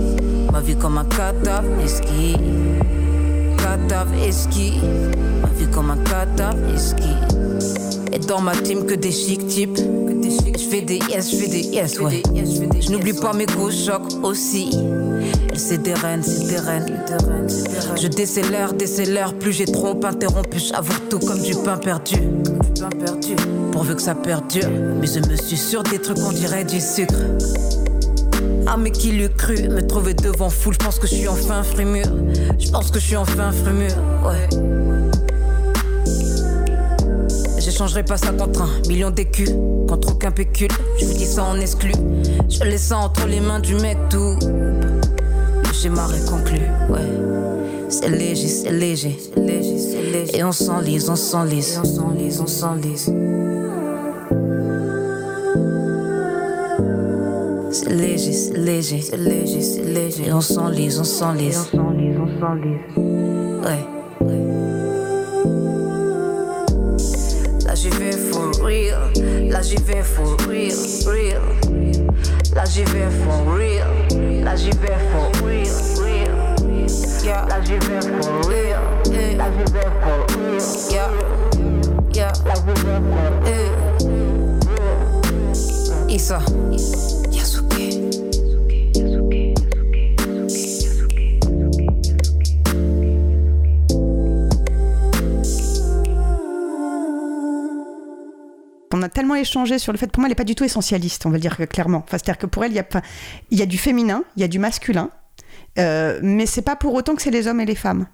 Ma 0.51 0.59
vie 0.61 0.75
comme 0.75 0.97
un 0.97 1.05
cadavre 1.05 1.67
Cadavre 3.87 4.15
esqui. 4.23 4.73
Ma 5.41 5.49
vie 5.57 5.67
comme 5.71 5.91
un 5.91 5.97
cadavre 5.97 6.57
esqui. 6.73 7.09
Et 8.11 8.19
dans 8.19 8.41
ma 8.41 8.55
team 8.55 8.85
que 8.85 8.95
des 8.95 9.11
chic 9.11 9.47
types. 9.47 9.77
Je 9.77 10.69
fais 10.69 10.81
des 10.81 10.99
yes, 11.09 11.31
je 11.31 11.35
fais 11.37 11.47
des 11.47 11.61
yes, 11.61 11.99
ouais. 11.99 12.23
Je 12.33 12.91
n'oublie 12.91 13.13
pas 13.13 13.33
mes 13.33 13.45
coups 13.45 13.75
chocs 13.85 14.23
aussi. 14.23 14.71
C'est 15.55 15.81
des 15.81 15.93
reines, 15.93 16.23
c'est 16.23 16.47
des 16.47 16.57
reines. 16.57 17.03
Je 17.95 18.07
décélère, 18.07 18.73
décélère. 18.73 19.33
Plus 19.33 19.53
j'ai 19.53 19.65
trop 19.65 19.97
interrompu, 20.03 20.59
j'avoue 20.59 20.99
tout 21.09 21.19
comme 21.19 21.41
du 21.41 21.53
pain 21.55 21.77
perdu. 21.77 22.17
Pourvu 23.71 23.95
que 23.95 24.01
ça 24.01 24.15
perdure. 24.15 24.69
Mais 24.99 25.07
je 25.07 25.19
me 25.19 25.35
suis 25.35 25.57
sur 25.57 25.83
des 25.83 25.99
trucs, 25.99 26.17
on 26.19 26.31
dirait 26.31 26.65
du 26.65 26.81
sucre. 26.81 27.15
Ah 28.69 28.75
mais 28.77 28.91
qui 28.91 29.11
l'eût 29.11 29.29
cru 29.29 29.69
Me 29.69 29.85
trouver 29.85 30.13
devant 30.13 30.49
foule, 30.49 30.73
je 30.73 30.83
pense 30.83 30.99
que 30.99 31.07
je 31.07 31.15
suis 31.15 31.27
enfin 31.27 31.63
frémur 31.63 32.05
Je 32.59 32.69
pense 32.69 32.91
que 32.91 32.99
je 32.99 33.05
suis 33.05 33.15
enfin 33.15 33.51
frémur, 33.51 33.93
ouais. 34.25 34.49
J'échangerai 37.59 38.03
pas 38.03 38.17
ça 38.17 38.31
contre 38.31 38.63
un 38.63 38.87
million 38.87 39.09
d'écus. 39.09 39.49
Contre 39.87 40.13
aucun 40.13 40.31
pécule, 40.31 40.71
je 40.99 41.05
vous 41.05 41.13
dis 41.13 41.25
ça 41.25 41.43
en 41.43 41.59
exclu. 41.59 41.91
Je 42.49 42.63
laisse 42.63 42.83
ça 42.83 42.97
entre 42.97 43.25
les 43.27 43.39
mains 43.39 43.59
du 43.59 43.75
mec 43.75 43.97
tout. 44.09 44.37
Le 44.41 45.73
schéma 45.73 46.07
est 46.15 46.91
ouais. 46.91 46.99
C'est 47.89 48.09
léger, 48.09 48.47
c'est 48.47 48.71
léger, 48.71 49.17
léger, 49.37 49.77
léger. 50.11 50.37
Et 50.37 50.43
on 50.43 50.51
s'enlise, 50.51 51.09
on 51.09 51.15
s'enlise, 51.15 51.79
on 51.81 51.85
s'enlise, 51.85 52.41
on 52.41 52.47
s'enlise. 52.47 53.13
C'est 57.69 57.89
léger, 57.89 58.31
c'est 58.31 58.57
léger, 58.57 59.01
c'est 59.01 59.17
léger, 59.17 59.61
c'est 59.61 59.83
léger. 59.83 60.31
On 60.31 60.39
s'enlise, 60.41 60.99
on 60.99 61.03
s'enlise. 61.03 61.69
On 61.73 61.77
s'enlise, 61.77 62.15
on 62.17 62.27
s'enlise. 62.39 62.79
Ouais. 63.61 63.83
Là 67.65 67.75
j'y 67.75 67.89
vais 67.89 68.11
for 68.13 68.51
real. 68.63 69.11
Là 69.51 69.61
j'y 69.61 69.75
vais 69.75 70.01
for 70.01 70.37
real, 70.47 70.77
real. 71.05 71.41
Là 72.55 72.63
j'y 72.65 72.83
vais 72.85 73.09
for 73.25 73.53
real. 73.53 73.87
Là 74.43 74.55
j'y 74.55 74.69
vais 74.69 74.97
for 75.11 75.29
real, 75.45 75.67
real. 76.01 76.31
Yeah. 77.23 77.45
Là 77.49 77.61
j'y 77.63 77.73
vais 77.73 78.01
for 78.01 78.47
real. 78.47 78.79
Là 79.37 79.45
j'y 79.51 79.65
vais 79.73 79.91
for 80.01 80.19
real. 80.37 80.61
Yeah. 80.89 81.09
Yeah. 82.13 82.31
Là 82.45 82.53
j'y 82.55 82.73
vais 82.83 83.01
for 83.11 83.31
real. 83.45 83.77
Tellement 99.17 99.33
échangé 99.33 99.79
sur 99.79 99.91
le 99.91 99.97
fait, 99.97 100.11
pour 100.11 100.21
moi, 100.21 100.27
elle 100.27 100.31
n'est 100.31 100.35
pas 100.35 100.43
du 100.43 100.53
tout 100.53 100.63
essentialiste, 100.63 101.25
on 101.25 101.31
va 101.31 101.39
dire 101.39 101.57
clairement. 101.69 102.05
C'est-à-dire 102.07 102.37
que 102.37 102.45
pour 102.45 102.63
elle, 102.63 102.71
il 102.71 103.57
y, 103.57 103.61
a, 103.63 103.65
du 103.65 103.79
féminin, 103.79 104.23
il 104.35 104.41
y 104.41 104.43
a 104.43 104.47
du 104.47 104.59
masculin, 104.59 105.09
euh, 105.79 106.19
mais 106.21 106.45
c'est 106.45 106.61
pas 106.61 106.75
pour 106.75 106.93
autant 106.93 107.15
que 107.15 107.23
c'est 107.23 107.31
les 107.31 107.47
hommes 107.47 107.59
et 107.59 107.65
les 107.65 107.73
femmes. 107.73 108.05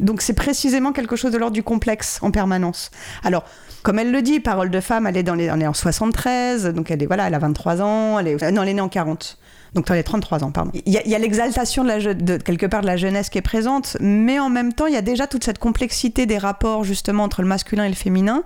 Donc 0.00 0.22
c'est 0.22 0.32
précisément 0.32 0.90
quelque 0.90 1.14
chose 1.14 1.30
de 1.30 1.38
l'ordre 1.38 1.54
du 1.54 1.62
complexe 1.62 2.18
en 2.22 2.32
permanence. 2.32 2.90
Alors, 3.22 3.44
comme 3.84 4.00
elle 4.00 4.10
le 4.10 4.22
dit, 4.22 4.40
Parole 4.40 4.70
de 4.70 4.80
femme, 4.80 5.06
elle 5.06 5.16
est, 5.16 5.22
dans 5.22 5.36
les, 5.36 5.44
elle 5.44 5.62
est 5.62 5.68
en 5.68 5.72
73, 5.72 6.66
donc 6.74 6.90
elle 6.90 7.00
est 7.00 7.06
voilà, 7.06 7.28
elle 7.28 7.34
a 7.34 7.38
23 7.38 7.80
ans, 7.80 8.18
elle 8.18 8.26
est, 8.26 8.50
non, 8.50 8.64
elle 8.64 8.70
est 8.70 8.74
née 8.74 8.80
en 8.80 8.88
40. 8.88 9.38
Donc 9.74 9.86
elle 9.88 9.98
est 9.98 10.02
33 10.02 10.42
ans, 10.42 10.50
pardon. 10.50 10.72
Il 10.84 10.92
y 10.92 11.14
a, 11.14 11.18
l'exaltation 11.20 11.84
de, 11.84 12.38
quelque 12.38 12.66
part 12.66 12.80
de 12.80 12.86
la 12.86 12.96
jeunesse 12.96 13.30
qui 13.30 13.38
est 13.38 13.42
présente, 13.42 13.96
mais 14.00 14.40
en 14.40 14.50
même 14.50 14.72
temps, 14.72 14.86
il 14.86 14.94
y 14.94 14.96
a 14.96 15.02
déjà 15.02 15.28
toute 15.28 15.44
cette 15.44 15.60
complexité 15.60 16.26
des 16.26 16.38
rapports 16.38 16.82
justement 16.82 17.22
entre 17.22 17.40
le 17.40 17.46
masculin 17.46 17.84
et 17.84 17.88
le 17.88 17.94
féminin 17.94 18.42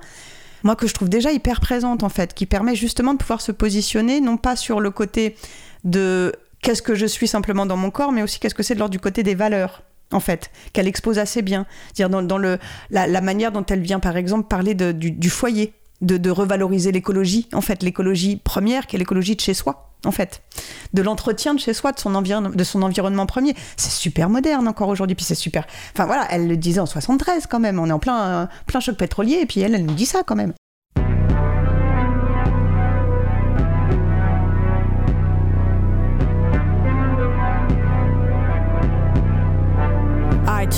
moi 0.65 0.75
que 0.75 0.89
je 0.89 0.95
trouve 0.95 1.09
déjà 1.09 1.31
hyper 1.31 1.61
présente 1.61 2.03
en 2.03 2.09
fait, 2.09 2.35
qui 2.35 2.47
permet 2.47 2.75
justement 2.75 3.13
de 3.13 3.19
pouvoir 3.19 3.41
se 3.41 3.53
positionner 3.53 4.21
non 4.21 4.37
pas 4.37 4.57
sur 4.57 4.81
le 4.81 4.91
côté 4.91 5.37
de 5.85 6.33
qu'est-ce 6.63 6.83
que 6.83 6.95
je 6.95 7.07
suis 7.07 7.29
simplement 7.29 7.67
dans 7.67 7.77
mon 7.77 7.91
corps, 7.91 8.11
mais 8.11 8.23
aussi 8.23 8.41
qu'est-ce 8.41 8.55
que 8.55 8.63
c'est 8.63 8.75
de 8.75 8.81
l'ordre 8.81 8.93
du 8.93 8.99
côté 8.99 9.23
des 9.23 9.35
valeurs 9.35 9.83
en 10.13 10.21
fait, 10.21 10.51
qu'elle 10.73 10.87
expose 10.87 11.19
assez 11.19 11.43
bien. 11.43 11.67
dire 11.95 12.09
dans, 12.09 12.23
dans 12.23 12.39
le, 12.39 12.59
la, 12.91 13.21
manière 13.21 13.53
dont 13.53 13.65
elle 13.67 13.81
vient, 13.81 14.01
par 14.01 14.17
exemple, 14.17 14.49
parler 14.49 14.75
de, 14.75 14.93
du, 14.93 15.31
foyer, 15.31 15.73
de, 16.05 16.17
de 16.17 16.31
revaloriser 16.31 16.93
l'écologie, 16.93 17.49
en 17.53 17.61
fait, 17.61 17.83
l'écologie 17.83 18.37
première, 18.37 18.87
qui 18.87 18.97
est 18.97 18.99
l'écologie 18.99 19.37
de 19.37 19.41
chez 19.41 19.55
soi, 19.55 19.91
en 20.05 20.11
fait, 20.11 20.43
de 20.93 21.03
l'entretien 21.03 21.55
de 21.55 21.61
chez 21.61 21.75
soi, 21.75 21.93
de 21.93 21.99
son, 21.99 22.11
de 22.23 22.65
son 22.65 22.83
environnement 22.83 23.27
premier. 23.27 23.55
C'est 23.77 23.91
super 23.91 24.29
moderne 24.31 24.69
encore 24.69 24.89
aujourd'hui, 24.89 25.15
puis 25.15 25.25
c'est 25.25 25.35
super. 25.35 25.67
Enfin 25.93 26.07
voilà, 26.07 26.27
elle 26.31 26.47
le 26.47 26.57
disait 26.57 26.81
en 26.81 26.87
73 26.87 27.47
quand 27.47 27.61
même, 27.61 27.79
on 27.79 27.89
est 27.89 27.93
en 27.93 27.99
plein, 27.99 28.49
plein 28.67 28.81
choc 28.81 28.97
pétrolier, 28.97 29.39
et 29.41 29.47
puis 29.47 29.61
elle, 29.61 29.75
elle 29.75 29.87
nous 29.87 29.95
dit 29.95 30.07
ça 30.07 30.23
quand 30.25 30.37
même. 30.37 30.53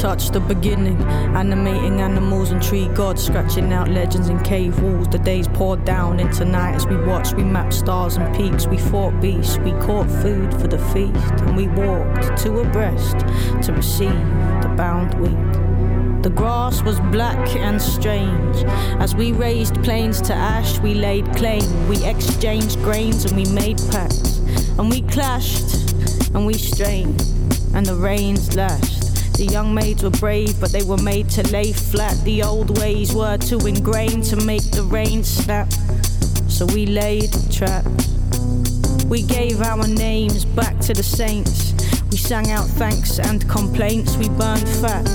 Touch 0.00 0.30
the 0.30 0.40
beginning, 0.40 1.00
animating 1.34 2.00
animals 2.00 2.50
and 2.50 2.62
tree 2.62 2.88
gods, 2.88 3.24
scratching 3.24 3.72
out 3.72 3.88
legends 3.88 4.28
in 4.28 4.38
cave 4.42 4.78
walls. 4.82 5.08
The 5.08 5.18
days 5.18 5.48
poured 5.48 5.84
down 5.84 6.20
into 6.20 6.44
night 6.44 6.74
as 6.74 6.86
we 6.86 6.96
watched, 6.96 7.34
we 7.34 7.44
mapped 7.44 7.72
stars 7.72 8.16
and 8.16 8.34
peaks, 8.36 8.66
we 8.66 8.76
fought 8.76 9.18
beasts, 9.20 9.58
we 9.58 9.72
caught 9.72 10.08
food 10.22 10.52
for 10.60 10.68
the 10.68 10.78
feast, 10.92 11.32
and 11.42 11.56
we 11.56 11.68
walked 11.68 12.36
two 12.36 12.60
abreast 12.60 13.18
to 13.62 13.72
receive 13.72 14.10
the 14.62 14.72
bound 14.76 15.14
wheat. 15.14 16.22
The 16.22 16.30
grass 16.30 16.82
was 16.82 17.00
black 17.12 17.56
and 17.56 17.80
strange. 17.80 18.64
As 19.00 19.14
we 19.14 19.32
raised 19.32 19.82
plains 19.82 20.20
to 20.22 20.34
ash, 20.34 20.78
we 20.80 20.92
laid 20.92 21.24
claim. 21.36 21.88
We 21.88 22.04
exchanged 22.04 22.82
grains 22.82 23.24
and 23.24 23.36
we 23.36 23.44
made 23.52 23.78
pacts. 23.90 24.38
And 24.78 24.90
we 24.90 25.02
clashed 25.02 25.94
and 26.34 26.44
we 26.44 26.54
strained, 26.54 27.22
and 27.74 27.86
the 27.86 27.94
rains 27.94 28.56
lashed. 28.56 29.05
The 29.34 29.48
young 29.50 29.74
maids 29.74 30.02
were 30.02 30.10
brave, 30.10 30.60
but 30.60 30.72
they 30.72 30.82
were 30.82 30.96
made 30.98 31.28
to 31.30 31.42
lay 31.52 31.72
flat. 31.72 32.16
The 32.24 32.42
old 32.42 32.78
ways 32.78 33.14
were 33.14 33.36
too 33.38 33.58
ingrained 33.66 34.24
to 34.24 34.36
make 34.36 34.70
the 34.70 34.82
rain 34.82 35.24
snap. 35.24 35.70
So 36.48 36.66
we 36.66 36.86
laid 36.86 37.30
traps. 37.50 38.08
We 39.06 39.22
gave 39.22 39.60
our 39.62 39.86
names 39.86 40.44
back 40.44 40.78
to 40.80 40.94
the 40.94 41.02
saints. 41.02 41.74
We 42.10 42.16
sang 42.16 42.50
out 42.50 42.66
thanks 42.66 43.18
and 43.18 43.48
complaints. 43.48 44.16
We 44.16 44.28
burned 44.28 44.68
fat 44.68 45.06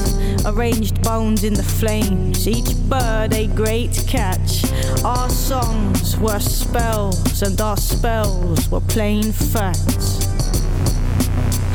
arranged 0.46 1.02
bones 1.04 1.44
in 1.44 1.54
the 1.54 1.64
flames, 1.64 2.48
each 2.48 2.76
bird 2.90 3.34
a 3.34 3.48
great 3.48 4.04
catch. 4.08 4.64
Our 5.04 5.30
songs 5.30 6.18
were 6.18 6.40
spells, 6.40 7.42
and 7.42 7.60
our 7.62 7.78
spells 7.78 8.70
were 8.70 8.82
plain 8.82 9.32
facts. 9.32 10.28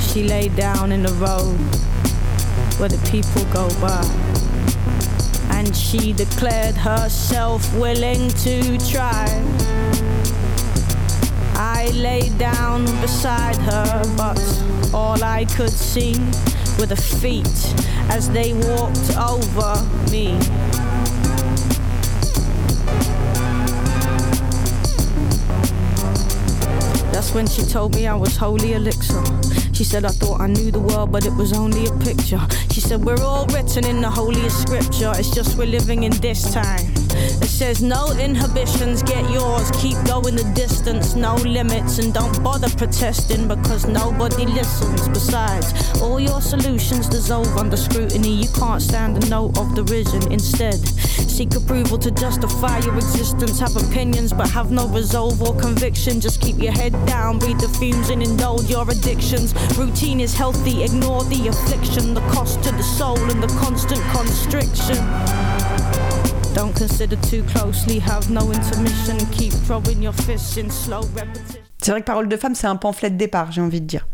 She 0.00 0.24
lay 0.24 0.48
down 0.48 0.92
in 0.92 1.02
the 1.02 1.12
road 1.14 1.58
where 2.78 2.88
the 2.88 2.98
people 3.10 3.42
go 3.52 3.68
by. 3.80 4.04
And 5.56 5.74
she 5.74 6.12
declared 6.12 6.74
herself 6.74 7.74
willing 7.74 8.28
to 8.28 8.78
try. 8.90 9.26
I 11.54 11.90
lay 11.94 12.28
down 12.36 12.84
beside 13.00 13.56
her, 13.56 14.02
but 14.16 14.38
all 14.92 15.22
I 15.24 15.46
could 15.56 15.70
see 15.70 16.14
were 16.78 16.86
the 16.86 16.96
feet 16.96 17.46
as 18.10 18.28
they 18.30 18.52
walked 18.52 19.16
over 19.16 19.74
me. 20.10 20.38
That's 27.12 27.32
when 27.32 27.46
she 27.46 27.62
told 27.62 27.94
me 27.94 28.06
I 28.06 28.14
was 28.14 28.36
holy 28.36 28.74
elixir. 28.74 29.22
She 29.76 29.84
said 29.84 30.06
I 30.06 30.08
thought 30.08 30.40
I 30.40 30.46
knew 30.46 30.70
the 30.70 30.80
world, 30.80 31.12
but 31.12 31.26
it 31.26 31.34
was 31.34 31.52
only 31.52 31.84
a 31.84 31.92
picture. 31.98 32.40
She 32.70 32.80
said 32.80 33.04
we're 33.04 33.22
all 33.22 33.44
written 33.48 33.84
in 33.84 34.00
the 34.00 34.08
holiest 34.08 34.62
scripture. 34.62 35.12
It's 35.16 35.28
just 35.28 35.58
we're 35.58 35.66
living 35.66 36.04
in 36.04 36.12
this 36.12 36.50
time. 36.54 36.95
Says 37.56 37.82
no 37.82 38.12
inhibitions, 38.20 39.02
get 39.02 39.30
yours. 39.30 39.70
Keep 39.80 39.96
going 40.04 40.36
the 40.36 40.44
distance, 40.54 41.14
no 41.14 41.36
limits, 41.36 41.98
and 41.98 42.12
don't 42.12 42.44
bother 42.44 42.68
protesting 42.68 43.48
because 43.48 43.86
nobody 43.86 44.44
listens. 44.44 45.08
Besides, 45.08 45.72
all 46.02 46.20
your 46.20 46.42
solutions 46.42 47.08
dissolve 47.08 47.56
under 47.56 47.78
scrutiny. 47.78 48.42
You 48.42 48.48
can't 48.50 48.82
stand 48.82 49.16
the 49.16 49.30
note 49.30 49.56
of 49.56 49.74
derision. 49.74 50.30
Instead, 50.30 50.86
seek 51.30 51.54
approval 51.54 51.96
to 51.96 52.10
justify 52.10 52.80
your 52.80 52.96
existence. 52.96 53.58
Have 53.58 53.74
opinions, 53.74 54.34
but 54.34 54.50
have 54.50 54.70
no 54.70 54.86
resolve 54.88 55.40
or 55.40 55.56
conviction. 55.56 56.20
Just 56.20 56.42
keep 56.42 56.58
your 56.58 56.72
head 56.72 56.92
down, 57.06 57.38
breathe 57.38 57.60
the 57.60 57.70
fumes, 57.70 58.10
and 58.10 58.22
indulge 58.22 58.68
your 58.68 58.86
addictions. 58.90 59.54
Routine 59.78 60.20
is 60.20 60.34
healthy, 60.34 60.84
ignore 60.84 61.24
the 61.24 61.48
affliction, 61.48 62.12
the 62.12 62.20
cost 62.32 62.62
to 62.64 62.70
the 62.72 62.82
soul, 62.82 63.18
and 63.30 63.42
the 63.42 63.48
constant 63.58 64.02
constriction. 64.12 65.45
Don't 66.56 66.72
consider 66.72 67.16
too 67.16 67.42
closely, 67.52 68.00
have 68.00 68.30
no 68.30 68.50
intermission, 68.50 69.18
keep 69.30 69.52
throwing 69.66 70.02
your 70.02 70.14
in 70.56 70.70
slow. 70.70 71.02
C'est 71.82 71.90
vrai 71.90 72.00
que 72.00 72.06
Parole 72.06 72.28
de 72.28 72.36
femme, 72.38 72.54
c'est 72.54 72.66
un 72.66 72.76
pamphlet 72.76 73.10
de 73.10 73.16
départ, 73.16 73.52
j'ai 73.52 73.60
envie 73.60 73.82
de 73.82 73.86
dire. 73.86 74.08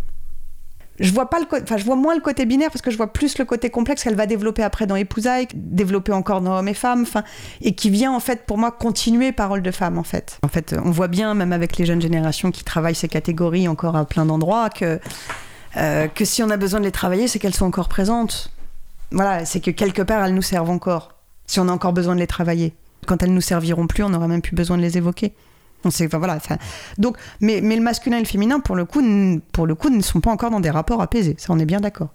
Je 0.99 1.13
vois 1.13 1.31
pas 1.31 1.39
le, 1.39 1.47
enfin, 1.63 1.77
je 1.77 1.85
vois 1.85 1.95
moins 1.95 2.17
le 2.17 2.21
côté 2.21 2.45
binaire 2.45 2.73
parce 2.73 2.83
que 2.83 2.91
je 2.91 2.97
vois 2.97 3.13
plus 3.13 3.39
le 3.39 3.45
côté 3.45 3.71
complexe 3.71 4.03
qu'elle 4.03 4.17
va 4.17 4.27
développer 4.27 4.65
après 4.65 4.89
dans 4.89 4.97
Épousailles, 4.97 5.47
développer 5.55 6.11
encore 6.11 6.41
dans 6.41 6.59
Hommes 6.59 6.67
et 6.67 6.75
Femmes, 6.75 7.03
enfin, 7.03 7.23
et 7.61 7.77
qui 7.77 7.91
vient 7.91 8.13
en 8.13 8.19
fait 8.19 8.45
pour 8.45 8.59
moi 8.59 8.73
continuer 8.73 9.31
Parole 9.31 9.63
de 9.63 9.71
femme 9.71 9.97
en 9.97 10.03
fait. 10.03 10.41
En 10.43 10.49
fait, 10.49 10.75
on 10.85 10.91
voit 10.91 11.07
bien 11.07 11.35
même 11.35 11.53
avec 11.53 11.77
les 11.77 11.87
jeunes 11.87 12.03
générations 12.03 12.51
qui 12.51 12.65
travaillent 12.65 12.97
ces 12.97 13.07
catégories 13.07 13.69
encore 13.69 13.95
à 13.95 14.05
plein 14.05 14.27
d'endroits 14.27 14.69
que 14.69 14.99
euh, 15.77 16.09
que 16.09 16.25
si 16.25 16.43
on 16.43 16.51
a 16.51 16.57
besoin 16.57 16.81
de 16.81 16.87
les 16.87 16.91
travailler, 16.91 17.29
c'est 17.29 17.39
qu'elles 17.39 17.55
sont 17.55 17.67
encore 17.67 17.89
présentes. 17.89 18.51
Voilà, 19.13 19.45
c'est 19.45 19.61
que 19.61 19.71
quelque 19.71 20.03
part 20.03 20.25
elles 20.25 20.35
nous 20.35 20.43
servent 20.43 20.71
encore. 20.71 21.12
Si 21.47 21.61
on 21.61 21.69
a 21.69 21.73
encore 21.73 21.93
besoin 21.93 22.15
de 22.15 22.21
les 22.21 22.27
travailler, 22.27 22.75
quand 23.07 23.23
elles 23.23 23.35
nous 23.35 23.41
serviront 23.41 23.87
plus, 23.87 24.03
on 24.03 24.11
n'aura 24.11 24.29
même 24.29 24.43
plus 24.43 24.55
besoin 24.55 24.77
de 24.77 24.83
les 24.83 24.97
évoquer. 24.97 25.35
On 25.85 25.91
sait, 25.91 26.07
voilà. 26.07 26.39
donc, 26.99 27.17
mais, 27.41 27.61
mais 27.61 27.77
le 27.77 27.83
masculin 27.83 28.19
et 28.19 28.21
le 28.21 28.27
féminin, 28.27 28.61
pour 28.61 28.77
le 28.77 28.85
coup, 28.85 29.03
pour 29.53 29.67
le 29.67 29.75
coup, 29.75 29.91
ne 29.91 30.01
sont 30.01 30.21
pas 30.21 30.31
encore 30.31 30.51
dans 30.51 30.61
des 30.61 30.71
rapports 30.71 31.03
apaisés. 31.03 31.35
Ça, 31.39 31.53
on 31.53 31.59
est 31.59 31.67
bien 31.67 31.81
d'accord. 31.81 32.11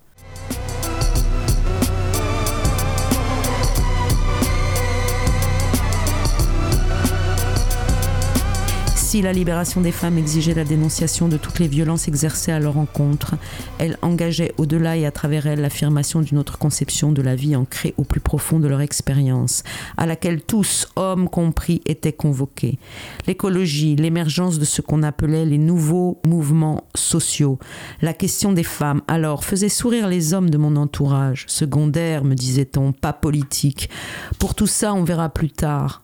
Si 9.08 9.22
la 9.22 9.32
libération 9.32 9.80
des 9.80 9.94
femmes 9.94 10.18
exigeait 10.18 10.54
la 10.54 10.66
dénonciation 10.66 11.30
de 11.30 11.38
toutes 11.38 11.60
les 11.60 11.70
violences 11.70 12.10
exercées 12.10 12.52
à 12.52 12.60
leur 12.60 12.78
encontre, 12.78 13.36
elle 13.80 13.98
engageait 14.02 14.54
au-delà 14.58 14.98
et 14.98 15.06
à 15.06 15.12
travers 15.12 15.48
elle 15.48 15.62
l'affirmation 15.62 16.20
d'une 16.20 16.38
autre 16.38 16.58
conception 16.58 17.14
de 17.14 17.22
la 17.22 17.34
vie 17.34 17.56
ancrée 17.56 17.94
au 17.96 18.04
plus 18.04 18.20
profond 18.20 18.60
de 18.60 18.68
leur 18.68 18.82
expérience, 18.82 19.64
à 19.96 20.08
laquelle 20.08 20.42
tous, 20.42 20.90
hommes 20.98 21.30
compris, 21.30 21.82
étaient 21.86 22.12
convoqués. 22.12 22.80
L'écologie, 23.28 23.96
l'émergence 23.96 24.60
de 24.60 24.66
ce 24.66 24.82
qu'on 24.82 25.04
appelait 25.04 25.46
les 25.46 25.58
nouveaux 25.58 26.20
mouvements 26.26 26.84
sociaux, 26.94 27.60
la 28.02 28.14
question 28.14 28.52
des 28.52 28.64
femmes, 28.64 29.04
alors, 29.08 29.46
faisait 29.46 29.70
sourire 29.70 30.10
les 30.10 30.34
hommes 30.34 30.50
de 30.50 30.58
mon 30.58 30.76
entourage, 30.76 31.46
secondaire, 31.48 32.26
me 32.26 32.36
disait-on, 32.36 32.92
pas 32.92 33.14
politique. 33.14 33.90
Pour 34.38 34.54
tout 34.54 34.68
ça, 34.68 34.94
on 34.94 35.06
verra 35.06 35.30
plus 35.30 35.52
tard. 35.52 36.04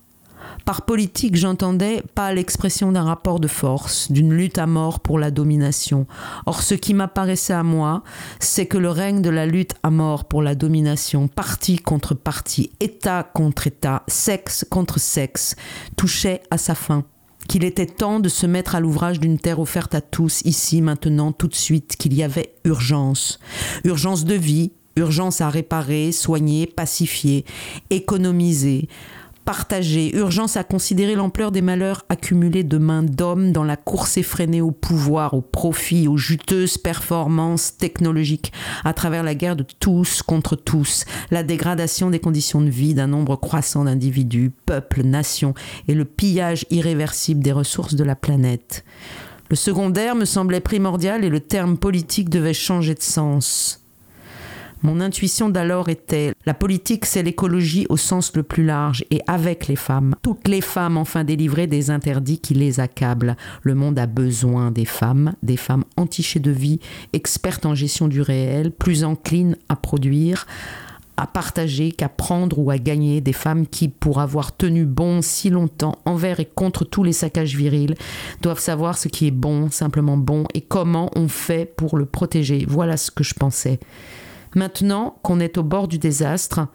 Par 0.66 0.84
politique, 0.84 1.36
j'entendais 1.36 2.04
pas 2.16 2.34
l'expression 2.34 2.92
d'un 2.92 3.04
rapport 3.04 3.40
de 3.40 3.48
force, 3.48 4.12
d'une 4.12 4.34
lutte 4.34 4.58
à 4.58 4.68
mort 4.68 5.02
pour 5.02 5.20
la 5.20 5.32
domination. 5.32 6.08
Or, 6.46 6.62
ce 6.62 6.74
qui 6.74 6.94
m'apparaissait 6.94 7.54
à 7.54 7.64
moi, 7.64 8.04
c'est 8.40 8.66
que 8.66 8.78
le 8.78 8.90
règne 8.90 9.22
de 9.22 9.30
la 9.30 9.46
lutte 9.46 9.76
à 9.84 9.90
mort 9.90 10.26
pour 10.26 10.42
la 10.42 10.56
domination, 10.56 11.28
parti 11.28 11.78
contre 11.78 12.14
parti, 12.14 12.72
État 12.80 13.24
contre 13.24 13.68
État, 13.68 14.04
sexe 14.08 14.66
contre 14.70 15.00
sexe, 15.00 15.56
touchait 15.98 16.42
à 16.50 16.58
sa 16.58 16.76
fin 16.76 17.04
qu'il 17.48 17.66
était 17.66 17.86
temps 17.86 18.22
de 18.22 18.30
se 18.30 18.48
mettre 18.48 18.76
à 18.76 18.80
l'ouvrage 18.80 19.20
d'une 19.20 19.38
terre 19.38 19.60
offerte 19.60 19.96
à 19.96 20.02
tous, 20.02 20.42
ici, 20.46 20.82
maintenant, 20.82 21.32
tout 21.32 21.50
de 21.50 21.56
suite, 21.56 21.98
qu'il 21.98 22.14
y 22.14 22.24
avait 22.24 22.54
urgence. 22.64 23.40
Urgence 23.84 24.24
de 24.24 24.36
vie, 24.36 24.72
urgence 24.96 25.42
à 25.42 25.50
réparer, 25.50 26.12
soigner, 26.12 26.68
pacifier, 26.68 27.46
économiser, 27.90 28.88
partager, 29.46 30.16
urgence 30.16 30.58
à 30.58 30.64
considérer 30.64 31.16
l'ampleur 31.16 31.52
des 31.52 31.62
malheurs 31.62 32.06
accumulés 32.10 32.64
de 32.64 32.78
mains 32.78 33.04
d'hommes 33.04 33.52
dans 33.52 33.64
la 33.64 33.76
course 33.76 34.18
effrénée 34.18 34.62
au 34.62 34.72
pouvoir, 34.72 35.34
au 35.34 35.42
profit, 35.42 36.08
aux 36.08 36.18
juteuses 36.18 36.78
performances 36.78 37.78
technologiques, 37.78 38.54
à 38.84 38.94
travers 38.94 39.24
la 39.24 39.36
guerre 39.36 39.56
de 39.56 39.66
tous 39.80 40.22
contre 40.22 40.56
tous, 40.56 41.06
la 41.32 41.44
dégradation 41.44 42.10
des 42.10 42.20
conditions 42.20 42.62
de 42.62 42.70
vie 42.70 42.94
d'un 42.94 43.08
nombre 43.08 43.36
croissant 43.36 43.84
d'individus, 43.84 44.52
peuples, 44.66 45.04
nations, 45.04 45.54
et 45.88 45.94
le 45.94 46.06
pillage 46.06 46.66
irréversible 46.70 47.44
des 47.44 47.52
ressources 47.52 47.96
de 47.96 48.04
la 48.04 48.16
planète. 48.16 48.84
Le 49.50 49.56
secondaire 49.56 50.16
me 50.16 50.26
semblait 50.26 50.62
primordial 50.62 51.24
et 51.24 51.30
le 51.30 51.40
terme 51.40 51.78
politique 51.78 52.30
devait 52.30 52.54
changer 52.54 52.96
de 52.96 53.02
sens. 53.02 53.83
Mon 54.84 55.00
intuition 55.00 55.48
d'alors 55.48 55.88
était 55.88 56.34
la 56.46 56.54
politique, 56.54 57.06
c'est 57.06 57.24
l'écologie 57.24 57.86
au 57.88 57.96
sens 57.96 58.36
le 58.36 58.44
plus 58.44 58.66
large 58.66 59.06
et 59.12 59.22
avec 59.28 59.68
les 59.68 59.78
femmes. 59.78 60.16
Toutes 60.22 60.50
les 60.50 60.60
femmes 60.60 60.98
enfin 60.98 61.24
délivrées 61.24 61.68
des 61.68 61.90
interdits 61.90 62.40
qui 62.40 62.54
les 62.54 62.82
accablent. 62.82 63.38
Le 63.62 63.76
monde 63.76 63.98
a 63.98 64.08
besoin 64.08 64.72
des 64.72 64.84
femmes, 64.84 65.36
des 65.42 65.56
femmes 65.56 65.86
entichées 65.96 66.42
de 66.42 66.52
vie, 66.52 66.82
expertes 67.14 67.66
en 67.66 67.76
gestion 67.76 68.10
du 68.10 68.22
réel, 68.22 68.72
plus 68.72 69.06
enclines 69.06 69.56
à 69.70 69.78
produire, 69.78 70.46
à 71.16 71.28
partager 71.28 71.94
qu'à 71.94 72.10
prendre 72.10 72.60
ou 72.60 72.70
à 72.70 72.78
gagner 72.78 73.22
des 73.22 73.32
femmes 73.32 73.68
qui, 73.68 73.88
pour 73.88 74.20
avoir 74.20 74.54
tenu 74.54 74.84
bon 74.84 75.22
si 75.22 75.50
longtemps 75.50 75.96
envers 76.04 76.42
et 76.42 76.46
contre 76.46 76.84
tous 76.84 77.04
les 77.04 77.14
saccages 77.14 77.56
virils, 77.56 77.96
doivent 78.42 78.60
savoir 78.60 78.98
ce 78.98 79.08
qui 79.08 79.28
est 79.28 79.32
bon, 79.32 79.72
simplement 79.72 80.18
bon, 80.18 80.44
et 80.54 80.60
comment 80.60 81.10
on 81.16 81.30
fait 81.30 81.66
pour 81.66 81.98
le 81.98 82.06
protéger. 82.06 82.66
Voilà 82.68 82.98
ce 82.98 83.12
que 83.12 83.24
je 83.24 83.34
pensais. 83.34 83.80
Maintenant 84.56 85.18
qu'on 85.24 85.40
est 85.40 85.58
au 85.58 85.64
bord 85.64 85.88
du 85.88 85.98
désastre, 85.98 86.68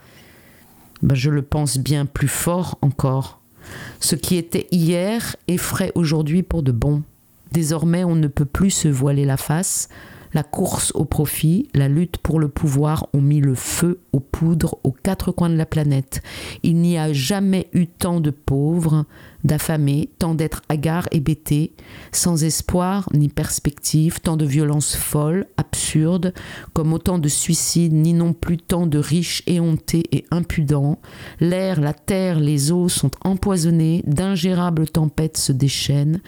ben, 1.03 1.15
je 1.15 1.31
le 1.31 1.43
pense 1.43 1.79
bien 1.79 2.07
plus 2.07 2.29
fort 2.29 2.79
encore. 2.83 3.41
Ce 4.01 4.17
qui 4.17 4.37
était 4.37 4.67
hier 4.73 5.37
effraie 5.47 5.93
aujourd'hui 5.95 6.43
pour 6.43 6.63
de 6.63 6.73
bon. 6.73 7.03
Désormais, 7.53 8.05
on 8.05 8.17
ne 8.17 8.27
peut 8.27 8.45
plus 8.45 8.71
se 8.71 8.89
voiler 8.89 9.25
la 9.25 9.37
face. 9.37 9.89
La 10.35 10.43
course 10.43 10.93
au 10.95 11.05
profit, 11.05 11.69
la 11.75 11.89
lutte 11.89 12.19
pour 12.19 12.41
le 12.41 12.49
pouvoir 12.49 13.07
ont 13.13 13.21
mis 13.21 13.41
le 13.41 13.55
feu 13.55 14.01
aux 14.13 14.21
poudres 14.21 14.79
aux 14.85 14.93
quatre 14.93 15.33
coins 15.33 15.51
de 15.51 15.57
la 15.57 15.67
planète. 15.67 16.23
Il 16.63 16.77
n'y 16.77 16.99
a 16.99 17.13
jamais 17.13 17.69
eu 17.73 17.87
tant 17.87 18.21
de 18.21 18.31
pauvres, 18.31 19.05
d'affamés, 19.45 20.11
tant 20.19 20.35
d'êtres 20.35 20.63
hagards 20.69 21.09
et 21.13 21.21
bêtés, 21.21 21.73
sans 22.13 22.45
espoir 22.45 23.09
ni 23.15 23.29
perspective, 23.29 24.21
tant 24.21 24.37
de 24.37 24.45
violences 24.45 24.97
folles, 24.97 25.47
absurdes, 25.57 26.35
comme 26.73 26.93
autant 26.93 27.19
de 27.19 27.29
suicides, 27.29 27.93
ni 27.93 28.13
non 28.13 28.33
plus 28.33 28.59
tant 28.59 28.87
de 28.87 28.99
riches 28.99 29.43
éhontés 29.47 30.05
et 30.13 30.25
impudents. 30.31 30.99
L'air, 31.41 31.81
la 31.81 31.95
terre, 31.95 32.41
les 32.41 32.73
eaux 32.73 32.89
sont 32.89 33.11
empoisonnés, 33.23 34.03
d'ingérables 34.07 34.89
tempêtes 34.89 35.37
se 35.37 35.53
déchaînent, 35.53 36.21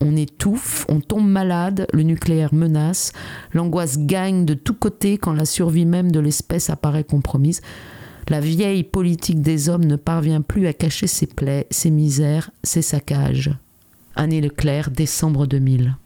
on 0.00 0.16
étouffe, 0.16 0.84
on 0.88 1.00
tombe 1.00 1.28
malade, 1.28 1.86
le 1.92 2.02
nucléaire 2.02 2.52
menace, 2.52 3.12
l'angoisse 3.56 3.98
gagne 3.98 4.44
de 4.44 4.54
tous 4.54 4.74
côtés 4.74 5.18
quand 5.18 5.32
la 5.32 5.46
survie 5.46 5.86
même 5.86 6.12
de 6.12 6.20
l'espèce 6.20 6.70
apparaît 6.70 7.04
compromise. 7.04 7.62
La 8.28 8.40
vieille 8.40 8.84
politique 8.84 9.40
des 9.40 9.68
hommes 9.68 9.84
ne 9.84 9.96
parvient 9.96 10.42
plus 10.42 10.66
à 10.66 10.72
cacher 10.72 11.06
ses 11.06 11.26
plaies, 11.26 11.66
ses 11.70 11.90
misères, 11.90 12.50
ses 12.62 12.82
saccages. 12.82 13.50
Annie 14.14 14.40
Leclerc, 14.40 14.90
décembre 14.90 15.46
2000. 15.46 15.96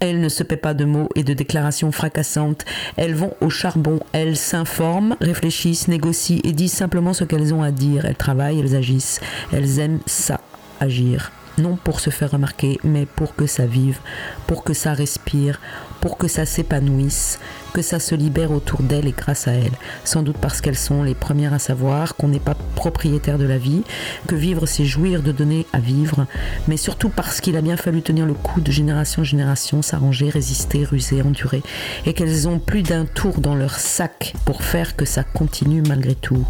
Elles 0.00 0.20
ne 0.20 0.28
se 0.28 0.42
paient 0.42 0.56
pas 0.56 0.74
de 0.74 0.84
mots 0.84 1.08
et 1.14 1.24
de 1.24 1.32
déclarations 1.34 1.90
fracassantes. 1.90 2.64
Elles 2.96 3.14
vont 3.14 3.32
au 3.40 3.48
charbon. 3.48 4.00
Elles 4.12 4.36
s'informent, 4.36 5.16
réfléchissent, 5.20 5.88
négocient 5.88 6.40
et 6.44 6.52
disent 6.52 6.72
simplement 6.72 7.14
ce 7.14 7.24
qu'elles 7.24 7.54
ont 7.54 7.62
à 7.62 7.72
dire. 7.72 8.04
Elles 8.04 8.16
travaillent, 8.16 8.60
elles 8.60 8.76
agissent. 8.76 9.20
Elles 9.52 9.78
aiment 9.78 10.00
ça, 10.06 10.40
agir 10.80 11.32
non 11.58 11.76
pour 11.76 12.00
se 12.00 12.10
faire 12.10 12.30
remarquer, 12.30 12.78
mais 12.84 13.06
pour 13.06 13.34
que 13.34 13.46
ça 13.46 13.66
vive, 13.66 13.98
pour 14.46 14.64
que 14.64 14.74
ça 14.74 14.92
respire, 14.92 15.60
pour 16.00 16.18
que 16.18 16.28
ça 16.28 16.46
s'épanouisse, 16.46 17.38
que 17.72 17.82
ça 17.82 17.98
se 17.98 18.14
libère 18.14 18.52
autour 18.52 18.82
d'elles 18.82 19.06
et 19.06 19.12
grâce 19.12 19.48
à 19.48 19.52
elles. 19.52 19.76
Sans 20.04 20.22
doute 20.22 20.38
parce 20.38 20.60
qu'elles 20.60 20.78
sont 20.78 21.02
les 21.02 21.14
premières 21.14 21.52
à 21.52 21.58
savoir 21.58 22.16
qu'on 22.16 22.28
n'est 22.28 22.38
pas 22.38 22.56
propriétaire 22.74 23.38
de 23.38 23.44
la 23.44 23.58
vie, 23.58 23.82
que 24.26 24.34
vivre 24.34 24.66
c'est 24.66 24.84
jouir 24.84 25.22
de 25.22 25.32
donner 25.32 25.66
à 25.72 25.78
vivre, 25.78 26.26
mais 26.68 26.76
surtout 26.76 27.08
parce 27.08 27.40
qu'il 27.40 27.56
a 27.56 27.62
bien 27.62 27.76
fallu 27.76 28.02
tenir 28.02 28.26
le 28.26 28.34
coup 28.34 28.60
de 28.60 28.70
génération 28.70 29.22
en 29.22 29.24
génération, 29.24 29.82
s'arranger, 29.82 30.30
résister, 30.30 30.84
ruser, 30.84 31.22
endurer, 31.22 31.62
et 32.04 32.12
qu'elles 32.12 32.48
ont 32.48 32.58
plus 32.58 32.82
d'un 32.82 33.04
tour 33.04 33.40
dans 33.40 33.54
leur 33.54 33.78
sac 33.78 34.34
pour 34.44 34.62
faire 34.62 34.96
que 34.96 35.04
ça 35.04 35.22
continue 35.24 35.82
malgré 35.82 36.14
tout. 36.14 36.46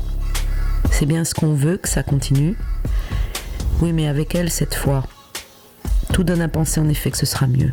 C'est 0.90 1.06
bien 1.06 1.24
ce 1.24 1.34
qu'on 1.34 1.52
veut 1.52 1.76
que 1.76 1.88
ça 1.88 2.02
continue, 2.02 2.56
oui, 3.82 3.92
mais 3.92 4.08
avec 4.08 4.34
elle, 4.34 4.50
cette 4.50 4.74
fois, 4.74 5.04
tout 6.12 6.24
donne 6.24 6.40
à 6.40 6.48
penser 6.48 6.80
en 6.80 6.88
effet 6.88 7.10
que 7.10 7.18
ce 7.18 7.26
sera 7.26 7.46
mieux. 7.46 7.72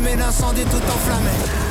mais 0.01 0.15
l'incendie 0.15 0.65
tout 0.65 0.77
enflammé. 0.77 1.70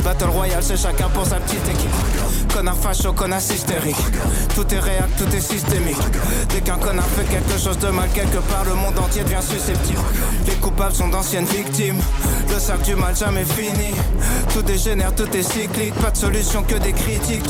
Battle 0.03 0.29
Royale, 0.29 0.63
c'est 0.63 0.77
chacun 0.77 1.09
pour 1.09 1.25
sa 1.25 1.35
petite 1.37 1.67
équipe. 1.67 1.91
Connard 2.53 2.77
facho, 2.77 3.13
connard 3.13 3.39
hystérique. 3.39 3.95
Tout 4.55 4.73
est 4.73 4.79
réel, 4.79 5.05
tout 5.17 5.35
est 5.35 5.41
systémique. 5.41 5.97
Dès 6.49 6.61
qu'un 6.61 6.77
connard 6.77 7.05
fait 7.05 7.25
quelque 7.25 7.59
chose 7.59 7.77
de 7.77 7.87
mal 7.87 8.09
quelque 8.13 8.39
part, 8.39 8.65
le 8.65 8.73
monde 8.73 8.97
entier 8.99 9.23
devient 9.23 9.41
susceptible. 9.41 9.99
Les 10.47 10.55
coupables 10.55 10.93
sont 10.95 11.07
d'anciennes 11.07 11.45
victimes. 11.45 11.99
Le 12.49 12.59
sac 12.59 12.81
du 12.81 12.95
mal 12.95 13.15
jamais 13.15 13.45
fini. 13.45 13.93
Tout 14.53 14.61
dégénère, 14.61 15.13
tout 15.15 15.29
est 15.35 15.43
cyclique. 15.43 15.93
Pas 15.95 16.11
de 16.11 16.17
solution 16.17 16.63
que 16.63 16.75
des 16.75 16.93
critiques. 16.93 17.49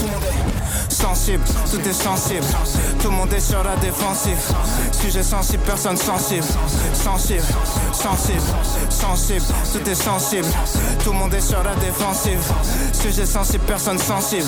Sensible, 0.90 1.44
tout 1.70 1.82
est 1.88 1.94
sensible. 1.94 2.46
Tout 3.00 3.10
le 3.10 3.16
monde 3.16 3.34
est 3.34 3.40
sur 3.40 3.64
la 3.64 3.76
défensive. 3.78 4.38
Sujet 4.92 5.24
sensible, 5.24 5.64
personne 5.66 5.98
sensible. 5.98 6.46
Sensible, 6.94 7.44
sensible, 7.94 8.42
sensible. 8.90 9.46
Tout 9.72 9.90
est 9.90 9.96
sensible. 9.96 10.48
Tout 11.04 11.12
le 11.12 11.18
monde 11.18 11.34
est 11.34 11.42
sur 11.42 11.64
la 11.64 11.76
défensive. 11.76 12.42
Sujet 12.94 13.26
sensible, 13.26 13.64
personne 13.66 13.98
sensible. 13.98 14.48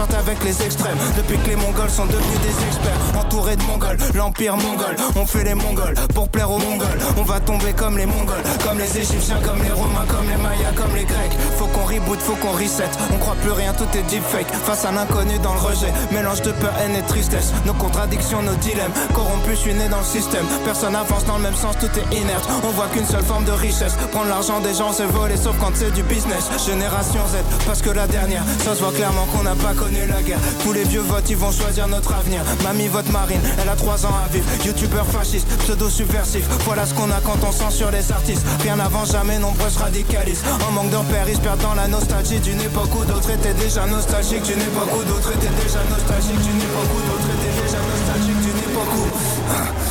avec 0.09 0.43
les 0.43 0.61
extrêmes. 0.63 0.97
Depuis 1.15 1.37
que 1.37 1.49
les 1.49 1.55
Mongols 1.55 1.89
sont 1.89 2.05
devenus 2.05 2.39
des 2.41 2.65
experts, 2.65 3.19
entourés 3.19 3.55
de 3.55 3.63
Mongols, 3.63 3.97
l'empire 4.15 4.57
mongol. 4.57 4.95
On 5.15 5.25
fait 5.25 5.43
les 5.43 5.53
Mongols 5.53 5.93
pour 6.15 6.29
plaire 6.29 6.49
aux 6.49 6.57
Mongols. 6.57 6.99
On 7.17 7.23
va 7.23 7.39
tomber 7.39 7.73
comme 7.73 7.97
les 7.97 8.05
Mongols, 8.05 8.43
comme 8.67 8.79
les 8.79 8.97
Égyptiens, 8.97 9.39
comme 9.45 9.61
les 9.61 9.71
Romains, 9.71 10.05
comme 10.07 10.27
les 10.27 10.41
Mayas, 10.41 10.73
comme 10.75 10.95
les 10.95 11.05
Grecs. 11.05 11.37
Faut 11.57 11.65
qu'on 11.67 11.85
reboot, 11.85 12.19
faut 12.19 12.35
qu'on 12.35 12.51
reset. 12.53 12.89
On 13.13 13.17
croit 13.17 13.35
plus 13.41 13.51
rien, 13.51 13.73
tout 13.73 13.87
est 13.95 14.03
deepfake. 14.09 14.47
Face 14.65 14.85
à 14.85 14.91
l'inconnu 14.91 15.37
dans 15.39 15.53
le 15.53 15.59
rejet, 15.59 15.93
mélange 16.11 16.41
de 16.41 16.51
peur, 16.51 16.73
haine 16.81 16.95
et 16.95 17.05
tristesse. 17.05 17.53
Nos 17.65 17.73
contradictions, 17.73 18.41
nos 18.41 18.55
dilemmes. 18.55 18.93
Corrompus, 19.13 19.55
je 19.55 19.69
suis 19.69 19.73
né 19.73 19.87
dans 19.87 19.99
le 19.99 20.05
système. 20.05 20.45
Personne 20.65 20.95
avance 20.95 21.25
dans 21.25 21.37
le 21.37 21.43
même 21.43 21.55
sens, 21.55 21.75
tout 21.79 21.91
est 21.99 22.15
inerte. 22.15 22.49
On 22.63 22.71
voit 22.71 22.87
qu'une 22.87 23.05
seule 23.05 23.23
forme 23.23 23.45
de 23.45 23.51
richesse. 23.51 23.93
Prendre 24.11 24.29
l'argent 24.29 24.59
des 24.61 24.73
gens, 24.73 24.91
c'est 24.93 25.05
voler, 25.05 25.37
sauf 25.37 25.55
quand 25.59 25.71
c'est 25.75 25.91
du 25.91 26.03
business. 26.03 26.49
Génération 26.65 27.21
Z, 27.27 27.37
parce 27.67 27.81
que 27.81 27.89
la 27.89 28.07
dernière, 28.07 28.43
ça 28.63 28.73
se 28.75 28.81
voit 28.81 28.93
clairement 28.93 29.25
qu'on 29.31 29.43
n'a 29.43 29.55
pas 29.55 29.73
la 29.89 30.21
guerre. 30.21 30.39
Tous 30.63 30.73
les 30.73 30.83
vieux 30.83 31.01
votes, 31.01 31.29
ils 31.29 31.37
vont 31.37 31.51
choisir 31.51 31.87
notre 31.87 32.13
avenir. 32.13 32.41
Mamie 32.63 32.87
vote 32.87 33.09
marine, 33.11 33.41
elle 33.61 33.69
a 33.69 33.75
3 33.75 34.05
ans 34.05 34.15
à 34.25 34.27
vivre. 34.31 34.45
Youtubeur 34.65 35.05
fasciste, 35.07 35.47
pseudo 35.59 35.89
subversif. 35.89 36.45
Voilà 36.65 36.85
ce 36.85 36.93
qu'on 36.93 37.09
a 37.11 37.19
quand 37.21 37.37
on 37.47 37.51
censure 37.51 37.91
les 37.91 38.11
artistes. 38.11 38.45
Rien 38.61 38.79
avant 38.79 39.05
jamais, 39.05 39.39
nombreux 39.39 39.69
se 39.69 39.79
radicalisent. 39.79 40.43
En 40.67 40.71
manque 40.71 40.89
de 40.89 40.97
repères, 40.97 41.29
ils 41.29 41.39
la 41.75 41.87
nostalgie 41.87 42.39
d'une 42.39 42.61
époque 42.61 42.93
où 42.95 43.05
d'autres 43.05 43.29
étaient 43.31 43.53
déjà 43.53 43.85
nostalgiques. 43.85 44.43
D'une 44.43 44.61
époque 44.61 44.91
où 44.97 45.03
d'autres 45.03 45.31
étaient 45.31 45.55
déjà 45.63 45.83
nostalgiques. 45.89 46.41
D'une 46.41 46.61
époque 46.61 46.91
où 46.95 47.01
d'autres 47.07 47.29
étaient 47.35 47.55
déjà 47.63 47.79
nostalgiques. 47.79 48.41
D'une 48.41 48.61
époque 48.71 48.93
où 48.97 49.90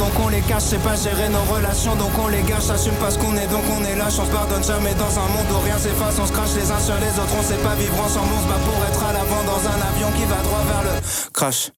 donc 0.01 0.19
on 0.19 0.29
les 0.29 0.41
cache, 0.41 0.63
c'est 0.63 0.81
pas 0.81 0.95
gérer 0.95 1.29
nos 1.29 1.45
relations, 1.53 1.95
donc 1.95 2.17
on 2.17 2.27
les 2.27 2.41
gâche, 2.41 2.69
assume 2.73 2.95
pas 2.95 3.11
ce 3.11 3.19
qu'on 3.19 3.37
est, 3.37 3.45
donc 3.47 3.63
on 3.69 3.83
est 3.85 3.95
lâche, 3.95 4.17
on 4.17 4.25
se 4.25 4.31
pardonne 4.31 4.63
jamais 4.63 4.95
dans 4.95 5.13
un 5.19 5.27
monde 5.29 5.45
où 5.53 5.59
rien 5.59 5.77
s'efface, 5.77 6.17
on 6.19 6.25
se 6.25 6.33
crache 6.33 6.55
les 6.55 6.71
uns 6.71 6.79
sur 6.79 6.95
les 6.95 7.13
autres, 7.21 7.35
on 7.37 7.43
sait 7.43 7.61
pas 7.61 7.75
vivre 7.75 7.99
ensemble, 7.99 8.33
on 8.33 8.41
se 8.41 8.47
bat 8.47 8.61
pour 8.65 8.83
être 8.89 9.03
à 9.05 9.13
l'avant 9.13 9.43
dans 9.43 9.61
un 9.69 9.79
avion 9.89 10.09
qui 10.17 10.25
va 10.25 10.37
droit 10.41 10.63
vers 10.65 10.83
le 10.89 11.31
crash. 11.33 11.69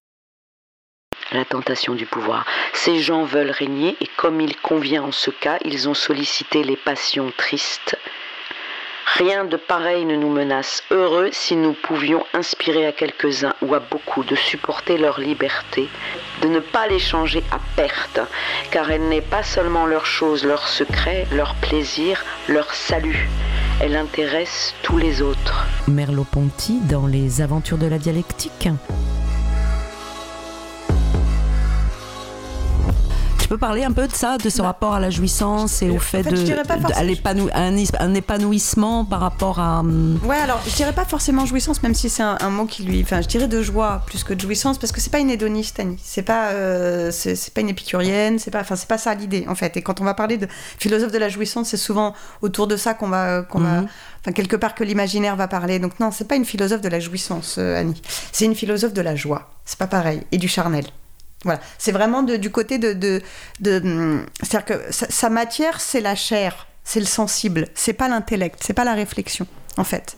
La 1.34 1.44
tentation 1.44 1.96
du 1.96 2.06
pouvoir. 2.06 2.46
Ces 2.74 3.00
gens 3.00 3.26
veulent 3.26 3.52
régner 3.52 3.98
et 4.00 4.08
comme 4.18 4.40
il 4.40 4.56
convient 4.58 5.04
en 5.04 5.12
ce 5.12 5.32
cas, 5.32 5.58
ils 5.66 5.90
ont 5.90 5.94
sollicité 5.94 6.64
les 6.64 6.78
passions 6.78 7.32
tristes. 7.38 7.98
Rien 9.06 9.46
de 9.46 9.58
pareil 9.58 10.06
ne 10.06 10.16
nous 10.16 10.30
menace. 10.30 10.84
Heureux 10.90 11.30
si 11.32 11.56
nous 11.56 11.74
pouvions 11.74 12.24
inspirer 12.34 12.88
à 12.88 12.92
quelques-uns 12.92 13.54
ou 13.62 13.76
à 13.76 13.80
beaucoup 13.80 14.24
de 14.24 14.36
supporter 14.36 14.98
leur 14.98 15.20
liberté, 15.20 15.90
de 16.42 16.48
ne 16.48 16.60
pas 16.60 16.88
les 16.88 17.00
changer 17.00 17.44
à 17.52 17.60
perte, 17.76 18.20
car 18.72 18.90
elle 18.90 19.08
n'est 19.10 19.22
pas 19.22 19.44
seulement 19.44 19.86
leur 19.86 20.06
chose, 20.06 20.46
leur 20.46 20.68
secret, 20.68 21.28
leur 21.32 21.56
plaisir, 21.56 22.24
leur 22.48 22.74
salut. 22.74 23.30
Elle 23.82 23.96
intéresse 23.96 24.74
tous 24.82 24.98
les 24.98 25.22
autres. 25.22 25.66
Merleau-Ponty 25.88 26.80
dans 26.90 27.06
Les 27.06 27.42
Aventures 27.42 27.78
de 27.78 27.88
la 27.88 27.98
dialectique. 27.98 28.70
Peux 33.54 33.60
parler 33.60 33.84
un 33.84 33.92
peu 33.92 34.08
de 34.08 34.14
ça, 34.14 34.38
de 34.38 34.50
ce 34.50 34.62
rapport 34.62 34.94
à 34.96 35.00
la 35.00 35.10
jouissance 35.10 35.82
et 35.82 35.90
au 35.90 36.00
fait, 36.00 36.22
en 36.22 36.24
fait, 36.24 36.36
je 36.36 36.42
de, 36.44 37.22
pas 37.22 37.32
à 37.54 37.62
un, 37.62 37.76
is- 37.78 37.90
un 38.00 38.14
épanouissement 38.14 39.06
par 39.06 39.20
rapport 39.20 39.60
à. 39.60 39.80
hum, 39.80 40.20
Ouais, 40.26 40.38
alors 40.38 40.60
je 40.68 40.76
dirais 40.76 40.94
pas 40.94 41.06
forcément 41.06 41.46
jouissance, 41.46 41.84
même 41.84 41.94
si 41.94 42.10
c'est 42.10 42.24
un, 42.24 42.38
un 42.42 42.50
mot 42.50 42.66
qui 42.66 42.84
lui. 42.84 43.02
Enfin, 43.04 43.22
je 43.22 43.28
dirais 43.28 43.48
de 43.48 43.62
joie 43.62 44.02
plus 44.08 44.24
que 44.24 44.34
de 44.34 44.42
jouissance, 44.42 44.78
parce 44.78 44.92
que 44.92 45.00
c'est 45.02 45.12
pas 45.12 45.20
une 45.20 45.30
hédoniste, 45.30 45.80
Annie. 45.80 46.00
C'est 46.04 46.24
pas, 46.24 46.50
euh, 46.50 47.12
c'est 47.12 47.36
c'est 47.36 47.54
pas 47.54 47.62
une 47.62 47.70
épicurienne, 47.70 48.40
c'est 48.40 48.52
pas, 48.52 48.62
enfin, 48.62 48.76
c'est 48.76 48.88
pas 48.88 48.98
ça 48.98 49.14
l'idée, 49.14 49.46
en 49.48 49.56
fait. 49.56 49.78
Et 49.78 49.82
quand 49.82 50.02
on 50.02 50.04
va 50.04 50.14
parler 50.14 50.38
de 50.38 50.48
philosophe 50.80 51.12
de 51.12 51.18
la 51.20 51.30
jouissance, 51.30 51.70
c'est 51.70 51.78
souvent 51.78 52.14
autour 52.42 52.68
de 52.68 52.76
ça 52.78 52.94
qu'on 52.96 53.10
va, 53.10 53.44
qu'on 53.44 53.60
va, 53.60 53.82
Mhm. 53.82 53.88
enfin, 54.22 54.32
quelque 54.32 54.56
part 54.56 54.74
que 54.76 54.84
l'imaginaire 54.84 55.36
va 55.36 55.48
parler. 55.48 55.80
Donc 55.80 56.00
non, 56.00 56.10
c'est 56.12 56.28
pas 56.28 56.36
une 56.36 56.46
philosophe 56.46 56.82
de 56.82 56.90
la 56.90 57.00
jouissance, 57.00 57.56
euh, 57.60 57.80
Annie. 57.80 58.02
C'est 58.32 58.46
une 58.46 58.56
philosophe 58.56 58.94
de 58.94 59.02
la 59.02 59.16
joie. 59.16 59.50
C'est 59.66 59.78
pas 59.78 59.88
pareil. 59.88 60.22
Et 60.32 60.38
du 60.38 60.48
charnel. 60.48 60.86
Voilà, 61.44 61.60
c'est 61.78 61.92
vraiment 61.92 62.24
de- 62.24 62.38
du 62.38 62.50
côté 62.52 62.78
de, 62.78 62.94
de, 62.94 63.22
de 63.60 63.80
hum, 63.84 64.26
c'est-à-dire 64.42 64.66
que 64.66 64.82
sa, 64.92 65.30
matière, 65.30 65.82
c'est 65.82 66.02
la 66.02 66.16
chair, 66.16 66.68
c'est 66.84 67.00
le 67.00 67.06
sensible, 67.06 67.68
c'est 67.76 67.94
pas 67.94 68.08
l'intellect, 68.08 68.60
c'est 68.64 68.74
pas 68.74 68.86
la 68.86 68.94
réflexion, 68.94 69.46
en 69.78 69.84
fait, 69.84 70.18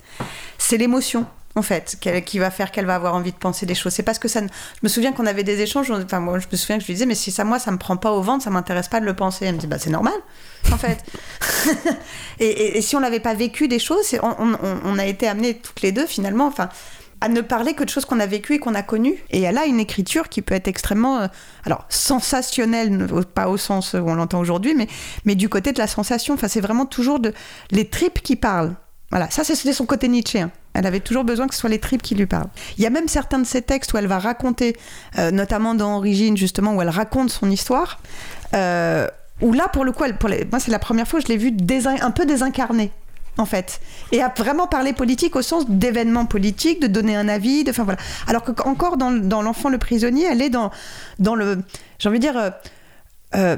c'est 0.58 0.78
l'émotion. 0.78 1.26
En 1.58 1.62
fait, 1.62 1.96
qui 2.26 2.38
va 2.38 2.52
faire 2.52 2.70
qu'elle 2.70 2.86
va 2.86 2.96
avoir 2.96 3.16
envie 3.16 3.32
de 3.32 3.38
penser 3.38 3.66
des 3.66 3.76
choses. 3.76 3.94
C'est 3.94 4.04
parce 4.04 4.20
que 4.20 4.28
ça. 4.28 4.42
Je 4.42 4.48
me 4.84 4.90
souviens 4.90 5.14
qu'on 5.14 5.26
avait 5.26 5.46
des 5.46 5.62
échanges. 5.62 5.90
Enfin, 5.90 6.20
moi, 6.20 6.38
je 6.38 6.48
me 6.52 6.58
souviens 6.58 6.76
que 6.76 6.82
je 6.82 6.88
lui 6.88 6.96
disais, 6.96 7.06
mais 7.06 7.16
si 7.16 7.32
ça, 7.32 7.46
moi, 7.46 7.60
ça 7.60 7.72
me 7.72 7.78
prend 7.78 7.96
pas 7.96 8.12
au 8.12 8.22
ventre, 8.22 8.44
ça 8.44 8.50
m'intéresse 8.50 8.90
pas 8.90 9.00
de 9.00 9.06
le 9.06 9.14
penser. 9.16 9.46
Elle 9.46 9.56
me 9.56 9.60
dit, 9.62 9.66
bah, 9.68 9.80
c'est 9.80 9.90
normal, 9.90 10.12
en 10.74 10.78
fait. 10.78 10.98
et, 12.42 12.78
et- 12.78 12.82
si 12.82 12.98
on 12.98 13.00
n'avait 13.00 13.22
pas 13.22 13.34
vécu 13.36 13.70
des 13.70 13.80
choses, 13.80 14.04
on- 14.22 14.58
on 14.84 15.00
a 15.00 15.06
été 15.06 15.30
amenés 15.30 15.56
toutes 15.58 15.82
les 15.82 15.94
deux, 15.94 16.06
finalement, 16.06 16.48
enfin, 16.48 16.68
à 17.26 17.28
ne 17.28 17.42
parler 17.42 17.74
que 17.74 17.84
de 17.84 17.90
choses 17.90 18.06
qu'on 18.06 18.20
a 18.20 18.28
vécues 18.28 18.54
et 18.54 18.60
qu'on 18.60 18.76
a 18.76 18.84
connues. 18.84 19.18
Et 19.32 19.42
elle 19.42 19.58
a 19.58 19.66
une 19.66 19.80
écriture 19.80 20.30
qui 20.30 20.44
peut 20.44 20.54
être 20.54 20.68
extrêmement, 20.68 21.22
euh, 21.22 21.28
alors 21.66 21.86
sensationnelle, 21.90 23.08
pas 23.34 23.50
au 23.50 23.58
sens 23.58 23.94
où 23.94 23.98
on 23.98 24.14
l'entend 24.14 24.40
aujourd'hui, 24.40 24.76
mais, 24.76 24.88
mais 25.26 25.34
du 25.34 25.50
côté 25.50 25.72
de 25.72 25.80
la 25.80 25.88
sensation. 25.88 26.36
Enfin, 26.36 26.48
c'est 26.48 26.62
vraiment 26.62 26.86
toujours 26.86 27.20
de 27.20 27.34
les 27.72 27.90
tripes 27.90 28.22
qui 28.22 28.36
parlent. 28.36 28.76
Voilà, 29.10 29.30
ça 29.32 29.44
c'était 29.44 29.74
son 29.74 29.88
côté 29.88 30.08
Nietzschéen. 30.08 30.52
Elle 30.76 30.86
avait 30.86 31.00
toujours 31.00 31.24
besoin 31.24 31.48
que 31.48 31.56
ce 31.56 31.62
soit 31.62 31.70
les 31.70 31.80
tripes 31.80 32.04
qui 32.04 32.14
lui 32.14 32.28
parlent. 32.28 32.50
Il 32.78 32.84
y 32.84 32.88
a 32.88 32.92
même 32.92 33.08
certains 33.08 33.40
de 33.40 33.46
ses 33.46 33.64
textes 33.64 33.94
où 33.94 33.98
elle 33.98 34.08
va 34.08 34.20
raconter, 34.20 34.76
euh, 35.18 35.32
notamment 35.32 35.74
dans 35.74 35.98
Origine 35.98 36.38
justement, 36.38 36.76
où 36.76 36.82
elle 36.82 36.90
raconte 36.90 37.32
son 37.32 37.50
histoire. 37.50 38.00
euh, 38.54 39.08
où 39.42 39.52
là, 39.52 39.68
pour 39.68 39.84
le 39.84 39.92
coup, 39.92 40.04
moi 40.52 40.60
c'est 40.60 40.72
la 40.72 40.80
première 40.80 41.08
fois 41.08 41.20
que 41.20 41.26
je 41.28 41.32
l'ai 41.32 41.38
vue 41.38 41.52
un 42.02 42.12
peu 42.12 42.26
désincarnée 42.26 42.92
en 43.38 43.46
fait, 43.46 43.82
et 44.12 44.22
à 44.22 44.34
vraiment 44.36 44.68
parler 44.68 44.94
politique 44.94 45.36
au 45.36 45.42
sens 45.42 45.66
d'événements 45.70 46.26
politiques, 46.26 46.80
de 46.82 46.88
donner 46.88 47.16
un 47.16 47.28
avis, 47.28 47.64
de, 47.64 47.72
enfin 47.72 47.84
voilà. 47.84 48.00
Alors 48.28 48.44
que 48.44 48.52
encore 48.64 48.98
dans, 48.98 49.12
l'enfant 49.42 49.70
le 49.70 49.78
prisonnier, 49.78 50.26
elle 50.30 50.42
est 50.42 50.50
dans 50.50 50.72
dans 51.20 51.36
le, 51.36 51.60
j'ai 52.00 52.10
envie 52.10 52.20
de 52.20 52.24
dire. 52.26 52.38
euh, 52.38 52.50
euh, 53.36 53.58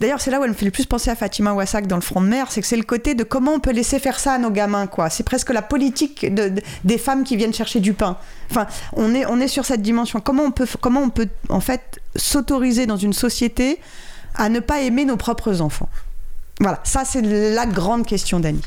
D'ailleurs, 0.00 0.20
c'est 0.20 0.32
là 0.32 0.40
où 0.40 0.42
elle 0.42 0.50
me 0.50 0.54
fait 0.56 0.64
le 0.64 0.72
plus 0.72 0.84
penser 0.86 1.10
à 1.10 1.14
Fatima 1.14 1.52
Wassak 1.52 1.86
dans 1.86 1.94
Le 1.94 2.02
Front 2.02 2.20
de 2.20 2.26
mer, 2.26 2.50
c'est 2.50 2.60
que 2.60 2.66
c'est 2.66 2.76
le 2.76 2.82
côté 2.82 3.14
de 3.14 3.22
comment 3.22 3.52
on 3.52 3.60
peut 3.60 3.70
laisser 3.70 4.00
faire 4.00 4.18
ça 4.18 4.32
à 4.32 4.38
nos 4.38 4.50
gamins, 4.50 4.88
quoi. 4.88 5.10
C'est 5.10 5.22
presque 5.22 5.50
la 5.50 5.62
politique 5.62 6.22
de- 6.34 6.48
de- 6.48 6.62
des 6.82 6.98
femmes 6.98 7.22
qui 7.22 7.36
viennent 7.36 7.54
chercher 7.54 7.78
du 7.78 7.92
pain. 7.92 8.16
Enfin, 8.50 8.66
on 8.94 9.14
est, 9.14 9.26
on 9.26 9.38
est 9.38 9.46
sur 9.46 9.64
cette 9.64 9.80
dimension. 9.80 10.18
Comment 10.18 10.42
on 10.42 10.50
peut, 10.50 10.66
comment 10.80 11.02
on 11.02 11.10
peut 11.10 11.28
en 11.50 11.60
fait 11.60 12.00
s'autoriser 12.16 12.86
dans 12.86 12.96
une 12.96 13.12
société 13.12 13.78
à 14.34 14.48
ne 14.48 14.58
pas 14.58 14.80
aimer 14.80 15.04
nos 15.04 15.16
propres 15.16 15.60
enfants? 15.60 15.88
Voilà, 16.58 16.80
ça 16.82 17.04
c'est 17.04 17.22
la 17.22 17.64
grande 17.66 18.04
question 18.04 18.40
d'Annie. 18.40 18.62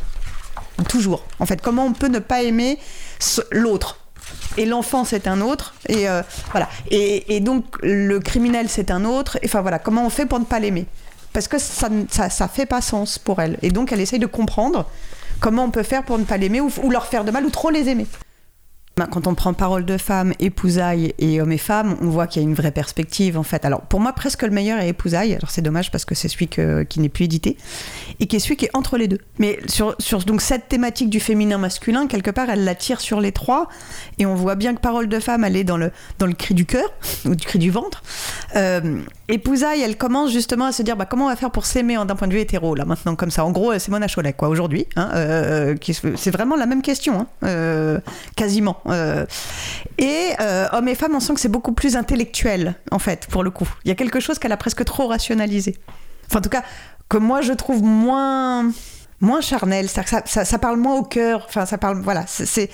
Toujours. 0.90 1.24
En 1.40 1.46
fait, 1.46 1.62
comment 1.62 1.86
on 1.86 1.94
peut 1.94 2.08
ne 2.08 2.20
pas 2.20 2.42
aimer 2.44 2.80
l'autre. 3.52 4.00
Et 4.58 4.66
l'enfant 4.66 5.04
c'est 5.04 5.28
un 5.28 5.42
autre 5.42 5.74
et 5.90 6.08
euh, 6.08 6.22
voilà. 6.52 6.70
Et, 6.90 7.40
donc 7.40 7.66
le 7.82 8.20
criminel 8.20 8.70
c'est 8.70 8.92
un 8.92 9.06
autre. 9.06 9.38
Et 9.42 9.46
enfin 9.46 9.62
voilà 9.62 9.80
comment 9.80 10.06
on 10.06 10.10
fait 10.10 10.26
pour 10.26 10.40
ne 10.40 10.46
pas 10.46 10.60
l'aimer? 10.60 10.86
Parce 11.34 11.48
que 11.48 11.58
ça, 11.58 11.90
ça 12.10 12.30
ça 12.30 12.48
fait 12.48 12.66
pas 12.66 12.82
sens 12.82 13.20
pour 13.20 13.42
elle. 13.42 13.58
Et 13.62 13.70
donc 13.70 13.92
elle 13.92 14.00
essaye 14.00 14.20
de 14.20 14.28
comprendre 14.28 14.86
comment 15.40 15.66
on 15.66 15.72
peut 15.72 15.84
faire 15.84 16.04
pour 16.04 16.18
ne 16.18 16.24
pas 16.24 16.38
l'aimer 16.38 16.62
ou, 16.62 16.90
leur 16.90 17.06
faire 17.06 17.26
de 17.26 17.32
mal 17.32 17.46
ou 17.46 17.50
trop 17.50 17.70
les 17.70 17.90
aimer 17.90 18.08
quand 18.96 19.26
on 19.26 19.34
prend 19.34 19.54
parole 19.54 19.86
de 19.86 19.98
femme, 19.98 20.34
épousaille 20.40 21.16
et 21.18 21.42
homme 21.42 21.52
et 21.52 21.58
femme, 21.58 21.96
on 22.02 22.10
voit 22.10 22.28
qu'il 22.28 22.44
y 22.44 22.46
a 22.46 22.48
une 22.48 22.54
vraie 22.54 22.72
perspective 22.72 23.40
en 23.40 23.44
fait. 23.44 23.66
Alors 23.66 23.82
pour 23.82 24.00
moi, 24.00 24.14
presque 24.14 24.44
le 24.44 24.52
meilleur 24.52 24.80
est 24.80 24.90
épousaille. 24.90 25.34
Alors 25.34 25.50
c'est 25.50 25.64
dommage 25.64 25.90
parce 25.90 26.06
que 26.06 26.14
c'est 26.14 26.28
celui 26.28 26.48
qui 26.48 27.00
n'est 27.00 27.10
plus 27.10 27.26
édité 27.26 27.58
et 28.20 28.28
qui 28.28 28.36
est 28.36 28.40
celui 28.40 28.56
qui 28.56 28.66
est 28.66 28.76
entre 28.76 28.98
les 28.98 29.08
deux. 29.08 29.18
Mais 29.40 29.58
sur, 29.68 29.96
donc 30.28 30.42
cette 30.42 30.68
thématique 30.70 31.10
du 31.10 31.20
féminin 31.20 31.58
masculin, 31.58 32.06
quelque 32.06 32.30
part, 32.30 32.52
elle 32.52 32.66
la 32.66 32.76
tire 32.76 33.02
sur 33.02 33.20
les 33.20 33.32
trois 33.32 33.68
et 34.20 34.28
on 34.28 34.36
voit 34.36 34.54
bien 34.56 34.76
que 34.76 34.80
parole 34.80 35.08
de 35.10 35.20
femme, 35.20 35.44
elle 35.44 35.56
est 35.56 35.64
dans 35.64 35.78
le 35.78 35.92
dans 36.20 36.28
le 36.28 36.34
cri 36.34 36.54
du 36.54 36.66
cœur 36.68 36.88
ou 37.26 37.34
du 37.34 37.46
cri 37.48 37.58
du 37.58 37.72
ventre. 37.72 38.04
Euh, 38.56 39.00
épousaille, 39.28 39.82
elle 39.82 39.98
commence 39.98 40.32
justement 40.32 40.66
à 40.66 40.72
se 40.72 40.84
dire 40.84 40.96
bah, 40.98 41.06
comment 41.06 41.26
on 41.26 41.30
va 41.30 41.36
faire 41.36 41.50
pour 41.52 41.66
s'aimer 41.66 41.98
en- 41.98 42.06
d'un 42.06 42.16
point 42.16 42.28
de 42.28 42.34
vue 42.34 42.40
hétéro 42.42 42.76
là 42.76 42.86
maintenant 42.86 43.16
comme 43.16 43.32
ça. 43.32 43.44
En 43.44 43.50
gros, 43.52 43.74
c'est 43.80 43.90
Mona 43.90 44.08
Chollet 44.08 44.34
quoi 44.34 44.50
aujourd'hui. 44.50 44.86
hein, 44.96 45.10
euh, 45.16 45.76
se- 45.82 46.16
c'est 46.16 46.32
vraiment 46.32 46.56
la 46.56 46.68
même 46.68 46.84
question, 46.84 47.22
hein, 47.22 47.28
euh, 47.44 48.00
quasiment. 48.36 48.78
Euh, 48.88 49.26
et 49.98 50.30
euh, 50.42 50.68
homme 50.74 50.88
et 50.88 50.96
femme, 50.96 51.16
on 51.16 51.20
sent 51.20 51.34
que 51.36 51.40
c'est 51.40 51.50
beaucoup 51.50 51.74
plus 51.74 51.96
intellectuel 51.96 52.76
en 52.92 53.00
fait 53.00 53.28
pour 53.28 53.44
le 53.44 53.50
coup. 53.52 53.68
Il 53.86 53.90
y 53.90 53.92
a 53.92 53.96
quelque 53.96 54.20
chose 54.20 54.40
qu'elle 54.40 54.52
a 54.52 54.58
presque 54.58 54.84
trop 54.86 55.08
rationalisé. 55.08 55.78
Enfin, 56.28 56.40
en 56.40 56.42
tout 56.42 56.50
cas, 56.50 56.64
que 57.10 57.18
moi 57.18 57.42
je 57.42 57.54
trouve 57.54 57.84
moins 57.84 58.70
moins 59.22 59.40
charnel, 59.40 59.88
ça, 59.88 60.02
ça, 60.26 60.44
ça 60.44 60.60
parle 60.60 60.78
moins 60.78 60.96
au 60.96 61.04
cœur, 61.04 61.46
enfin 61.48 61.66
ça 61.66 61.78
parle, 61.78 62.02
voilà, 62.02 62.26
c'est- 62.28 62.70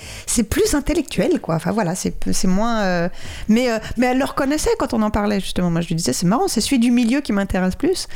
plus 0.48 0.74
intellectuel 0.74 1.40
quoi, 1.40 1.54
enfin 1.54 1.70
voilà, 1.70 1.94
c'est 1.94 2.16
moins, 2.46 2.80
euh, 2.80 3.08
mais 3.48 3.68
mais 3.96 4.06
elle 4.06 4.18
le 4.18 4.24
reconnaissait 4.24 4.70
quand 4.76 4.92
on 4.92 5.02
en 5.02 5.10
parlait 5.12 5.38
justement, 5.38 5.70
moi 5.70 5.80
je 5.80 5.86
lui 5.86 5.94
disais 5.94 6.12
c'est 6.12 6.26
marrant, 6.26 6.48
c'est 6.48 6.60
celui 6.60 6.80
du 6.80 6.90
milieu 6.90 7.20
qui 7.20 7.32
m'intéresse 7.32 7.76
plus, 7.76 8.08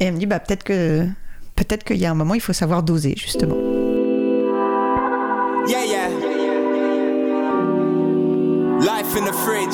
et 0.00 0.06
elle 0.06 0.14
me 0.14 0.18
dit 0.18 0.26
bah 0.26 0.40
peut-être 0.40 0.64
que 0.64 1.06
peut-être 1.54 1.84
qu'il 1.84 1.98
y 1.98 2.06
a 2.06 2.10
un 2.10 2.14
moment 2.14 2.34
il 2.34 2.40
faut 2.40 2.52
savoir 2.52 2.82
doser 2.82 3.14
justement. 3.16 3.54
Yeah, 5.68 5.84
yeah. 5.84 6.07
Life 9.08 9.16
in 9.16 9.24
the 9.24 9.32
fridge. 9.32 9.70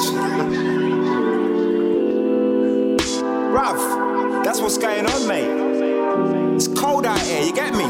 Bruv, 3.50 4.44
that's 4.44 4.60
what's 4.60 4.78
going 4.78 5.06
on, 5.06 5.26
mate. 5.26 6.54
It's 6.54 6.68
cold 6.68 7.04
out 7.04 7.18
here, 7.18 7.42
you 7.42 7.52
get 7.52 7.74
me? 7.74 7.82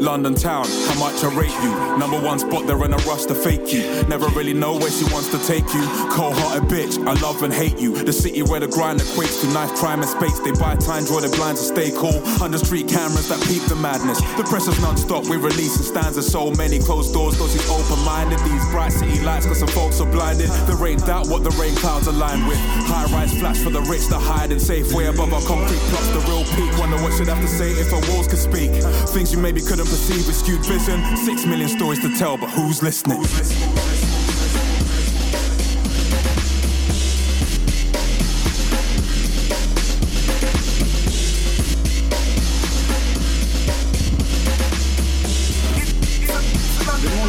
London 0.00 0.34
town, 0.34 0.64
how 0.88 0.98
much 0.98 1.22
I 1.22 1.28
rate 1.36 1.52
you. 1.62 1.98
Number 1.98 2.18
one 2.18 2.38
spot, 2.38 2.66
they're 2.66 2.82
in 2.84 2.94
a 2.94 2.96
rush 3.04 3.26
to 3.26 3.34
fake 3.34 3.70
you. 3.70 3.84
Never 4.08 4.28
really 4.28 4.54
know 4.54 4.72
where 4.78 4.90
she 4.90 5.04
wants 5.12 5.28
to 5.28 5.38
take 5.46 5.68
you. 5.74 5.84
Cold 6.08 6.34
hearted 6.40 6.68
bitch, 6.72 6.96
I 7.06 7.12
love 7.20 7.42
and 7.42 7.52
hate 7.52 7.78
you. 7.78 7.92
The 8.02 8.12
city 8.12 8.42
where 8.42 8.60
the 8.60 8.68
grind 8.68 9.00
equates 9.00 9.42
to 9.42 9.52
knife 9.52 9.74
crime 9.76 10.00
and 10.00 10.08
space. 10.08 10.40
They 10.40 10.52
buy 10.52 10.76
time, 10.76 11.04
draw 11.04 11.20
their 11.20 11.30
blinds 11.30 11.60
to 11.60 11.66
stay 11.68 11.90
cool. 11.92 12.16
Under 12.40 12.56
street 12.56 12.88
cameras 12.88 13.28
that 13.28 13.44
peep 13.46 13.62
the 13.68 13.76
madness. 13.76 14.20
The 14.40 14.44
pressure's 14.44 14.80
non 14.80 14.96
stop, 14.96 15.28
we 15.28 15.36
release 15.36 15.76
and 15.76 15.84
stands 15.84 16.16
of 16.16 16.24
so 16.24 16.50
many 16.52 16.78
closed 16.78 17.12
doors. 17.12 17.36
Those 17.36 17.52
who 17.52 17.60
open 17.68 18.02
minded, 18.04 18.40
these 18.40 18.64
bright 18.72 18.92
city 18.92 19.20
lights, 19.20 19.44
cause 19.44 19.58
some 19.58 19.68
folks 19.68 20.00
are 20.00 20.10
blinded. 20.10 20.48
The 20.64 20.76
rain 20.80 20.98
doubt 21.00 21.28
what 21.28 21.44
the 21.44 21.52
rain 21.60 21.74
clouds 21.76 22.06
align 22.06 22.46
with. 22.48 22.58
High 22.88 23.04
rise 23.12 23.38
flats 23.38 23.62
for 23.62 23.68
the 23.70 23.82
rich 23.82 24.08
to 24.08 24.18
hide 24.18 24.50
in 24.50 24.60
safe 24.60 24.92
way 24.94 25.06
above 25.12 25.34
our 25.34 25.44
concrete 25.44 25.84
plots. 25.92 26.08
The 26.08 26.24
real 26.24 26.44
peak. 26.56 26.72
Wonder 26.80 26.96
what 27.04 27.12
should 27.12 27.28
have 27.28 27.40
to 27.42 27.48
say 27.48 27.72
if 27.76 27.92
our 27.92 28.00
walls 28.08 28.26
could 28.26 28.40
speak. 28.40 28.72
Things 29.12 29.32
you 29.32 29.38
maybe 29.38 29.60
couldn't 29.60 29.89
perceive 29.90 30.24
with 30.28 30.36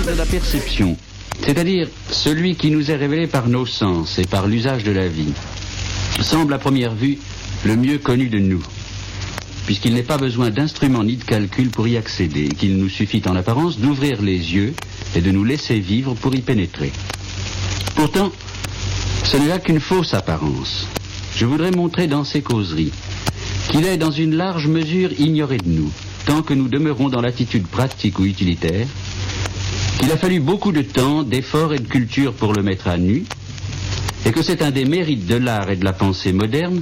de 0.05 0.17
la 0.17 0.25
perception, 0.25 0.97
c'est-à-dire 1.43 1.87
celui 2.11 2.55
qui 2.55 2.69
nous 2.69 2.91
est 2.91 2.95
révélé 2.95 3.27
par 3.27 3.47
nos 3.47 3.65
sens 3.65 4.19
et 4.19 4.25
par 4.25 4.47
l'usage 4.47 4.83
de 4.83 4.91
la 4.91 5.07
vie, 5.07 5.33
semble 6.19 6.53
à 6.53 6.59
première 6.59 6.93
vue 6.93 7.17
le 7.65 7.75
mieux 7.75 7.97
connu 7.97 8.29
de 8.29 8.39
nous, 8.39 8.61
puisqu'il 9.65 9.93
n'est 9.93 10.03
pas 10.03 10.17
besoin 10.17 10.49
d'instruments 10.49 11.03
ni 11.03 11.17
de 11.17 11.23
calcul 11.23 11.69
pour 11.69 11.87
y 11.87 11.97
accéder, 11.97 12.49
qu'il 12.49 12.77
nous 12.77 12.89
suffit 12.89 13.21
en 13.27 13.35
apparence 13.35 13.79
d'ouvrir 13.79 14.21
les 14.21 14.53
yeux 14.53 14.73
et 15.15 15.21
de 15.21 15.31
nous 15.31 15.43
laisser 15.43 15.79
vivre 15.79 16.13
pour 16.15 16.33
y 16.35 16.41
pénétrer. 16.41 16.91
Pourtant, 17.95 18.31
ce 19.23 19.37
n'est 19.37 19.47
là 19.47 19.59
qu'une 19.59 19.79
fausse 19.79 20.13
apparence. 20.13 20.87
Je 21.35 21.45
voudrais 21.45 21.71
montrer 21.71 22.07
dans 22.07 22.23
ces 22.23 22.41
causeries 22.41 22.91
qu'il 23.69 23.85
est 23.85 23.97
dans 23.97 24.11
une 24.11 24.35
large 24.35 24.67
mesure 24.67 25.11
ignoré 25.19 25.57
de 25.57 25.69
nous, 25.69 25.91
tant 26.25 26.41
que 26.41 26.53
nous 26.53 26.67
demeurons 26.67 27.09
dans 27.09 27.21
l'attitude 27.21 27.67
pratique 27.67 28.19
ou 28.19 28.25
utilitaire, 28.25 28.87
qu'il 29.99 30.11
a 30.11 30.17
fallu 30.17 30.39
beaucoup 30.39 30.71
de 30.71 30.81
temps, 30.81 31.23
d'efforts 31.23 31.73
et 31.73 31.79
de 31.79 31.87
culture 31.87 32.33
pour 32.33 32.53
le 32.53 32.63
mettre 32.63 32.87
à 32.87 32.97
nu, 32.97 33.23
et 34.25 34.31
que 34.31 34.41
c'est 34.41 34.61
un 34.61 34.71
des 34.71 34.85
mérites 34.85 35.25
de 35.25 35.35
l'art 35.35 35.69
et 35.69 35.75
de 35.75 35.85
la 35.85 35.93
pensée 35.93 36.33
moderne, 36.33 36.81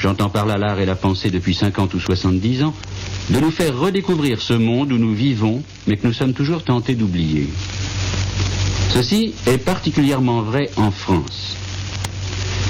j'entends 0.00 0.28
par 0.28 0.46
là 0.46 0.56
l'art 0.56 0.80
et 0.80 0.86
la 0.86 0.96
pensée 0.96 1.30
depuis 1.30 1.54
50 1.54 1.94
ou 1.94 2.00
70 2.00 2.62
ans, 2.62 2.74
de 3.30 3.40
nous 3.40 3.50
faire 3.50 3.76
redécouvrir 3.78 4.40
ce 4.40 4.54
monde 4.54 4.92
où 4.92 4.98
nous 4.98 5.14
vivons, 5.14 5.62
mais 5.86 5.96
que 5.96 6.06
nous 6.06 6.12
sommes 6.12 6.32
toujours 6.32 6.64
tentés 6.64 6.94
d'oublier. 6.94 7.48
Ceci 8.90 9.34
est 9.46 9.58
particulièrement 9.58 10.42
vrai 10.42 10.70
en 10.76 10.90
France. 10.90 11.56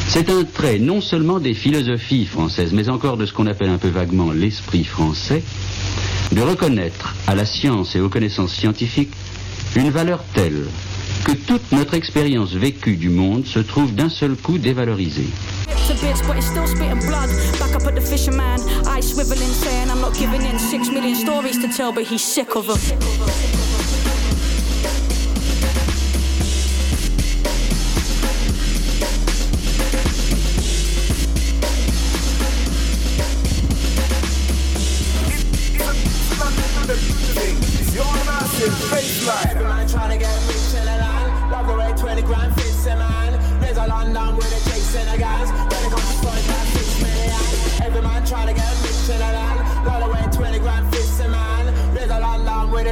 C'est 0.08 0.30
un 0.30 0.44
trait 0.44 0.78
non 0.78 1.00
seulement 1.00 1.38
des 1.38 1.54
philosophies 1.54 2.26
françaises, 2.26 2.72
mais 2.72 2.88
encore 2.88 3.16
de 3.16 3.26
ce 3.26 3.32
qu'on 3.32 3.46
appelle 3.46 3.68
un 3.68 3.78
peu 3.78 3.88
vaguement 3.88 4.32
l'esprit 4.32 4.84
français, 4.84 5.42
de 6.32 6.40
reconnaître 6.40 7.14
à 7.26 7.34
la 7.34 7.44
science 7.44 7.94
et 7.94 8.00
aux 8.00 8.08
connaissances 8.08 8.54
scientifiques 8.54 9.12
une 9.76 9.90
valeur 9.90 10.24
telle 10.34 10.66
que 11.24 11.32
toute 11.32 11.72
notre 11.72 11.94
expérience 11.94 12.52
vécue 12.52 12.96
du 12.96 13.08
monde 13.08 13.46
se 13.46 13.58
trouve 13.58 13.94
d'un 13.94 14.08
seul 14.08 14.36
coup 14.36 14.58
dévalorisée. 14.58 15.28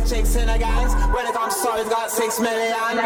Chicks 0.08 0.36
in 0.36 0.46
the 0.46 0.58
gangs. 0.58 0.94
When 1.12 1.26
it 1.26 1.32
comes 1.34 1.54
to 1.54 1.60
funds, 1.60 1.90
got 1.90 2.10
6 2.10 2.40
million. 2.40 2.96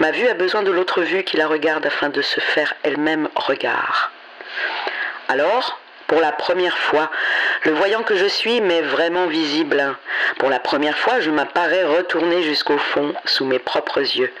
Ma 0.00 0.12
vue 0.12 0.28
a 0.28 0.34
besoin 0.34 0.62
de 0.62 0.70
l'autre 0.70 1.02
vue 1.02 1.22
qui 1.24 1.36
la 1.36 1.46
regarde 1.46 1.84
afin 1.84 2.08
de 2.08 2.22
se 2.22 2.40
faire 2.40 2.72
elle-même 2.82 3.28
regard. 3.36 4.10
Alors, 5.28 5.78
pour 6.10 6.20
la 6.20 6.32
première 6.32 6.76
fois, 6.76 7.08
le 7.64 7.70
voyant 7.70 8.02
que 8.02 8.16
je 8.16 8.26
suis 8.26 8.60
m'est 8.60 8.82
vraiment 8.82 9.26
visible. 9.26 9.94
Pour 10.40 10.50
la 10.50 10.58
première 10.58 10.98
fois, 10.98 11.20
je 11.20 11.30
m'apparais 11.30 11.84
retourné 11.84 12.42
jusqu'au 12.42 12.78
fond, 12.78 13.14
sous 13.26 13.44
mes 13.44 13.60
propres 13.60 14.00
yeux. 14.00 14.32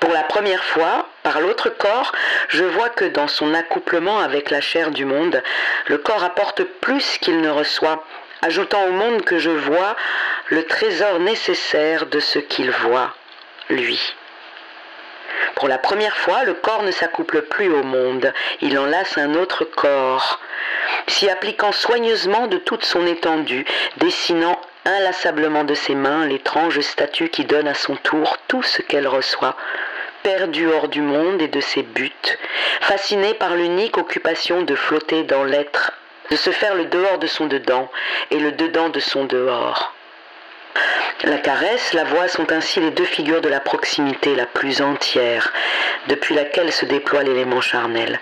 Pour 0.00 0.12
la 0.12 0.24
première 0.24 0.62
fois, 0.62 1.08
par 1.22 1.40
l'autre 1.40 1.70
corps, 1.70 2.12
je 2.48 2.64
vois 2.64 2.90
que 2.90 3.06
dans 3.06 3.26
son 3.26 3.54
accouplement 3.54 4.18
avec 4.18 4.50
la 4.50 4.60
chair 4.60 4.90
du 4.90 5.06
monde, 5.06 5.42
le 5.86 5.96
corps 5.96 6.24
apporte 6.24 6.62
plus 6.62 7.16
qu'il 7.16 7.40
ne 7.40 7.48
reçoit, 7.48 8.04
ajoutant 8.42 8.84
au 8.84 8.92
monde 8.92 9.22
que 9.22 9.38
je 9.38 9.48
vois 9.48 9.96
le 10.50 10.64
trésor 10.64 11.20
nécessaire 11.20 12.04
de 12.04 12.20
ce 12.20 12.38
qu'il 12.38 12.70
voit, 12.70 13.14
lui. 13.70 14.14
Pour 15.54 15.68
la 15.68 15.78
première 15.78 16.16
fois, 16.16 16.44
le 16.44 16.54
corps 16.54 16.82
ne 16.82 16.90
s'accouple 16.90 17.42
plus 17.42 17.72
au 17.72 17.82
monde, 17.82 18.32
il 18.60 18.78
enlace 18.78 19.18
un 19.18 19.34
autre 19.34 19.64
corps, 19.64 20.40
s'y 21.06 21.28
appliquant 21.28 21.72
soigneusement 21.72 22.46
de 22.46 22.58
toute 22.58 22.84
son 22.84 23.06
étendue, 23.06 23.64
dessinant 23.98 24.60
inlassablement 24.84 25.64
de 25.64 25.74
ses 25.74 25.94
mains 25.94 26.26
l'étrange 26.26 26.80
statue 26.80 27.28
qui 27.28 27.44
donne 27.44 27.68
à 27.68 27.74
son 27.74 27.96
tour 27.96 28.36
tout 28.48 28.62
ce 28.62 28.82
qu'elle 28.82 29.08
reçoit, 29.08 29.56
perdue 30.22 30.68
hors 30.68 30.88
du 30.88 31.00
monde 31.00 31.40
et 31.40 31.48
de 31.48 31.60
ses 31.60 31.82
buts, 31.82 32.12
fascinée 32.80 33.34
par 33.34 33.54
l'unique 33.54 33.98
occupation 33.98 34.62
de 34.62 34.74
flotter 34.74 35.22
dans 35.22 35.44
l'être, 35.44 35.92
de 36.30 36.36
se 36.36 36.50
faire 36.50 36.74
le 36.74 36.86
dehors 36.86 37.18
de 37.18 37.26
son 37.26 37.46
dedans 37.46 37.90
et 38.30 38.38
le 38.38 38.52
dedans 38.52 38.88
de 38.88 39.00
son 39.00 39.24
dehors. 39.24 39.93
La 41.24 41.38
caresse, 41.38 41.92
la 41.94 42.04
voix 42.04 42.28
sont 42.28 42.52
ainsi 42.52 42.80
les 42.80 42.90
deux 42.90 43.04
figures 43.04 43.40
de 43.40 43.48
la 43.48 43.60
proximité 43.60 44.34
la 44.34 44.46
plus 44.46 44.82
entière, 44.82 45.52
depuis 46.08 46.34
laquelle 46.34 46.72
se 46.72 46.84
déploie 46.84 47.22
l'élément 47.22 47.60
charnel. 47.60 48.20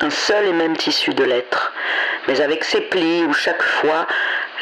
Un 0.00 0.10
seul 0.10 0.46
et 0.46 0.52
même 0.52 0.76
tissu 0.76 1.14
de 1.14 1.24
l'être, 1.24 1.72
mais 2.28 2.40
avec 2.40 2.62
ses 2.62 2.82
plis 2.82 3.24
où 3.24 3.32
chaque 3.32 3.62
fois 3.62 4.06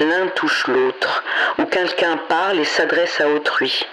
l'un 0.00 0.28
touche 0.28 0.66
l'autre, 0.68 1.24
où 1.58 1.64
quelqu'un 1.64 2.16
parle 2.28 2.60
et 2.60 2.64
s'adresse 2.64 3.20
à 3.20 3.28
autrui. 3.28 3.86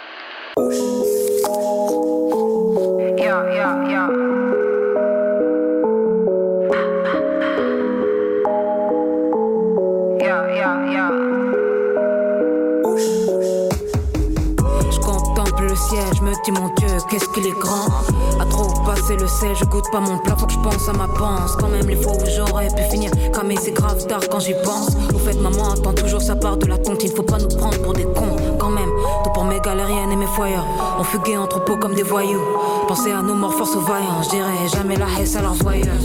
Dis 16.44 16.52
mon 16.52 16.68
Dieu, 16.76 16.88
qu'est-ce 17.10 17.30
qu'il 17.30 17.48
est 17.48 17.60
grand. 17.60 17.88
À 18.40 18.46
trop 18.46 18.68
passer 18.86 19.16
le 19.16 19.28
sel, 19.28 19.56
je 19.56 19.66
goûte 19.66 19.90
pas 19.92 20.00
mon 20.00 20.18
plat, 20.18 20.36
faut 20.38 20.46
que 20.46 20.54
je 20.54 20.60
pense 20.60 20.90
à 20.90 20.94
ma 20.94 21.08
panse. 21.08 21.56
Quand 21.60 21.70
même 21.70 21.88
les 21.88 21.96
fois 21.96 22.14
où 22.14 22.26
j'aurais 22.36 22.68
pu 22.68 22.84
finir, 22.92 23.12
mais 23.46 23.56
c'est 23.62 23.72
grave 23.72 24.06
tard 24.08 24.22
quand 24.30 24.40
j'y 24.40 24.54
pense. 24.64 24.90
Au 25.14 25.18
fait, 25.20 25.36
maman 25.36 25.72
attend 25.72 25.94
toujours 25.94 26.22
sa 26.22 26.36
part 26.36 26.58
de 26.58 26.66
la 26.66 26.78
compte, 26.78 27.04
il 27.04 27.12
faut 27.12 27.24
pas 27.24 27.38
nous 27.38 27.48
prendre 27.48 27.82
pour 27.82 27.94
des 27.94 28.04
cons. 28.04 28.36
Quand 28.60 28.70
même, 28.70 28.90
tout 29.24 29.30
pour 29.32 29.46
mes 29.46 29.60
galériennes 29.60 30.12
et 30.12 30.16
mes 30.16 30.28
foyers. 30.28 30.56
On 31.00 31.04
fuguait 31.04 31.38
en 31.38 31.48
troupeau 31.48 31.78
comme 31.78 31.96
des 31.96 32.04
voyous. 32.04 32.42
Pensez 32.88 33.12
à 33.12 33.22
nos 33.22 33.36
morts 33.36 33.54
force 33.54 33.76
aux 33.76 33.82
vaillants, 33.82 34.24
je 34.24 34.30
dirais 34.30 34.68
jamais 34.74 34.96
la 34.98 35.08
haisse 35.20 35.36
à 35.36 35.42
leurs 35.42 35.54
voyeurs. 35.54 35.96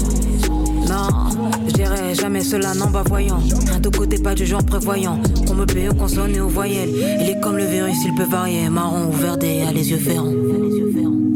Jamais 2.29 2.45
cela 2.45 2.74
non 2.74 2.89
bas 2.89 3.05
voyant. 3.09 3.39
Un 3.74 3.81
de 3.81 3.89
côté 3.89 4.18
pas 4.18 4.35
du 4.35 4.45
genre 4.45 4.62
prévoyant. 4.62 5.18
Qu'on 5.47 5.55
me 5.55 5.64
paye 5.64 5.89
aux 5.89 5.95
consonnes 5.95 6.35
et 6.35 6.41
aux 6.43 6.49
voyelles. 6.49 6.91
Il 7.22 7.31
est 7.31 7.41
comme 7.41 7.57
le 7.57 7.64
virus, 7.64 7.97
il 8.05 8.14
peut 8.14 8.31
varier. 8.31 8.68
Marron 8.68 9.07
ou 9.07 9.12
verdé, 9.12 9.62
à 9.66 9.72
les 9.72 9.91
yeux 9.91 9.97
ferrants. 9.97 10.35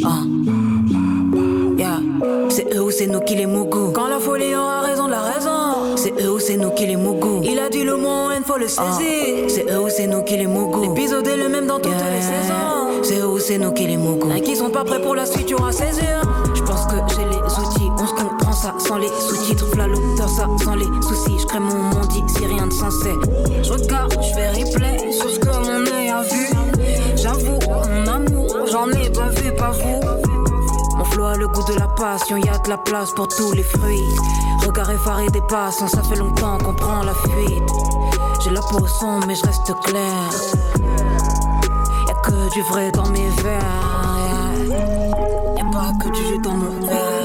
Ah. 0.04 0.22
Yeah. 1.78 1.98
C'est 2.50 2.76
eux 2.76 2.82
ou 2.82 2.90
c'est 2.90 3.06
nous 3.06 3.20
qui 3.20 3.36
les 3.36 3.46
mougou. 3.46 3.92
Quand 3.94 4.06
la 4.06 4.18
folie 4.18 4.54
aura 4.54 4.80
raison 4.80 5.06
de 5.06 5.12
la 5.12 5.22
raison. 5.22 5.96
C'est 5.96 6.12
eux 6.22 6.32
ou 6.32 6.38
c'est 6.38 6.58
nous 6.58 6.72
qui 6.72 6.84
les 6.84 6.96
mougou. 6.96 7.40
Il 7.42 7.58
a 7.58 7.70
dit 7.70 7.84
le 7.84 7.96
mot 7.96 8.30
haine, 8.30 8.42
faut 8.44 8.58
le 8.58 8.68
saisir. 8.68 9.48
C'est 9.48 9.72
eux 9.72 9.80
ou 9.80 9.88
c'est 9.88 10.06
nous 10.06 10.22
qui 10.24 10.36
les 10.36 10.46
mougou. 10.46 10.92
Épisodé 10.92 11.36
le 11.38 11.48
même 11.48 11.68
dans 11.68 11.80
toutes 11.80 11.92
les 11.92 12.20
saisons. 12.20 13.02
C'est 13.02 13.18
eux 13.18 13.28
ou 13.28 13.38
c'est 13.38 13.56
nous 13.56 13.72
qui 13.72 13.86
les 13.86 13.96
mougou. 13.96 14.30
Et 14.36 14.42
qui 14.42 14.56
sont 14.56 14.68
pas 14.68 14.84
prêts 14.84 15.00
pour 15.00 15.14
la 15.14 15.24
suite, 15.24 15.46
tu 15.46 15.54
auras 15.54 15.72
saisir. 15.72 16.20
Je 16.54 16.60
pense 16.60 16.84
que 16.84 16.96
j'ai 17.08 17.24
les 17.24 17.38
outils, 17.38 17.80
on 17.80 17.81
ça 18.62 18.74
sans 18.78 18.96
les 18.96 19.08
sous-titres. 19.08 19.66
V'là 19.72 19.88
l'auteur, 19.88 20.28
ça 20.28 20.46
sans 20.64 20.76
les 20.76 20.86
soucis. 21.02 21.38
Je 21.38 21.46
crée 21.46 21.58
mon 21.58 21.74
monde 21.74 22.12
ici, 22.12 22.46
rien 22.46 22.66
de 22.68 22.72
sensé. 22.72 23.12
Je 23.62 23.72
regarde, 23.72 24.12
je 24.12 24.34
fais 24.34 24.50
replay 24.50 25.12
sur 25.12 25.30
ce 25.30 25.38
que 25.38 25.48
mon 25.48 25.86
œil 25.92 26.10
a 26.10 26.22
vu. 26.22 26.46
J'avoue, 27.16 27.58
mon 27.68 28.06
amour, 28.06 28.66
j'en 28.70 28.88
ai 28.90 29.08
vu, 29.40 29.52
pas 29.56 29.72
vous. 29.72 30.00
Mon 30.96 31.04
flow 31.04 31.24
a 31.24 31.36
le 31.36 31.48
goût 31.48 31.64
de 31.64 31.74
la 31.74 31.88
passion, 31.88 32.36
y 32.36 32.48
a 32.48 32.58
de 32.58 32.68
la 32.68 32.78
place 32.78 33.10
pour 33.12 33.26
tous 33.26 33.52
les 33.52 33.64
fruits. 33.64 34.14
Regard 34.64 34.90
effaré 34.90 35.26
des 35.30 35.42
passants, 35.48 35.88
ça 35.88 36.02
fait 36.04 36.16
longtemps 36.16 36.58
qu'on 36.58 36.74
prend 36.74 37.02
la 37.02 37.14
fuite. 37.14 37.70
J'ai 38.44 38.50
la 38.50 38.60
peau 38.60 38.86
sombre, 38.86 39.26
mais 39.26 39.34
je 39.34 39.44
reste 39.44 39.74
clair. 39.84 40.30
Y'a 42.06 42.14
que 42.14 42.52
du 42.52 42.62
vrai 42.62 42.92
dans 42.92 43.08
mes 43.08 43.28
verres. 43.42 44.52
Y'a 45.56 45.64
pas 45.72 45.92
que 46.00 46.08
du 46.10 46.26
jus 46.26 46.38
dans 46.38 46.54
mon 46.54 46.86
verre. 46.86 47.21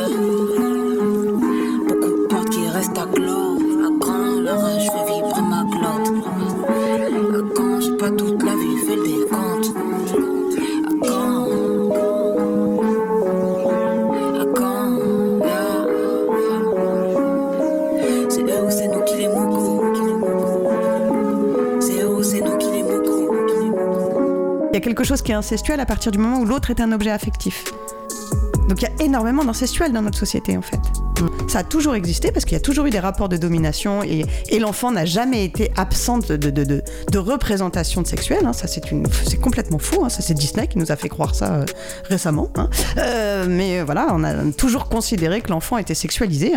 Il 8.07 8.11
y 24.73 24.77
a 24.77 24.79
quelque 24.79 25.03
chose 25.03 25.21
qui 25.21 25.31
est 25.31 25.35
incestuel 25.35 25.81
à 25.81 25.85
partir 25.85 26.13
du 26.13 26.17
moment 26.17 26.39
où 26.39 26.45
l'autre 26.45 26.69
est 26.69 26.79
un 26.79 26.93
objet 26.93 27.11
affectif. 27.11 27.65
Donc 28.69 28.81
il 28.81 28.83
y 28.83 28.85
a 28.85 29.03
énormément 29.03 29.43
d'incestuel 29.43 29.91
dans 29.91 30.01
notre 30.01 30.17
société 30.17 30.55
en 30.55 30.61
fait. 30.61 30.96
Ça 31.47 31.59
a 31.59 31.63
toujours 31.63 31.95
existé 31.95 32.32
parce 32.32 32.45
qu'il 32.45 32.53
y 32.53 32.57
a 32.57 32.61
toujours 32.61 32.86
eu 32.86 32.89
des 32.89 32.99
rapports 32.99 33.30
de 33.30 33.38
domination 33.38 34.03
et, 34.03 34.26
l'enfant 34.59 34.91
n'a 34.91 35.05
jamais 35.05 35.45
été 35.45 35.72
absente 35.78 36.32
de, 36.32 36.49
de, 36.49 36.63
de, 36.63 37.18
représentation 37.18 38.03
sexuelle. 38.03 38.45
hein. 38.45 38.53
Ça, 38.53 38.68
c'est 38.68 38.82
complètement 39.39 39.80
faux. 39.80 40.03
hein. 40.03 40.09
C'est 40.09 40.34
Disney 40.34 40.68
qui 40.68 40.78
nous 40.78 40.91
a 40.91 40.95
fait 40.95 41.09
croire 41.09 41.36
ça 41.36 41.55
euh, 41.55 41.65
récemment. 42.05 42.49
hein. 42.55 42.70
Euh, 42.97 43.45
mais 43.47 43.82
voilà, 43.84 44.07
on 44.11 44.24
a 44.24 44.51
toujours 44.51 44.89
considéré 44.89 45.41
que 45.41 45.49
l'enfant 45.49 45.78
était 45.78 45.95
sexualisé. 45.95 46.53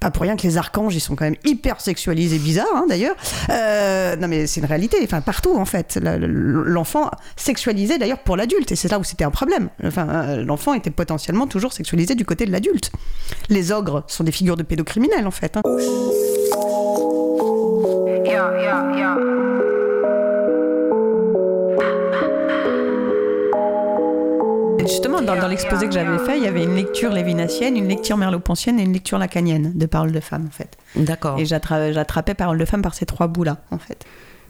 Pas 0.00 0.10
pour 0.10 0.22
rien 0.22 0.36
que 0.36 0.42
les 0.42 0.56
archanges, 0.56 0.94
ils 0.94 1.00
sont 1.00 1.16
quand 1.16 1.24
même 1.24 1.36
hyper 1.44 1.80
sexualisés, 1.80 2.38
bizarres 2.38 2.84
d'ailleurs. 2.88 3.16
Euh, 3.50 4.16
non, 4.16 4.28
mais 4.28 4.46
c'est 4.46 4.60
une 4.60 4.66
réalité. 4.66 4.98
Enfin, 5.04 5.20
partout 5.20 5.54
en 5.56 5.64
fait, 5.64 5.98
l'enfant 6.02 7.10
sexualisé 7.36 7.98
d'ailleurs 7.98 8.20
pour 8.20 8.36
l'adulte, 8.36 8.72
et 8.72 8.76
c'est 8.76 8.90
là 8.90 8.98
où 8.98 9.04
c'était 9.04 9.24
un 9.24 9.30
problème. 9.30 9.68
Enfin, 9.84 10.36
l'enfant 10.36 10.74
était 10.74 10.90
potentiellement 10.90 11.46
toujours 11.46 11.72
sexualisé 11.72 12.14
du 12.14 12.24
côté 12.24 12.46
de 12.46 12.52
l'adulte. 12.52 12.90
Les 13.48 13.72
ogres 13.72 13.99
sont 14.06 14.24
des 14.24 14.32
figures 14.32 14.56
de 14.56 14.62
pédocriminels 14.62 15.26
en 15.26 15.30
fait. 15.30 15.56
hein. 15.56 15.62
Justement, 24.80 25.20
dans, 25.20 25.36
dans 25.36 25.46
l'exposé 25.46 25.86
que 25.86 25.92
j'avais 25.92 26.18
fait, 26.24 26.38
il 26.38 26.42
y 26.44 26.46
avait 26.48 26.64
une 26.64 26.74
lecture 26.74 27.12
lévinassienne, 27.12 27.76
une 27.76 27.86
lecture 27.86 28.16
merleau-pontienne 28.16 28.80
et 28.80 28.82
une 28.82 28.92
lecture 28.94 29.18
lacanienne 29.18 29.72
de 29.74 29.86
paroles 29.86 30.10
de 30.10 30.20
femmes, 30.20 30.46
en 30.48 30.50
fait. 30.50 30.76
D'accord. 30.96 31.38
Et 31.38 31.44
j'attra- 31.44 31.92
j'attrapais 31.92 32.34
paroles 32.34 32.58
de 32.58 32.64
femmes 32.64 32.82
par 32.82 32.94
ces 32.94 33.04
trois 33.06 33.28
bouts-là, 33.28 33.58
en 33.70 33.78
fait. 33.78 34.04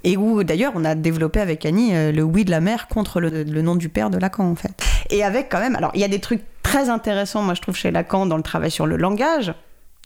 Et 0.04 0.16
où, 0.16 0.42
d'ailleurs, 0.44 0.72
on 0.76 0.84
a 0.84 0.94
développé 0.94 1.40
avec 1.40 1.66
Annie 1.66 1.94
euh, 1.94 2.12
le 2.12 2.22
oui 2.22 2.44
de 2.44 2.50
la 2.50 2.60
mère 2.60 2.86
contre 2.88 3.20
le, 3.20 3.42
le 3.42 3.62
nom 3.62 3.74
du 3.74 3.88
père 3.88 4.08
de 4.08 4.16
Lacan, 4.18 4.44
en 4.44 4.54
fait. 4.54 4.70
Et 5.10 5.22
avec 5.24 5.48
quand 5.50 5.58
même, 5.60 5.74
alors, 5.76 5.90
il 5.94 6.00
y 6.00 6.04
a 6.04 6.08
des 6.08 6.20
trucs 6.20 6.42
très 6.62 6.88
intéressants, 6.88 7.42
moi, 7.42 7.54
je 7.54 7.60
trouve, 7.60 7.76
chez 7.76 7.90
Lacan 7.90 8.26
dans 8.26 8.36
le 8.36 8.42
travail 8.42 8.70
sur 8.70 8.86
le 8.86 8.96
langage. 8.96 9.52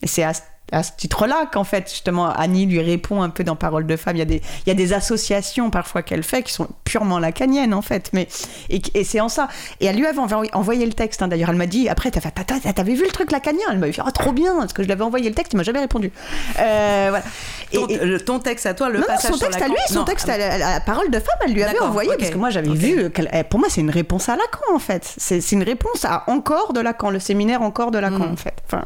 Et 0.05 0.07
c'est 0.07 0.23
à, 0.23 0.33
ce- 0.35 0.41
à 0.73 0.83
ce 0.83 0.93
titre-là 0.97 1.47
qu'en 1.53 1.63
fait, 1.65 1.89
justement, 1.91 2.31
Annie 2.31 2.67
lui 2.67 2.81
répond 2.81 3.21
un 3.23 3.29
peu 3.31 3.45
dans 3.45 3.55
Paroles 3.55 3.87
de 3.87 3.97
femmes. 3.97 4.17
Il 4.17 4.21
y 4.21 4.23
a 4.23 4.27
des, 4.27 4.43
il 4.67 4.69
y 4.69 4.71
a 4.71 4.75
des 4.75 4.93
associations 4.95 5.71
parfois 5.71 6.03
qu'elle 6.03 6.23
fait 6.23 6.43
qui 6.43 6.53
sont 6.53 6.69
purement 6.85 7.19
lacaniennes, 7.19 7.75
en 7.75 7.83
fait. 7.83 8.11
Mais, 8.13 8.29
et, 8.71 8.81
et 8.95 9.05
c'est 9.05 9.21
en 9.21 9.29
ça. 9.29 9.49
Et 9.81 9.87
elle 9.87 9.97
lui 9.97 10.07
avait 10.07 10.19
envoyé, 10.19 10.51
envoyé 10.55 10.85
le 10.87 10.93
texte, 10.95 11.23
hein, 11.23 11.29
d'ailleurs. 11.29 11.51
Elle 11.51 11.57
m'a 11.57 11.67
dit, 11.67 11.89
après, 11.89 12.11
t'avais 12.11 12.95
vu 12.95 13.03
le 13.05 13.11
truc 13.13 13.31
lacanien? 13.31 13.61
Elle 13.71 13.79
m'a 13.79 13.89
dit, 13.89 13.99
ah, 14.05 14.11
trop 14.11 14.33
bien, 14.33 14.57
parce 14.59 14.73
que 14.73 14.83
je 14.83 14.89
l'avais 14.89 15.05
envoyé 15.05 15.29
le 15.29 15.35
texte, 15.35 15.53
il 15.53 15.57
m'a 15.59 15.63
jamais 15.65 15.81
répondu. 15.81 16.11
Euh, 16.59 17.07
voilà. 17.11 17.25
Et- 17.73 17.77
Ton, 17.77 17.87
et- 17.89 18.19
ton 18.25 18.39
texte 18.39 18.67
à 18.67 18.75
toi, 18.75 18.89
le 18.89 18.95
non, 18.95 19.01
non, 19.01 19.07
passage 19.07 19.31
son 19.33 19.37
sur 19.37 19.47
texte 19.47 19.59
à 19.63 19.69
Lacan. 19.69 19.75
lui, 19.75 19.81
son 19.89 19.99
Non, 20.01 20.05
texte 20.05 20.29
ah, 20.31 20.35
à, 20.35 20.59
la- 20.59 20.75
à 20.77 20.81
parole 20.81 21.11
de 21.11 21.19
femme, 21.19 21.39
elle 21.45 21.53
lui 21.53 21.63
avait 21.63 21.79
envoyé 21.81 22.11
ok. 22.11 22.19
parce 22.19 22.31
que 22.31 22.39
moi 22.39 22.51
j'avais 22.51 22.69
Ok. 22.71 22.77
vu. 22.77 23.11
eh, 23.33 23.45
pour 23.45 23.61
moi, 23.61 23.69
c'est 23.71 23.81
une 23.81 23.91
réponse 23.91 24.29
à 24.29 24.37
Lacan 24.37 24.75
en 24.75 24.79
fait. 24.79 25.15
C'est 25.19 25.53
une 25.53 25.63
réponse 25.63 26.05
à 26.05 26.25
encore 26.29 26.73
de 26.73 26.81
Lacan, 26.81 27.11
le 27.11 27.19
séminaire 27.21 27.63
encore 27.63 27.91
de 27.91 27.99
Lacan 27.99 28.19
Mm. 28.29 28.33
en 28.33 28.37
fait. 28.37 28.55
Enfin, 28.67 28.85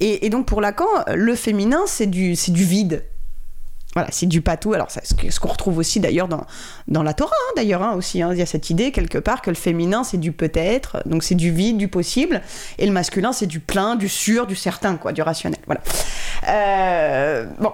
et, 0.00 0.26
et 0.26 0.30
donc 0.30 0.46
pour 0.46 0.60
Lacan, 0.60 0.86
le 1.14 1.34
féminin 1.34 1.82
c'est 1.86 2.06
du 2.06 2.36
c'est 2.36 2.52
du 2.52 2.64
vide. 2.64 3.04
Voilà, 3.94 4.10
c'est 4.12 4.26
du 4.26 4.42
patou. 4.42 4.74
Alors, 4.74 4.90
c'est 4.90 5.04
ce 5.04 5.14
ce 5.30 5.40
qu'on 5.40 5.48
retrouve 5.48 5.78
aussi 5.78 5.98
d'ailleurs 5.98 6.28
dans, 6.28 6.46
dans 6.88 7.02
la 7.02 7.14
Torah, 7.14 7.32
hein, 7.34 7.52
d'ailleurs, 7.56 7.82
hein, 7.82 7.94
aussi. 7.94 8.20
hein. 8.20 8.28
Il 8.32 8.38
y 8.38 8.42
a 8.42 8.46
cette 8.46 8.68
idée 8.68 8.92
quelque 8.92 9.16
part 9.16 9.40
que 9.40 9.48
le 9.48 9.56
féminin, 9.56 10.04
c'est 10.04 10.18
du 10.18 10.30
peut-être, 10.30 11.02
donc 11.06 11.24
c'est 11.24 11.34
du 11.34 11.50
vide, 11.50 11.78
du 11.78 11.88
possible, 11.88 12.42
et 12.78 12.84
le 12.86 12.92
masculin, 12.92 13.32
c'est 13.32 13.46
du 13.46 13.60
plein, 13.60 13.96
du 13.96 14.08
sûr, 14.10 14.46
du 14.46 14.54
certain, 14.56 14.96
quoi, 14.98 15.12
du 15.12 15.22
rationnel. 15.22 15.58
Voilà. 15.66 15.80
Euh, 16.48 17.46
bon, 17.58 17.72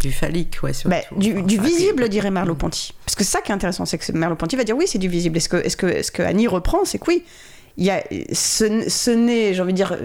Du 0.00 0.10
phallique, 0.12 0.58
ouais, 0.64 0.72
surtout. 0.72 0.90
bah, 0.90 1.02
du, 1.16 1.32
ça, 1.56 1.62
visible, 1.62 2.08
dirait 2.08 2.32
Merleau-Ponty. 2.32 2.92
Parce 3.06 3.14
que 3.14 3.22
c'est 3.22 3.30
ça 3.30 3.40
qui 3.40 3.52
est 3.52 3.54
intéressant, 3.54 3.86
c'est 3.86 3.98
que 3.98 4.12
Merleau-Ponty 4.12 4.56
va 4.56 4.64
dire 4.64 4.76
oui, 4.76 4.86
c'est 4.88 4.98
du 4.98 5.08
visible. 5.08 5.36
Est-ce 5.36 5.48
que, 5.48 5.56
est-ce 5.58 5.76
que, 5.76 5.86
est-ce 5.86 6.10
que 6.10 6.22
Annie 6.22 6.48
reprend 6.48 6.84
C'est 6.84 6.98
que 6.98 7.04
oui. 7.08 7.22
Il, 7.76 7.84
y 7.84 7.90
a, 7.90 8.02
ce, 8.32 8.88
ce 8.88 9.10
n'est, 9.10 9.54
j'ai 9.54 9.62
envie 9.62 9.72
de 9.72 9.76
dire, 9.76 9.96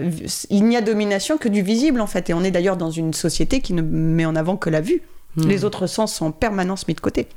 il 0.50 0.64
n'y 0.64 0.76
a 0.76 0.80
domination 0.80 1.36
que 1.36 1.48
du 1.48 1.62
visible 1.62 2.00
en 2.00 2.06
fait. 2.06 2.30
Et 2.30 2.34
on 2.34 2.42
est 2.44 2.50
d'ailleurs 2.50 2.76
dans 2.76 2.90
une 2.90 3.12
société 3.12 3.60
qui 3.60 3.72
ne 3.74 3.82
met 3.82 4.24
en 4.24 4.36
avant 4.36 4.56
que 4.56 4.70
la 4.70 4.80
vue. 4.80 5.02
Hmm. 5.36 5.48
Les 5.48 5.64
autres 5.64 5.86
sens 5.86 6.14
sont 6.14 6.26
en 6.26 6.30
permanence 6.32 6.88
mis 6.88 6.94
de 6.94 7.00
côté. 7.00 7.28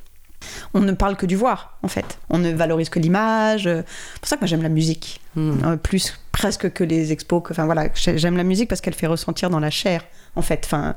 On 0.74 0.80
ne 0.80 0.94
parle 0.94 1.18
que 1.18 1.26
du 1.26 1.36
voir, 1.36 1.78
en 1.84 1.90
fait. 1.90 2.18
On 2.30 2.38
ne 2.38 2.52
valorise 2.54 2.88
que 2.90 3.00
l'image. 3.00 3.64
C'est 3.66 4.20
pour 4.22 4.30
ça 4.30 4.38
que 4.38 4.42
moi 4.42 4.48
j'aime 4.48 4.62
la 4.64 4.70
musique. 4.70 5.20
Hmm. 5.36 5.58
Euh, 5.66 5.76
plus 5.76 6.18
presque 6.32 6.72
que 6.72 6.86
les 6.86 7.12
expos. 7.12 7.44
que- 7.44 7.52
Enfin 7.52 7.66
voilà, 7.66 7.90
j'ai- 7.96 8.18
j'aime 8.18 8.38
la 8.38 8.44
musique 8.46 8.70
parce 8.70 8.80
qu'elle 8.80 8.94
fait 8.94 9.08
ressentir 9.08 9.50
dans 9.50 9.60
la 9.60 9.70
chair, 9.70 10.06
en 10.38 10.42
fait. 10.42 10.62
Enfin, 10.64 10.96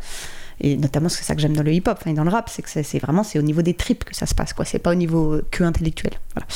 et 0.61 0.77
notamment 0.77 1.09
c'est 1.09 1.25
ça 1.25 1.35
que 1.35 1.41
j'aime 1.41 1.57
dans 1.57 1.63
le 1.63 1.73
hip-hop, 1.73 1.99
et 2.07 2.13
dans 2.13 2.25
le 2.25 2.31
rap, 2.31 2.49
c'est 2.49 2.63
que 2.63 2.69
c'est 2.69 2.99
vraiment 2.99 3.23
c'est 3.25 3.39
au 3.39 3.43
niveau 3.43 3.63
des 3.63 3.75
tripes 3.75 4.05
que 4.05 4.15
ça 4.15 4.27
se 4.27 4.35
passe, 4.35 4.53
quoi. 4.53 4.65
C'est 4.65 4.79
pas 4.79 4.93
au 4.93 4.95
niveau 4.95 5.35
euh, 5.35 5.47
que 5.51 5.65
intellectuel. 5.65 6.13
Voilà. 6.35 6.47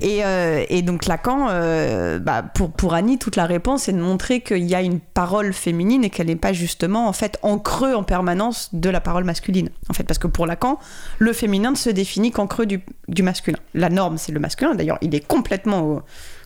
Et, 0.00 0.24
euh, 0.24 0.64
et 0.68 0.82
donc 0.82 1.06
Lacan, 1.06 1.48
euh, 1.50 2.18
bah, 2.18 2.42
pour, 2.42 2.70
pour 2.70 2.94
Annie, 2.94 3.18
toute 3.18 3.36
la 3.36 3.46
réponse 3.46 3.84
c'est 3.84 3.92
de 3.92 4.00
montrer 4.00 4.40
qu'il 4.40 4.64
y 4.64 4.74
a 4.74 4.82
une 4.82 5.00
parole 5.00 5.52
féminine 5.52 6.04
et 6.04 6.10
qu'elle 6.10 6.28
n'est 6.28 6.36
pas 6.36 6.52
justement 6.52 7.08
en 7.08 7.12
fait 7.12 7.38
en 7.42 7.58
creux 7.58 7.94
en 7.94 8.02
permanence 8.02 8.70
de 8.72 8.90
la 8.90 9.00
parole 9.00 9.24
masculine. 9.24 9.70
En 9.88 9.94
fait, 9.94 10.04
parce 10.04 10.18
que 10.18 10.26
pour 10.26 10.46
Lacan, 10.46 10.78
le 11.18 11.32
féminin 11.32 11.72
ne 11.72 11.76
se 11.76 11.90
définit 11.90 12.30
qu'en 12.30 12.46
creux 12.46 12.66
du, 12.66 12.80
du 13.08 13.22
masculin. 13.22 13.58
La 13.74 13.88
norme, 13.88 14.18
c'est 14.18 14.32
le 14.32 14.40
masculin. 14.40 14.74
D'ailleurs, 14.74 14.98
il 15.00 15.14
est 15.14 15.26
complètement 15.26 15.96
euh, 15.96 16.00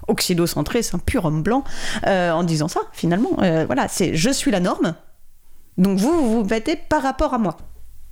occidocentré, 0.09 0.83
c'est 0.83 0.95
un 0.95 0.99
pur 0.99 1.25
homme 1.25 1.43
blanc 1.43 1.65
en 2.05 2.43
disant 2.43 2.69
ça. 2.69 2.81
Finalement, 2.93 3.31
voilà, 3.67 3.87
c'est 3.89 4.15
je 4.15 4.31
suis 4.31 4.51
la 4.51 4.61
norme. 4.61 4.95
Donc 5.83 5.99
vous, 5.99 6.11
vous 6.13 6.43
vous 6.43 6.49
mettez 6.49 6.77
par 6.77 7.03
rapport 7.03 7.35
à 7.35 7.39
moi. 7.39 7.57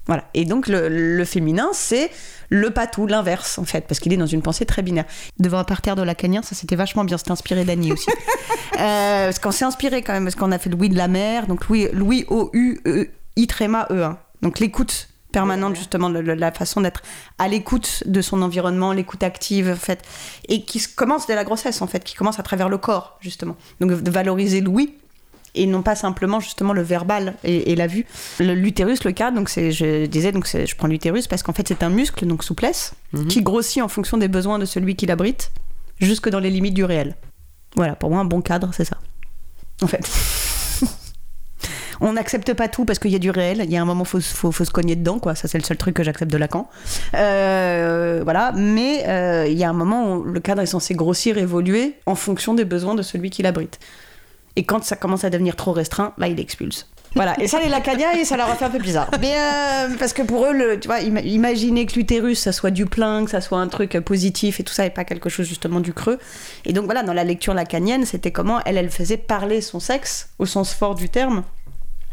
Voilà. 0.07 0.25
Et 0.35 0.45
donc 0.45 0.67
le, 0.67 0.89
le 0.89 1.25
féminin, 1.25 1.69
c'est 1.73 2.11
le 2.49 2.71
patou, 2.71 3.07
l'inverse, 3.07 3.59
en 3.59 3.65
fait, 3.65 3.87
parce 3.87 4.01
qu'il 4.01 4.13
est 4.13 4.17
dans 4.17 4.27
une 4.27 4.43
pensée 4.43 4.67
très 4.67 4.83
binaire. 4.83 5.05
Devant 5.39 5.59
un 5.59 5.65
parterre 5.65 5.95
de 5.95 6.03
lacanien, 6.03 6.43
ça 6.43 6.55
c'était 6.57 6.75
vachement 6.75 7.05
bien, 7.05 7.17
c'était 7.17 7.31
inspiré 7.31 7.65
d'Annie 7.65 7.93
aussi. 7.93 8.09
Euh, 8.79 9.27
parce 9.27 9.39
qu'on 9.41 9.51
s'est 9.51 9.65
inspiré 9.67 10.01
quand 10.01 10.13
même, 10.15 10.25
parce 10.25 10.37
qu'on 10.37 10.53
a 10.53 10.59
fait 10.59 10.71
Louis 10.71 10.89
de 10.89 10.97
la 10.97 11.07
mer, 11.09 11.47
donc 11.49 11.69
Louis, 11.69 11.89
Louis 11.93 12.25
O-U, 12.29 12.81
E, 12.87 13.11
I 13.37 13.47
tréma 13.47 13.87
E1. 13.91 14.17
Donc 14.41 14.59
l'écoute 14.59 15.09
permanente, 15.33 15.77
justement, 15.77 16.09
le- 16.09 16.23
le- 16.23 16.33
la 16.35 16.51
façon 16.51 16.81
d'être 16.81 17.03
à 17.39 17.49
l'écoute 17.49 18.05
de 18.07 18.23
son 18.23 18.41
environnement, 18.41 18.93
l'écoute 18.93 19.23
active, 19.23 19.69
en 19.71 19.77
fait, 19.77 20.03
et 20.49 20.65
qui 20.65 20.81
commence 20.95 21.27
dès 21.27 21.35
la 21.35 21.45
grossesse, 21.45 21.83
en 21.83 21.87
fait, 21.89 22.05
qui 22.05 22.15
commence 22.15 22.39
à 22.39 22.43
travers 22.43 22.71
le 22.71 22.79
corps, 22.79 23.19
justement. 23.21 23.57
Donc 23.81 23.91
de 24.03 24.11
valoriser 24.11 24.63
Louis, 24.63 24.95
et 25.55 25.67
non 25.67 25.83
pas 25.83 25.95
simplement 25.95 26.41
justement 26.41 26.73
le 26.73 26.83
verbal 26.83 27.35
et, 27.45 27.73
et 27.73 27.77
la 27.77 27.87
vue. 27.87 28.07
L'utérus, 28.39 29.05
le 29.05 29.13
cas, 29.13 29.31
donc 29.31 29.49
c'est, 29.49 29.73
je 29.73 30.07
disais, 30.07 30.33
donc 30.33 30.47
je 30.47 30.75
prends 30.77 30.89
l'utérus 30.89 31.27
parce 31.27 31.43
qu'en 31.43 31.53
fait 31.53 31.67
c'est 31.67 31.83
un 31.83 31.91
muscle, 31.91 32.27
donc 32.27 32.45
souplesse, 32.45 32.95
qui 33.29 33.43
grossit 33.43 33.83
en 33.83 33.89
fonction 33.89 34.17
des 34.19 34.29
besoins 34.29 34.59
de 34.59 34.65
celui 34.65 34.97
qui 34.97 35.07
l'abrite, 35.07 35.51
jusque 36.01 36.29
dans 36.29 36.41
les 36.41 36.51
limites 36.51 36.75
du 36.75 36.85
réel. 36.85 37.17
Voilà, 37.77 37.95
pour 37.95 38.11
moi 38.11 38.21
un 38.21 38.25
bon 38.25 38.41
cadre, 38.41 38.71
c'est 38.73 38.85
ça. 38.85 38.97
En 39.83 39.87
fait. 39.87 40.09
On 42.03 42.15
n'accepte 42.15 42.55
pas 42.55 42.69
tout 42.69 42.87
parce 42.87 42.99
qu'il 42.99 43.11
y 43.11 43.15
a 43.15 43.19
du 43.19 43.31
réel. 43.31 43.61
Il 43.63 43.71
y 43.71 43.77
a 43.77 43.83
un 43.83 43.85
moment, 43.85 44.05
faut, 44.05 44.21
faut, 44.21 44.51
faut 44.51 44.65
se 44.65 44.71
cogner 44.71 44.97
dedans, 44.97 45.19
quoi. 45.19 45.35
Ça, 45.35 45.49
c'est 45.49 45.59
le 45.59 45.65
seul 45.65 45.77
truc 45.77 45.95
que 45.95 46.03
j'accepte 46.03 46.33
de 46.33 46.39
Lacan. 46.39 46.69
Euh, 47.15 48.23
voilà. 48.25 48.53
Mais 48.57 49.05
euh, 49.07 49.47
il 49.47 49.59
y 49.59 49.65
a 49.65 49.69
un 49.69 49.75
moment 49.75 50.15
où 50.15 50.23
le 50.23 50.41
cadre 50.41 50.63
est 50.63 50.67
censé 50.67 50.95
grossir, 50.95 51.37
évoluer 51.37 51.97
en 52.07 52.15
fonction 52.15 52.55
des 52.55 52.65
besoins 52.65 52.95
de 52.95 53.03
celui 53.03 53.29
qui 53.29 53.43
l'abrite. 53.43 53.79
Et 54.57 54.65
quand 54.65 54.83
ça 54.85 54.97
commence 54.97 55.25
à 55.25 55.31
devenir 55.31 55.57
trop 55.57 55.73
restreint, 55.73 56.13
là, 56.19 56.29
il 56.29 56.39
expulse. 56.41 56.87
Voilà. 57.17 57.35
Et 57.41 57.49
ça, 57.49 57.59
les 57.61 57.69
lacaniens, 57.69 58.25
ça 58.25 58.37
leur 58.37 58.49
a 58.49 58.55
fait 58.55 58.65
un 58.65 58.71
peu 58.71 58.79
bizarre. 58.79 59.11
Mais 59.21 59.35
euh, 59.35 59.97
parce 59.99 60.13
que 60.13 60.23
pour 60.23 60.47
eux, 60.47 60.53
le, 60.53 60.79
tu 60.79 60.87
vois, 60.87 61.01
ima- 61.01 61.25
imaginer 61.25 61.85
que 61.87 61.95
l'utérus, 61.95 62.39
ça 62.39 62.53
soit 62.53 62.71
du 62.71 62.87
plein, 62.87 63.25
que 63.25 63.33
ça 63.33 63.41
soit 63.41 63.59
un 63.59 63.67
truc 63.67 63.97
euh, 63.97 64.01
positif 64.01 64.61
et 64.61 64.63
tout 64.63 64.73
ça, 64.73 64.87
et 64.87 64.91
pas 64.91 65.05
quelque 65.05 65.29
chose 65.29 65.47
justement 65.47 65.81
du 65.81 65.93
creux. 65.93 66.21
Et 66.65 66.73
donc 66.73 66.85
voilà, 66.85 67.03
dans 67.03 67.13
la 67.13 67.25
lecture 67.25 67.53
lacanienne, 67.53 68.07
c'était 68.07 68.31
comment 68.31 68.61
elle, 68.65 68.77
elle 68.77 68.91
faisait 68.91 69.17
parler 69.17 69.61
son 69.61 69.81
sexe 69.81 70.29
au 70.39 70.47
sens 70.47 70.73
fort 70.73 70.95
du 70.95 71.09
terme, 71.09 71.43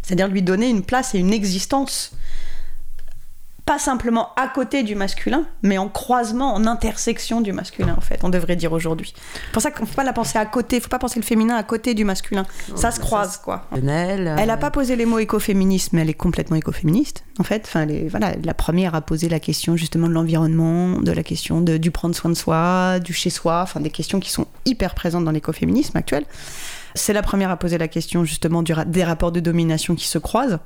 c'est-à-dire 0.02 0.30
lui 0.30 0.42
donner 0.42 0.68
une 0.68 0.84
place 0.84 1.14
et 1.14 1.20
une 1.20 1.34
existence 1.34 2.14
pas 3.68 3.78
simplement 3.78 4.30
à 4.38 4.48
côté 4.48 4.82
du 4.82 4.96
masculin, 4.96 5.46
mais 5.62 5.78
en 5.78 5.90
croisement, 5.90 6.56
en 6.56 6.66
intersection 6.66 7.42
du 7.42 7.52
masculin, 7.54 7.94
en 7.98 8.02
fait, 8.02 8.20
on 8.24 8.30
devrait 8.30 8.56
dire 8.56 8.72
aujourd'hui. 8.74 9.14
C'est 9.18 9.52
pour 9.52 9.62
ça 9.62 9.70
qu'on 9.70 9.84
ne 9.84 9.88
faut 9.88 9.94
pas 9.96 10.04
la 10.04 10.14
penser 10.14 10.40
à 10.40 10.46
côté, 10.48 10.78
il 10.78 10.82
faut 10.82 10.88
pas 10.90 10.98
penser 10.98 11.20
le 11.20 11.26
féminin 11.26 11.56
à 11.56 11.64
côté 11.64 11.94
du 11.94 12.04
masculin. 12.06 12.46
ça 12.76 12.90
se 12.92 13.00
croise, 13.00 13.38
quoi. 13.38 13.68
Personnel, 13.70 14.36
Elle 14.40 14.48
n'a 14.48 14.54
euh, 14.54 14.58
pas 14.58 14.72
posé 14.72 14.96
les 14.96 15.06
mots 15.06 15.20
écoféminisme, 15.20 15.96
mais 15.98 16.02
elle 16.02 16.10
est 16.10 16.14
complètement 16.16 16.56
écoféministe, 16.56 17.24
en 17.40 17.44
fait. 17.44 17.64
Enfin, 17.68 17.82
elle 17.82 17.92
est- 17.92 18.08
voilà, 18.08 18.34
la 18.44 18.54
première 18.54 18.96
a 18.96 19.02
posé 19.02 19.30
la 19.30 19.40
question 19.40 19.76
justement 19.76 20.08
de 20.08 20.14
l'environnement, 20.14 21.00
de 21.02 21.12
la 21.12 21.22
question 21.24 21.62
de, 21.62 21.78
du 21.78 21.92
prendre 21.92 22.16
soin 22.16 22.32
de 22.32 22.36
soi, 22.36 23.00
du 23.00 23.14
chez 23.14 23.30
soi, 23.30 23.60
enfin 23.64 23.82
des 23.82 23.90
questions 23.92 24.20
qui 24.22 24.32
sont 24.32 24.48
hyper 24.66 24.96
présentes 24.96 25.26
dans 25.26 25.32
l'écoféminisme 25.32 25.98
actuel. 25.98 26.24
C'est 26.96 27.14
la 27.14 27.22
première 27.22 27.52
à 27.52 27.58
poser 27.58 27.78
la 27.78 27.88
question 27.88 28.24
justement 28.24 28.64
du 28.64 28.74
ra- 28.74 28.86
des 28.86 29.04
rapports 29.04 29.32
de 29.32 29.40
domination 29.42 29.94
qui 29.94 30.08
se 30.08 30.18
croisent, 30.18 30.60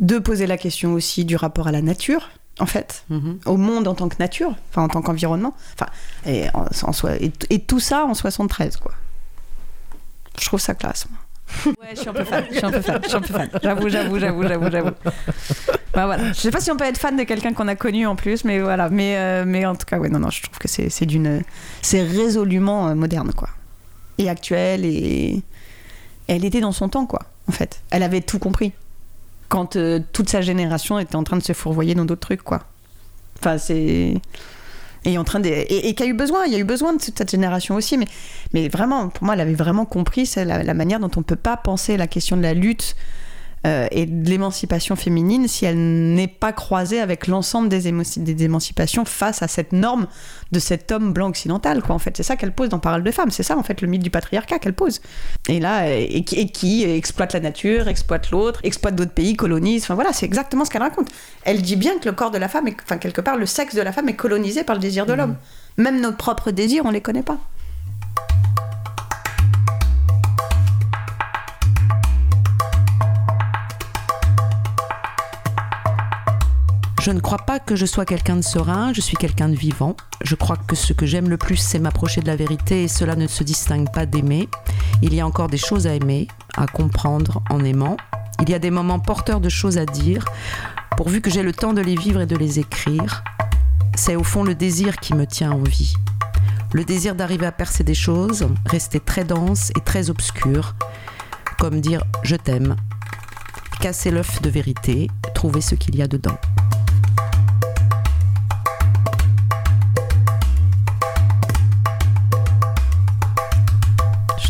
de 0.00 0.18
poser 0.18 0.46
la 0.46 0.56
question 0.58 0.92
aussi 0.92 1.24
du 1.24 1.36
rapport 1.36 1.66
à 1.68 1.72
la 1.72 1.82
nature, 1.82 2.28
en 2.58 2.66
fait, 2.66 3.04
mhm. 3.10 3.38
au 3.46 3.56
monde 3.56 3.88
en 3.88 3.94
tant 3.94 4.08
que 4.08 4.16
nature, 4.18 4.54
enfin 4.70 4.82
en 4.82 4.88
tant 4.88 5.02
qu'environnement, 5.02 5.54
enfin 5.74 5.90
et, 6.26 6.46
en- 6.54 6.66
en 6.88 6.92
soi- 6.92 7.16
et, 7.20 7.32
et 7.50 7.60
tout 7.60 7.80
ça 7.80 8.04
en 8.04 8.14
73 8.14 8.76
quoi. 8.78 8.92
Je 10.40 10.46
trouve 10.46 10.60
ça 10.60 10.74
classe. 10.74 11.06
moi. 11.10 11.18
Ouais, 11.80 11.90
je 11.94 12.00
suis 12.00 12.08
un 12.08 12.12
peu 12.12 12.24
fan, 12.24 12.44
je 12.50 12.56
suis 12.56 12.66
un 12.66 12.70
peu 12.70 12.80
fan, 12.82 13.00
je 13.02 13.08
suis 13.08 13.16
un 13.16 13.20
peu 13.20 13.32
fan. 13.32 13.48
J'avoue, 13.62 13.88
j'avoue, 13.88 14.18
j'avoue, 14.18 14.42
j'avoue, 14.42 14.70
j'avoue. 14.70 14.90
Bah 15.94 16.04
voilà. 16.06 16.32
Je 16.32 16.40
sais 16.40 16.50
pas 16.50 16.60
si 16.60 16.70
on 16.72 16.76
peut 16.76 16.84
être 16.84 16.98
fan 16.98 17.16
de 17.16 17.22
quelqu'un 17.22 17.52
qu'on 17.52 17.68
a 17.68 17.76
connu 17.76 18.04
en 18.06 18.16
plus, 18.16 18.44
mais 18.44 18.60
voilà. 18.60 18.88
Mais, 18.90 19.16
euh, 19.16 19.44
mais 19.46 19.64
en 19.64 19.74
tout 19.76 19.86
cas, 19.86 19.98
ouais, 19.98 20.08
non, 20.08 20.18
non, 20.18 20.28
je 20.30 20.42
trouve 20.42 20.58
que 20.58 20.66
c'est 20.68 20.90
c'est 20.90 21.06
d'une, 21.06 21.42
c'est 21.82 22.02
résolument 22.02 22.88
euh, 22.88 22.94
moderne 22.94 23.32
quoi, 23.32 23.48
et 24.18 24.28
actuel 24.28 24.84
et 24.84 25.40
elle 26.26 26.44
était 26.44 26.60
dans 26.60 26.72
son 26.72 26.88
temps 26.88 27.06
quoi. 27.06 27.20
en 27.48 27.52
fait. 27.52 27.80
Elle 27.90 28.02
avait 28.02 28.20
tout 28.22 28.38
compris. 28.40 28.72
Quand 29.48 29.76
euh, 29.76 30.00
toute 30.12 30.28
sa 30.28 30.40
génération 30.40 30.98
était 30.98 31.16
en 31.16 31.24
train 31.24 31.36
de 31.36 31.42
se 31.42 31.52
fourvoyer 31.52 31.94
dans 31.94 32.04
d'autres 32.04 32.20
trucs, 32.20 32.42
quoi. 32.42 32.64
Enfin, 33.38 33.58
c'est. 33.58 34.14
Et 35.04 35.18
en 35.18 35.24
train 35.24 35.40
de. 35.40 35.48
Et, 35.48 35.88
et 35.88 35.94
qu'il 35.94 36.06
y 36.06 36.08
a 36.08 36.12
eu 36.12 36.16
besoin, 36.16 36.46
il 36.46 36.52
y 36.52 36.56
a 36.56 36.58
eu 36.58 36.64
besoin 36.64 36.94
de 36.94 37.00
cette 37.00 37.30
génération 37.30 37.76
aussi, 37.76 37.96
mais, 37.96 38.06
mais 38.52 38.68
vraiment, 38.68 39.08
pour 39.08 39.24
moi, 39.24 39.34
elle 39.34 39.40
avait 39.40 39.54
vraiment 39.54 39.84
compris 39.84 40.28
la, 40.36 40.62
la 40.62 40.74
manière 40.74 40.98
dont 40.98 41.10
on 41.16 41.20
ne 41.20 41.24
peut 41.24 41.36
pas 41.36 41.56
penser 41.56 41.96
la 41.96 42.06
question 42.06 42.36
de 42.36 42.42
la 42.42 42.54
lutte 42.54 42.96
euh, 43.66 43.86
et 43.90 44.06
de 44.06 44.28
l'émancipation 44.30 44.96
féminine 44.96 45.48
si 45.48 45.64
elle 45.66 46.14
n'est 46.14 46.28
pas 46.28 46.52
croisée 46.52 47.00
avec 47.00 47.26
l'ensemble 47.26 47.68
des, 47.68 47.88
émancipations 48.44 49.04
face 49.04 49.42
à 49.42 49.48
cette 49.48 49.72
norme 49.72 50.06
de 50.52 50.58
cet 50.58 50.92
homme 50.92 51.12
blanc 51.12 51.28
occidental, 51.28 51.82
quoi. 51.82 51.94
En 51.94 51.98
fait, 51.98 52.16
c'est 52.16 52.22
ça 52.22 52.36
qu'elle 52.36 52.52
pose 52.52 52.68
dans 52.68 52.78
Parole 52.78 53.02
de 53.02 53.10
femme, 53.10 53.30
c'est 53.30 53.42
ça, 53.42 53.58
en 53.58 53.62
fait, 53.62 53.80
le 53.80 53.88
mythe 53.88 54.02
du 54.02 54.10
patriarcat 54.10 54.58
qu'elle 54.58 54.74
pose. 54.74 55.00
Et 55.48 55.58
là, 55.60 55.90
et, 55.92 56.22
qui- 56.24 56.36
et 56.36 56.48
qui 56.48 56.84
exploite 56.84 57.32
la 57.32 57.40
nature, 57.40 57.88
exploite 57.88 58.30
l'autre, 58.30 58.60
exploite 58.62 58.94
d'autres 58.94 59.12
pays, 59.12 59.34
colonise. 59.36 59.82
Enfin 59.82 59.94
voilà, 59.94 60.12
c'est 60.12 60.26
exactement 60.26 60.64
ce 60.64 60.70
qu'elle 60.70 60.82
raconte. 60.82 61.08
Elle 61.44 61.60
dit 61.62 61.76
bien 61.76 61.98
que 61.98 62.06
le 62.08 62.12
corps 62.12 62.30
de 62.30 62.38
la 62.38 62.48
femme, 62.48 62.68
est, 62.68 62.76
enfin 62.84 62.98
quelque 62.98 63.20
part, 63.20 63.36
le 63.36 63.46
sexe 63.46 63.74
de 63.74 63.82
la 63.82 63.92
femme 63.92 64.08
est 64.08 64.14
colonisé 64.16 64.62
par 64.64 64.76
le 64.76 64.80
désir 64.80 65.06
de 65.06 65.12
l'homme. 65.12 65.36
Même 65.76 66.00
nos 66.00 66.12
propres 66.12 66.52
désirs, 66.52 66.84
on 66.86 66.90
les 66.90 67.00
connaît 67.00 67.22
pas. 67.22 67.38
Je 77.06 77.12
ne 77.12 77.20
crois 77.20 77.38
pas 77.38 77.60
que 77.60 77.76
je 77.76 77.86
sois 77.86 78.04
quelqu'un 78.04 78.34
de 78.34 78.42
serein, 78.42 78.92
je 78.92 79.00
suis 79.00 79.16
quelqu'un 79.16 79.48
de 79.48 79.54
vivant. 79.54 79.94
Je 80.24 80.34
crois 80.34 80.56
que 80.56 80.74
ce 80.74 80.92
que 80.92 81.06
j'aime 81.06 81.28
le 81.28 81.36
plus, 81.36 81.54
c'est 81.54 81.78
m'approcher 81.78 82.20
de 82.20 82.26
la 82.26 82.34
vérité 82.34 82.82
et 82.82 82.88
cela 82.88 83.14
ne 83.14 83.28
se 83.28 83.44
distingue 83.44 83.92
pas 83.92 84.06
d'aimer. 84.06 84.48
Il 85.02 85.14
y 85.14 85.20
a 85.20 85.26
encore 85.26 85.46
des 85.46 85.56
choses 85.56 85.86
à 85.86 85.94
aimer, 85.94 86.26
à 86.56 86.66
comprendre 86.66 87.44
en 87.48 87.62
aimant. 87.62 87.96
Il 88.42 88.50
y 88.50 88.54
a 88.54 88.58
des 88.58 88.72
moments 88.72 88.98
porteurs 88.98 89.40
de 89.40 89.48
choses 89.48 89.78
à 89.78 89.86
dire, 89.86 90.24
pourvu 90.96 91.20
que 91.20 91.30
j'ai 91.30 91.44
le 91.44 91.52
temps 91.52 91.72
de 91.72 91.80
les 91.80 91.94
vivre 91.94 92.22
et 92.22 92.26
de 92.26 92.34
les 92.34 92.58
écrire. 92.58 93.22
C'est 93.94 94.16
au 94.16 94.24
fond 94.24 94.42
le 94.42 94.56
désir 94.56 94.96
qui 94.96 95.14
me 95.14 95.28
tient 95.28 95.52
en 95.52 95.62
vie. 95.62 95.94
Le 96.72 96.84
désir 96.84 97.14
d'arriver 97.14 97.46
à 97.46 97.52
percer 97.52 97.84
des 97.84 97.94
choses, 97.94 98.48
rester 98.64 98.98
très 98.98 99.22
dense 99.22 99.70
et 99.76 99.80
très 99.80 100.10
obscur, 100.10 100.74
comme 101.60 101.80
dire 101.80 102.02
je 102.24 102.34
t'aime, 102.34 102.74
casser 103.78 104.10
l'œuf 104.10 104.42
de 104.42 104.50
vérité, 104.50 105.08
trouver 105.36 105.60
ce 105.60 105.76
qu'il 105.76 105.94
y 105.94 106.02
a 106.02 106.08
dedans. 106.08 106.40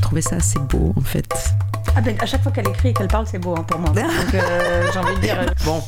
Trouvais 0.06 0.22
ça 0.22 0.36
assez 0.36 0.58
beau 0.58 0.92
en 0.96 1.00
fait. 1.00 1.26
Ah 1.94 2.00
ben, 2.00 2.14
à 2.20 2.26
chaque 2.26 2.42
fois 2.42 2.52
qu'elle 2.52 2.68
écrit 2.68 2.90
et 2.90 2.92
qu'elle 2.92 3.08
parle, 3.08 3.26
c'est 3.26 3.38
beau 3.38 3.54
hein, 3.56 3.64
pour 3.66 3.78
moi. 3.80 3.90
Donc 3.94 4.34
euh, 4.34 4.86
j'ai 4.92 4.98
envie 4.98 5.14
de 5.16 5.20
dire. 5.20 5.38
euh, 5.40 5.46
Bon, 5.64 5.82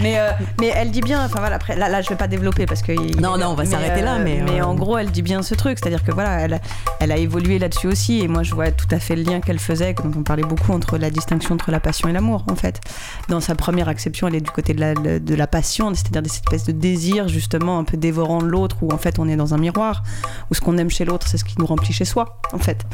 Mais, 0.00 0.18
euh, 0.18 0.30
mais 0.60 0.68
elle 0.74 0.90
dit 0.92 1.00
bien, 1.00 1.24
enfin 1.24 1.40
voilà, 1.40 1.56
après, 1.56 1.74
là, 1.74 1.88
là 1.88 2.00
je 2.00 2.08
vais 2.08 2.16
pas 2.16 2.28
développer 2.28 2.64
parce 2.66 2.82
que. 2.82 2.92
il- 2.92 3.20
Non, 3.20 3.36
non, 3.36 3.48
on 3.48 3.54
va 3.54 3.64
s'arrêter 3.64 4.00
là, 4.02 4.18
mais, 4.18 4.40
euh, 4.60 4.62
en 4.64 4.74
gros, 4.74 4.96
elle 4.98 5.10
dit 5.10 5.22
bien 5.22 5.42
ce 5.42 5.54
truc, 5.54 5.78
c'est-à-dire 5.80 6.04
que 6.04 6.12
voilà, 6.12 6.40
elle, 6.40 6.60
elle 7.00 7.10
a 7.10 7.16
évolué 7.16 7.58
là-dessus 7.58 7.88
aussi, 7.88 8.20
et 8.20 8.28
moi 8.28 8.42
je 8.44 8.54
vois 8.54 8.70
tout 8.70 8.86
à 8.92 9.00
fait 9.00 9.16
le 9.16 9.22
lien 9.22 9.40
qu'elle 9.40 9.58
faisait, 9.58 9.94
dont 9.94 10.12
on 10.16 10.22
parlait 10.22 10.44
beaucoup, 10.44 10.72
entre 10.72 10.96
la 10.98 11.10
distinction 11.10 11.54
entre 11.54 11.72
la 11.72 11.80
passion 11.80 12.08
et 12.08 12.12
l'amour, 12.12 12.44
en 12.50 12.54
fait. 12.54 12.80
Dans 13.28 13.40
sa 13.40 13.54
première 13.56 13.88
acception, 13.88 14.28
elle 14.28 14.36
est 14.36 14.40
du 14.40 14.50
côté 14.50 14.74
de 14.74 14.80
la, 14.80 14.94
de 14.94 15.34
la 15.34 15.46
passion, 15.48 15.92
c'est-à-dire 15.92 16.30
cette 16.30 16.44
espèce 16.44 16.64
de 16.64 16.72
désir, 16.72 17.26
justement, 17.26 17.78
un 17.80 17.84
peu 17.84 17.96
dévorant 17.96 18.38
de 18.38 18.46
l'autre, 18.46 18.76
où 18.82 18.92
en 18.92 18.98
fait 18.98 19.18
on 19.18 19.28
est 19.28 19.36
dans 19.36 19.54
un 19.54 19.58
miroir, 19.58 20.04
où 20.50 20.54
ce 20.54 20.60
qu'on 20.60 20.78
aime 20.78 20.90
chez 20.90 21.04
l'autre, 21.04 21.26
c'est 21.26 21.38
ce 21.38 21.44
qui 21.44 21.56
nous 21.58 21.66
remplit 21.66 21.92
chez 21.92 22.04
soi, 22.04 22.40
en 22.52 22.58
fait. 22.58 22.84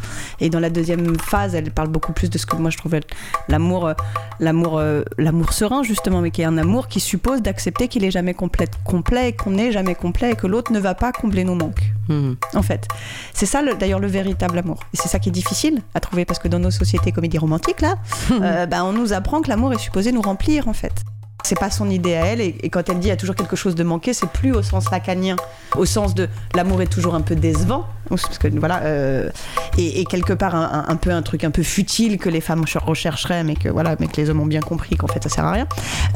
Et 0.40 0.48
dans 0.48 0.60
la 0.60 0.70
deuxième 0.74 1.18
phase, 1.18 1.54
elle 1.54 1.70
parle 1.70 1.88
beaucoup 1.88 2.12
plus 2.12 2.28
de 2.28 2.36
ce 2.36 2.44
que 2.44 2.56
moi 2.56 2.68
je 2.70 2.76
trouvais 2.76 3.00
l'amour, 3.48 3.86
euh, 3.86 3.94
l'amour, 4.40 4.76
euh, 4.78 5.02
l'amour 5.16 5.52
serein 5.54 5.82
justement, 5.82 6.20
mais 6.20 6.30
qui 6.30 6.42
est 6.42 6.44
un 6.44 6.58
amour 6.58 6.88
qui 6.88 7.00
suppose 7.00 7.40
d'accepter 7.40 7.88
qu'il 7.88 8.04
est 8.04 8.10
jamais 8.10 8.34
complet, 8.34 8.68
complet, 8.84 9.30
et 9.30 9.32
qu'on 9.32 9.52
n'est 9.52 9.72
jamais 9.72 9.94
complet, 9.94 10.32
et 10.32 10.36
que 10.36 10.46
l'autre 10.46 10.72
ne 10.72 10.80
va 10.80 10.94
pas 10.94 11.12
combler 11.12 11.44
nos 11.44 11.54
manques. 11.54 11.92
Mhm. 12.08 12.36
En 12.54 12.62
fait, 12.62 12.86
c'est 13.32 13.46
ça 13.46 13.62
le- 13.62 13.74
d'ailleurs 13.74 14.00
le 14.00 14.08
véritable 14.08 14.58
amour. 14.58 14.80
Et 14.92 14.96
c'est 14.98 15.08
ça 15.08 15.18
qui 15.18 15.30
est 15.30 15.32
difficile 15.32 15.80
à 15.94 16.00
trouver 16.00 16.24
parce 16.26 16.38
que 16.38 16.48
dans 16.48 16.58
nos 16.58 16.70
sociétés 16.70 17.12
comédies 17.12 17.38
romantiques 17.38 17.80
là, 17.80 17.94
euh, 18.42 18.66
bah, 18.66 18.84
on 18.84 18.92
nous 18.92 19.12
apprend 19.14 19.40
que 19.40 19.48
l'amour 19.48 19.72
est 19.72 19.78
supposé 19.78 20.12
nous 20.12 20.20
remplir 20.22 20.68
en 20.68 20.72
fait. 20.74 21.03
C'est 21.46 21.58
pas 21.58 21.70
son 21.70 21.90
idée 21.90 22.14
à 22.14 22.24
elle, 22.24 22.40
et, 22.40 22.54
quand 22.70 22.88
elle 22.88 22.98
dit 23.00 23.08
il 23.08 23.10
y 23.10 23.12
a 23.12 23.18
toujours 23.18 23.34
quelque 23.36 23.54
chose 23.54 23.74
de 23.74 23.84
manqué, 23.84 24.14
c'est 24.14 24.28
plus 24.30 24.52
au 24.52 24.62
sens 24.62 24.90
lacanien, 24.90 25.36
au 25.76 25.84
sens 25.84 26.14
de 26.14 26.26
l'amour 26.54 26.80
est 26.80 26.86
toujours 26.86 27.14
un 27.14 27.20
peu 27.20 27.34
décevant, 27.36 27.84
parce 28.08 28.38
que 28.38 28.48
voilà, 28.58 28.80
euh, 28.84 29.28
et, 29.76 30.06
quelque 30.06 30.32
part 30.32 30.54
un, 30.54 30.96
peu 30.96 31.10
un 31.10 31.20
truc 31.20 31.44
un 31.44 31.50
peu 31.50 31.62
futile 31.62 32.16
que 32.16 32.30
les 32.30 32.40
femmes 32.40 32.66
ch- 32.66 32.82
rechercheraient, 32.82 33.44
mais 33.44 33.56
que 33.56 33.68
voilà, 33.68 33.94
mais 34.00 34.06
que 34.06 34.16
les 34.16 34.30
hommes 34.30 34.40
ont 34.40 34.46
bien 34.46 34.62
compris 34.62 34.96
qu'en 34.96 35.06
fait 35.06 35.22
ça 35.22 35.28
sert 35.28 35.44
à 35.44 35.52
rien. 35.52 35.66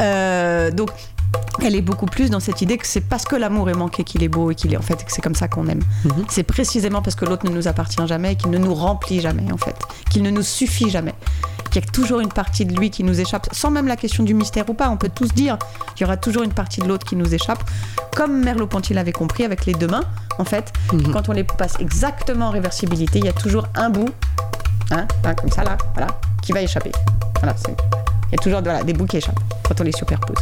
Euh, 0.01 0.71
donc 0.71 0.91
elle 1.63 1.75
est 1.75 1.83
beaucoup 1.83 2.07
plus 2.07 2.31
dans 2.31 2.41
cette 2.41 2.63
idée 2.63 2.79
que 2.79 2.87
c'est 2.87 3.01
parce 3.01 3.25
que 3.25 3.37
l'amour 3.37 3.69
est 3.69 3.75
manqué 3.75 4.05
qu'il 4.05 4.23
est 4.23 4.29
beau 4.29 4.51
et 4.51 4.55
qu'il 4.55 4.73
est 4.73 4.77
en 4.77 4.83
fait 4.83 5.05
que 5.05 5.13
c'est 5.13 5.21
comme 5.21 5.35
ça 5.35 5.49
qu'on 5.49 5.67
aime. 5.67 5.83
C'est 6.29 6.43
précisément 6.43 7.03
parce 7.03 7.17
que 7.17 7.25
l'autre 7.25 7.47
ne 7.47 7.55
nous 7.55 7.69
appartient 7.69 8.07
jamais 8.07 8.33
et 8.33 8.37
qu'il 8.37 8.51
ne 8.51 8.59
nous 8.59 8.75
remplit 8.75 9.21
jamais 9.21 9.51
en 9.53 9.57
fait, 9.57 9.77
qu'il 10.11 10.23
ne 10.23 10.31
nous 10.31 10.43
suffit 10.43 10.91
jamais, 10.91 11.15
qu'il 11.71 11.83
y 11.85 11.87
a 11.87 11.91
toujours 11.91 12.21
une 12.21 12.33
partie 12.33 12.65
de 12.65 12.75
lui 12.79 12.91
qui 12.91 13.03
nous 13.05 13.21
échappe, 13.21 13.49
sans 13.53 13.71
même 13.71 13.87
la 13.87 13.97
question 13.97 14.23
du 14.25 14.35
mystère 14.35 14.69
ou 14.69 14.75
pas. 14.75 14.89
On 14.89 14.97
peut 14.97 15.11
tous 15.13 15.33
dire 15.35 15.59
qu'il 15.95 16.05
y 16.05 16.09
aura 16.09 16.17
toujours 16.17 16.43
une 16.43 16.53
partie 16.53 16.81
de 16.81 16.87
l'autre 16.87 17.07
qui 17.07 17.17
nous 17.17 17.35
échappe, 17.35 17.63
comme 18.15 18.43
Merleau-Ponty 18.43 18.95
l'avait 18.95 19.13
compris 19.13 19.45
avec 19.45 19.67
les 19.67 19.75
deux 19.75 19.89
mains. 19.89 20.05
En 20.39 20.45
fait, 20.45 20.73
quand 21.13 21.29
on 21.29 21.33
les 21.33 21.45
passe 21.45 21.75
exactement 21.81 22.47
en 22.47 22.51
réversibilité, 22.51 23.19
il 23.19 23.25
y 23.25 23.29
a 23.29 23.33
toujours 23.33 23.67
un 23.75 23.91
bout, 23.91 24.09
hein, 24.93 25.07
hein, 25.25 25.35
comme 25.35 25.51
ça 25.51 25.65
là, 25.65 25.77
voilà, 25.95 26.19
qui 26.41 26.53
va 26.53 26.63
échapper. 26.63 26.93
Voilà, 27.41 27.57
il 27.67 28.33
y 28.33 28.35
a 28.35 28.43
toujours 28.43 28.61
voilà, 28.63 28.85
des 28.85 28.93
bouts 28.93 29.07
qui 29.07 29.17
échappent 29.17 29.41
quand 29.67 29.81
on 29.81 29.85
les 29.85 29.93
superpose. 29.93 30.39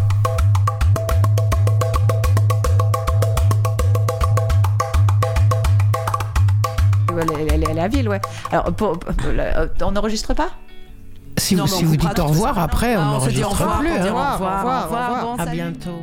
Elle, 7.21 7.29
elle- 7.41 7.53
elle- 7.55 7.65
elle 7.71 7.79
est 7.79 7.81
à 7.83 7.89
Ville, 7.89 8.09
ouais. 8.09 8.21
Alors, 8.53 8.65
pour- 8.75 8.99
pour- 8.99 9.15
euh, 9.29 9.67
on 9.83 9.93
n'enregistre 9.93 10.35
pas? 10.35 10.51
Si 11.39 11.55
Non, 11.55 11.65
vous, 11.65 11.71
mais 11.73 11.77
si 11.79 11.85
vous 11.85 11.97
dites 11.97 12.19
au 12.19 12.27
revoir 12.27 12.59
après, 12.59 12.97
on 12.97 13.01
on 13.01 13.21
se 13.21 13.29
dit 13.31 13.39
au 13.39 13.41
n'enregistre 13.43 13.61
revoir, 13.61 13.79
plus. 13.81 13.89
hein. 13.91 14.01
au 14.01 14.05
revoir, 14.05 14.31
Au 14.31 14.35
revoir, 14.35 14.57
au 14.57 14.61
revoir, 14.63 14.83
au 14.83 14.85
revoir. 14.85 15.37
bon, 15.37 15.43
À 15.43 15.47
bientôt. 15.47 16.01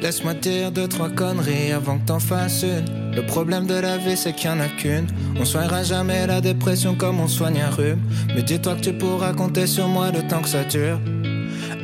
Laisse-moi 0.00 0.34
dire 0.34 0.72
deux, 0.72 0.88
trois 0.88 1.08
conneries 1.10 1.70
avant 1.72 1.98
que 1.98 2.06
t'en 2.06 2.18
fasses 2.18 2.64
une. 2.64 3.14
Le 3.14 3.24
problème 3.24 3.66
de 3.66 3.74
la 3.74 3.98
vie, 3.98 4.16
c'est 4.16 4.32
qu'il 4.32 4.50
y 4.50 4.52
en 4.52 4.58
a 4.58 4.66
qu'une. 4.66 5.06
On 5.38 5.44
soignera 5.44 5.84
jamais 5.84 6.26
la 6.26 6.40
dépression 6.40 6.94
comme 6.96 7.20
on 7.20 7.28
soigne 7.28 7.60
un 7.62 7.70
rhume. 7.70 8.00
Mais 8.34 8.42
dis-toi 8.42 8.74
que 8.74 8.80
tu 8.80 8.92
pourras 8.94 9.32
compter 9.32 9.66
sur 9.68 9.86
moi 9.86 10.10
le 10.10 10.26
temps 10.26 10.40
que 10.42 10.48
ça 10.48 10.64
dure. 10.64 10.98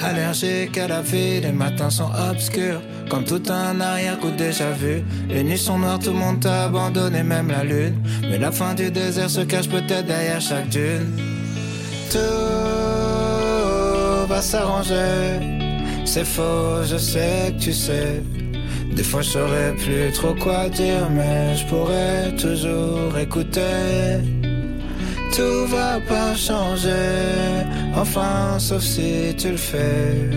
Allergique 0.00 0.78
à 0.78 0.86
la 0.86 1.02
vie, 1.02 1.40
les 1.40 1.52
matins 1.52 1.90
sont 1.90 2.10
obscurs. 2.30 2.80
Comme 3.08 3.24
tout 3.24 3.42
un 3.48 3.80
arrière-coup 3.80 4.30
déjà 4.30 4.70
vu. 4.70 5.02
Les 5.28 5.42
nuits 5.42 5.58
sont 5.58 5.78
noires, 5.78 5.98
tout 5.98 6.10
le 6.10 6.16
monde 6.16 6.40
t'a 6.40 6.64
abandonné, 6.64 7.22
même 7.22 7.48
la 7.48 7.64
lune. 7.64 7.94
Mais 8.22 8.38
la 8.38 8.52
fin 8.52 8.74
du 8.74 8.90
désert 8.90 9.30
se 9.30 9.40
cache 9.40 9.68
peut-être 9.68 10.06
derrière 10.06 10.40
chaque 10.40 10.68
dune. 10.68 11.16
Tout 12.10 12.18
va 14.28 14.40
s'arranger. 14.40 15.40
C'est 16.04 16.24
faux, 16.26 16.84
je 16.84 16.96
sais 16.96 17.54
que 17.56 17.62
tu 17.64 17.72
sais. 17.72 18.22
Des 18.94 19.02
fois 19.02 19.22
je 19.22 19.30
saurais 19.30 19.74
plus 19.74 20.12
trop 20.12 20.34
quoi 20.34 20.68
dire, 20.68 21.08
mais 21.10 21.54
je 21.54 21.66
pourrais 21.66 22.34
toujours 22.36 23.16
écouter. 23.18 24.18
Tout 25.34 25.66
va 25.66 26.00
pas 26.00 26.34
changer, 26.34 27.64
enfin 27.94 28.58
sauf 28.58 28.82
si 28.82 29.34
tu 29.36 29.50
le 29.50 29.56
fais. 29.56 30.30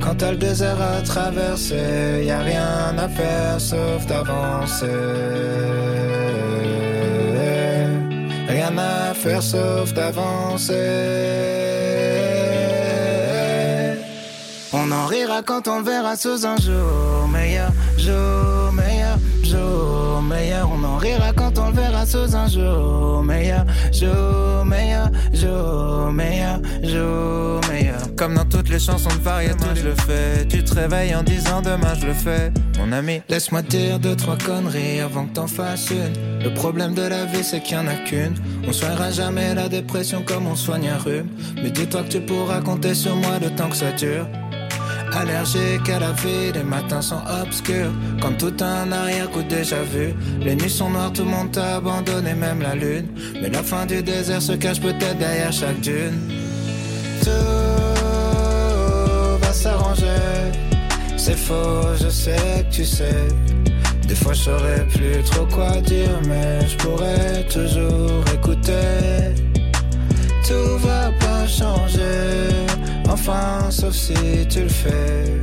Quand 0.00 0.14
t'as 0.16 0.32
le 0.32 0.36
désert 0.36 0.80
à 0.80 1.00
traverser, 1.00 2.24
y 2.26 2.30
a 2.30 2.40
rien 2.40 2.96
à 2.98 3.08
faire 3.08 3.60
sauf 3.60 4.06
d'avancer. 4.06 4.86
Rien 8.48 8.76
à 8.76 9.14
faire 9.14 9.42
sauf 9.42 9.92
d'avancer. 9.94 10.72
On 14.74 14.90
en 14.90 15.06
rira 15.06 15.42
quand 15.42 15.68
on 15.68 15.78
le 15.78 15.84
verra 15.84 16.16
sous 16.16 16.46
un 16.46 16.56
jour 16.56 17.28
meilleur, 17.32 17.72
jour 17.98 18.72
meilleur, 18.72 19.18
jour 19.42 20.22
meilleur. 20.22 20.70
On 20.70 20.84
en 20.84 20.96
rira 20.96 21.32
quand 21.34 21.41
un 22.14 22.46
jour 22.46 23.22
meilleur, 23.22 23.64
jour 23.90 24.64
meilleur, 24.66 25.10
jour 25.32 26.12
meilleur, 26.12 26.60
jour 26.82 27.60
meilleur. 27.70 28.14
Comme 28.16 28.34
dans 28.34 28.44
toutes 28.44 28.68
les 28.68 28.78
chansons 28.78 29.08
de 29.08 29.22
variété, 29.22 29.64
je 29.74 29.84
le 29.84 29.94
fais. 29.94 30.46
Tu 30.46 30.62
te 30.62 30.74
réveilles 30.74 31.14
en 31.14 31.22
disant 31.22 31.62
demain 31.62 31.94
je 31.98 32.06
le 32.06 32.12
fais, 32.12 32.52
mon 32.78 32.92
ami. 32.92 33.22
Laisse-moi 33.28 33.62
dire 33.62 33.98
deux 33.98 34.14
trois 34.14 34.36
conneries 34.36 35.00
avant 35.00 35.26
que 35.26 35.34
t'en 35.34 35.46
fasses 35.46 35.90
une. 35.90 36.42
Le 36.44 36.52
problème 36.52 36.94
de 36.94 37.02
la 37.02 37.24
vie 37.24 37.44
c'est 37.44 37.60
qu'il 37.60 37.76
y 37.76 37.80
en 37.80 37.86
a 37.86 37.94
qu'une. 37.94 38.34
On 38.68 38.72
soignera 38.72 39.10
jamais 39.10 39.54
la 39.54 39.68
dépression 39.68 40.22
comme 40.22 40.46
on 40.46 40.56
soigne 40.56 40.88
un 40.88 40.98
rhume. 40.98 41.28
Mais 41.62 41.70
dis-toi 41.70 42.02
que 42.02 42.08
tu 42.08 42.20
pourras 42.20 42.60
compter 42.60 42.94
sur 42.94 43.16
moi 43.16 43.38
le 43.40 43.50
temps 43.50 43.70
que 43.70 43.76
ça 43.76 43.92
dure. 43.92 44.26
Allergique 45.14 45.88
à 45.88 45.98
la 45.98 46.12
vie, 46.12 46.52
les 46.54 46.62
matins 46.62 47.02
sont 47.02 47.22
obscurs. 47.42 47.92
Comme 48.20 48.36
tout 48.36 48.54
un 48.60 48.90
arrière-coup 48.90 49.42
déjà 49.42 49.82
vu. 49.82 50.14
Les 50.40 50.54
nuits 50.54 50.70
sont 50.70 50.90
noires, 50.90 51.12
tout 51.12 51.24
le 51.24 51.30
monde 51.30 51.50
t'a 51.52 51.76
abandonné, 51.76 52.34
même 52.34 52.62
la 52.62 52.74
lune. 52.74 53.08
Mais 53.40 53.50
la 53.50 53.62
fin 53.62 53.86
du 53.86 54.02
désert 54.02 54.40
se 54.40 54.52
cache 54.52 54.80
peut-être 54.80 55.18
derrière 55.18 55.52
chaque 55.52 55.80
dune. 55.80 56.18
tout 57.22 57.30
va 59.40 59.52
s'arranger. 59.52 60.06
C'est 61.16 61.38
faux, 61.38 61.94
je 62.00 62.08
sais 62.08 62.66
que 62.68 62.74
tu 62.74 62.84
sais. 62.84 63.28
Des 64.08 64.14
fois 64.16 64.32
je 64.32 64.42
saurais 64.42 64.84
plus 64.88 65.22
trop 65.24 65.46
quoi 65.46 65.80
dire, 65.80 66.20
mais 66.26 66.66
je 66.66 66.76
pourrais 66.76 67.44
toujours 67.44 68.24
écouter. 68.34 69.34
Tout 70.46 70.78
va 70.78 71.10
pas 71.20 71.46
changer, 71.46 72.66
enfin 73.12 73.70
sauf 73.70 73.94
si 73.94 74.14
tu 74.48 74.62
le 74.62 74.68
fais. 74.68 75.40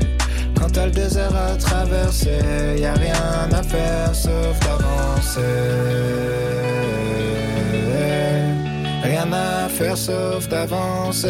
Quand 0.57 0.70
t'as 0.72 0.86
le 0.86 0.91
désert 0.91 1.36
à 1.36 1.55
traverser, 1.55 2.76
y 2.78 2.86
a 2.86 2.93
rien 2.93 3.49
à 3.51 3.63
faire 3.63 4.13
sauf 4.13 4.59
d'avancer. 4.59 5.41
Rien 9.03 9.32
à 9.32 9.70
faire 9.70 9.97
sauf 9.97 10.47
d'avancer. 10.49 11.30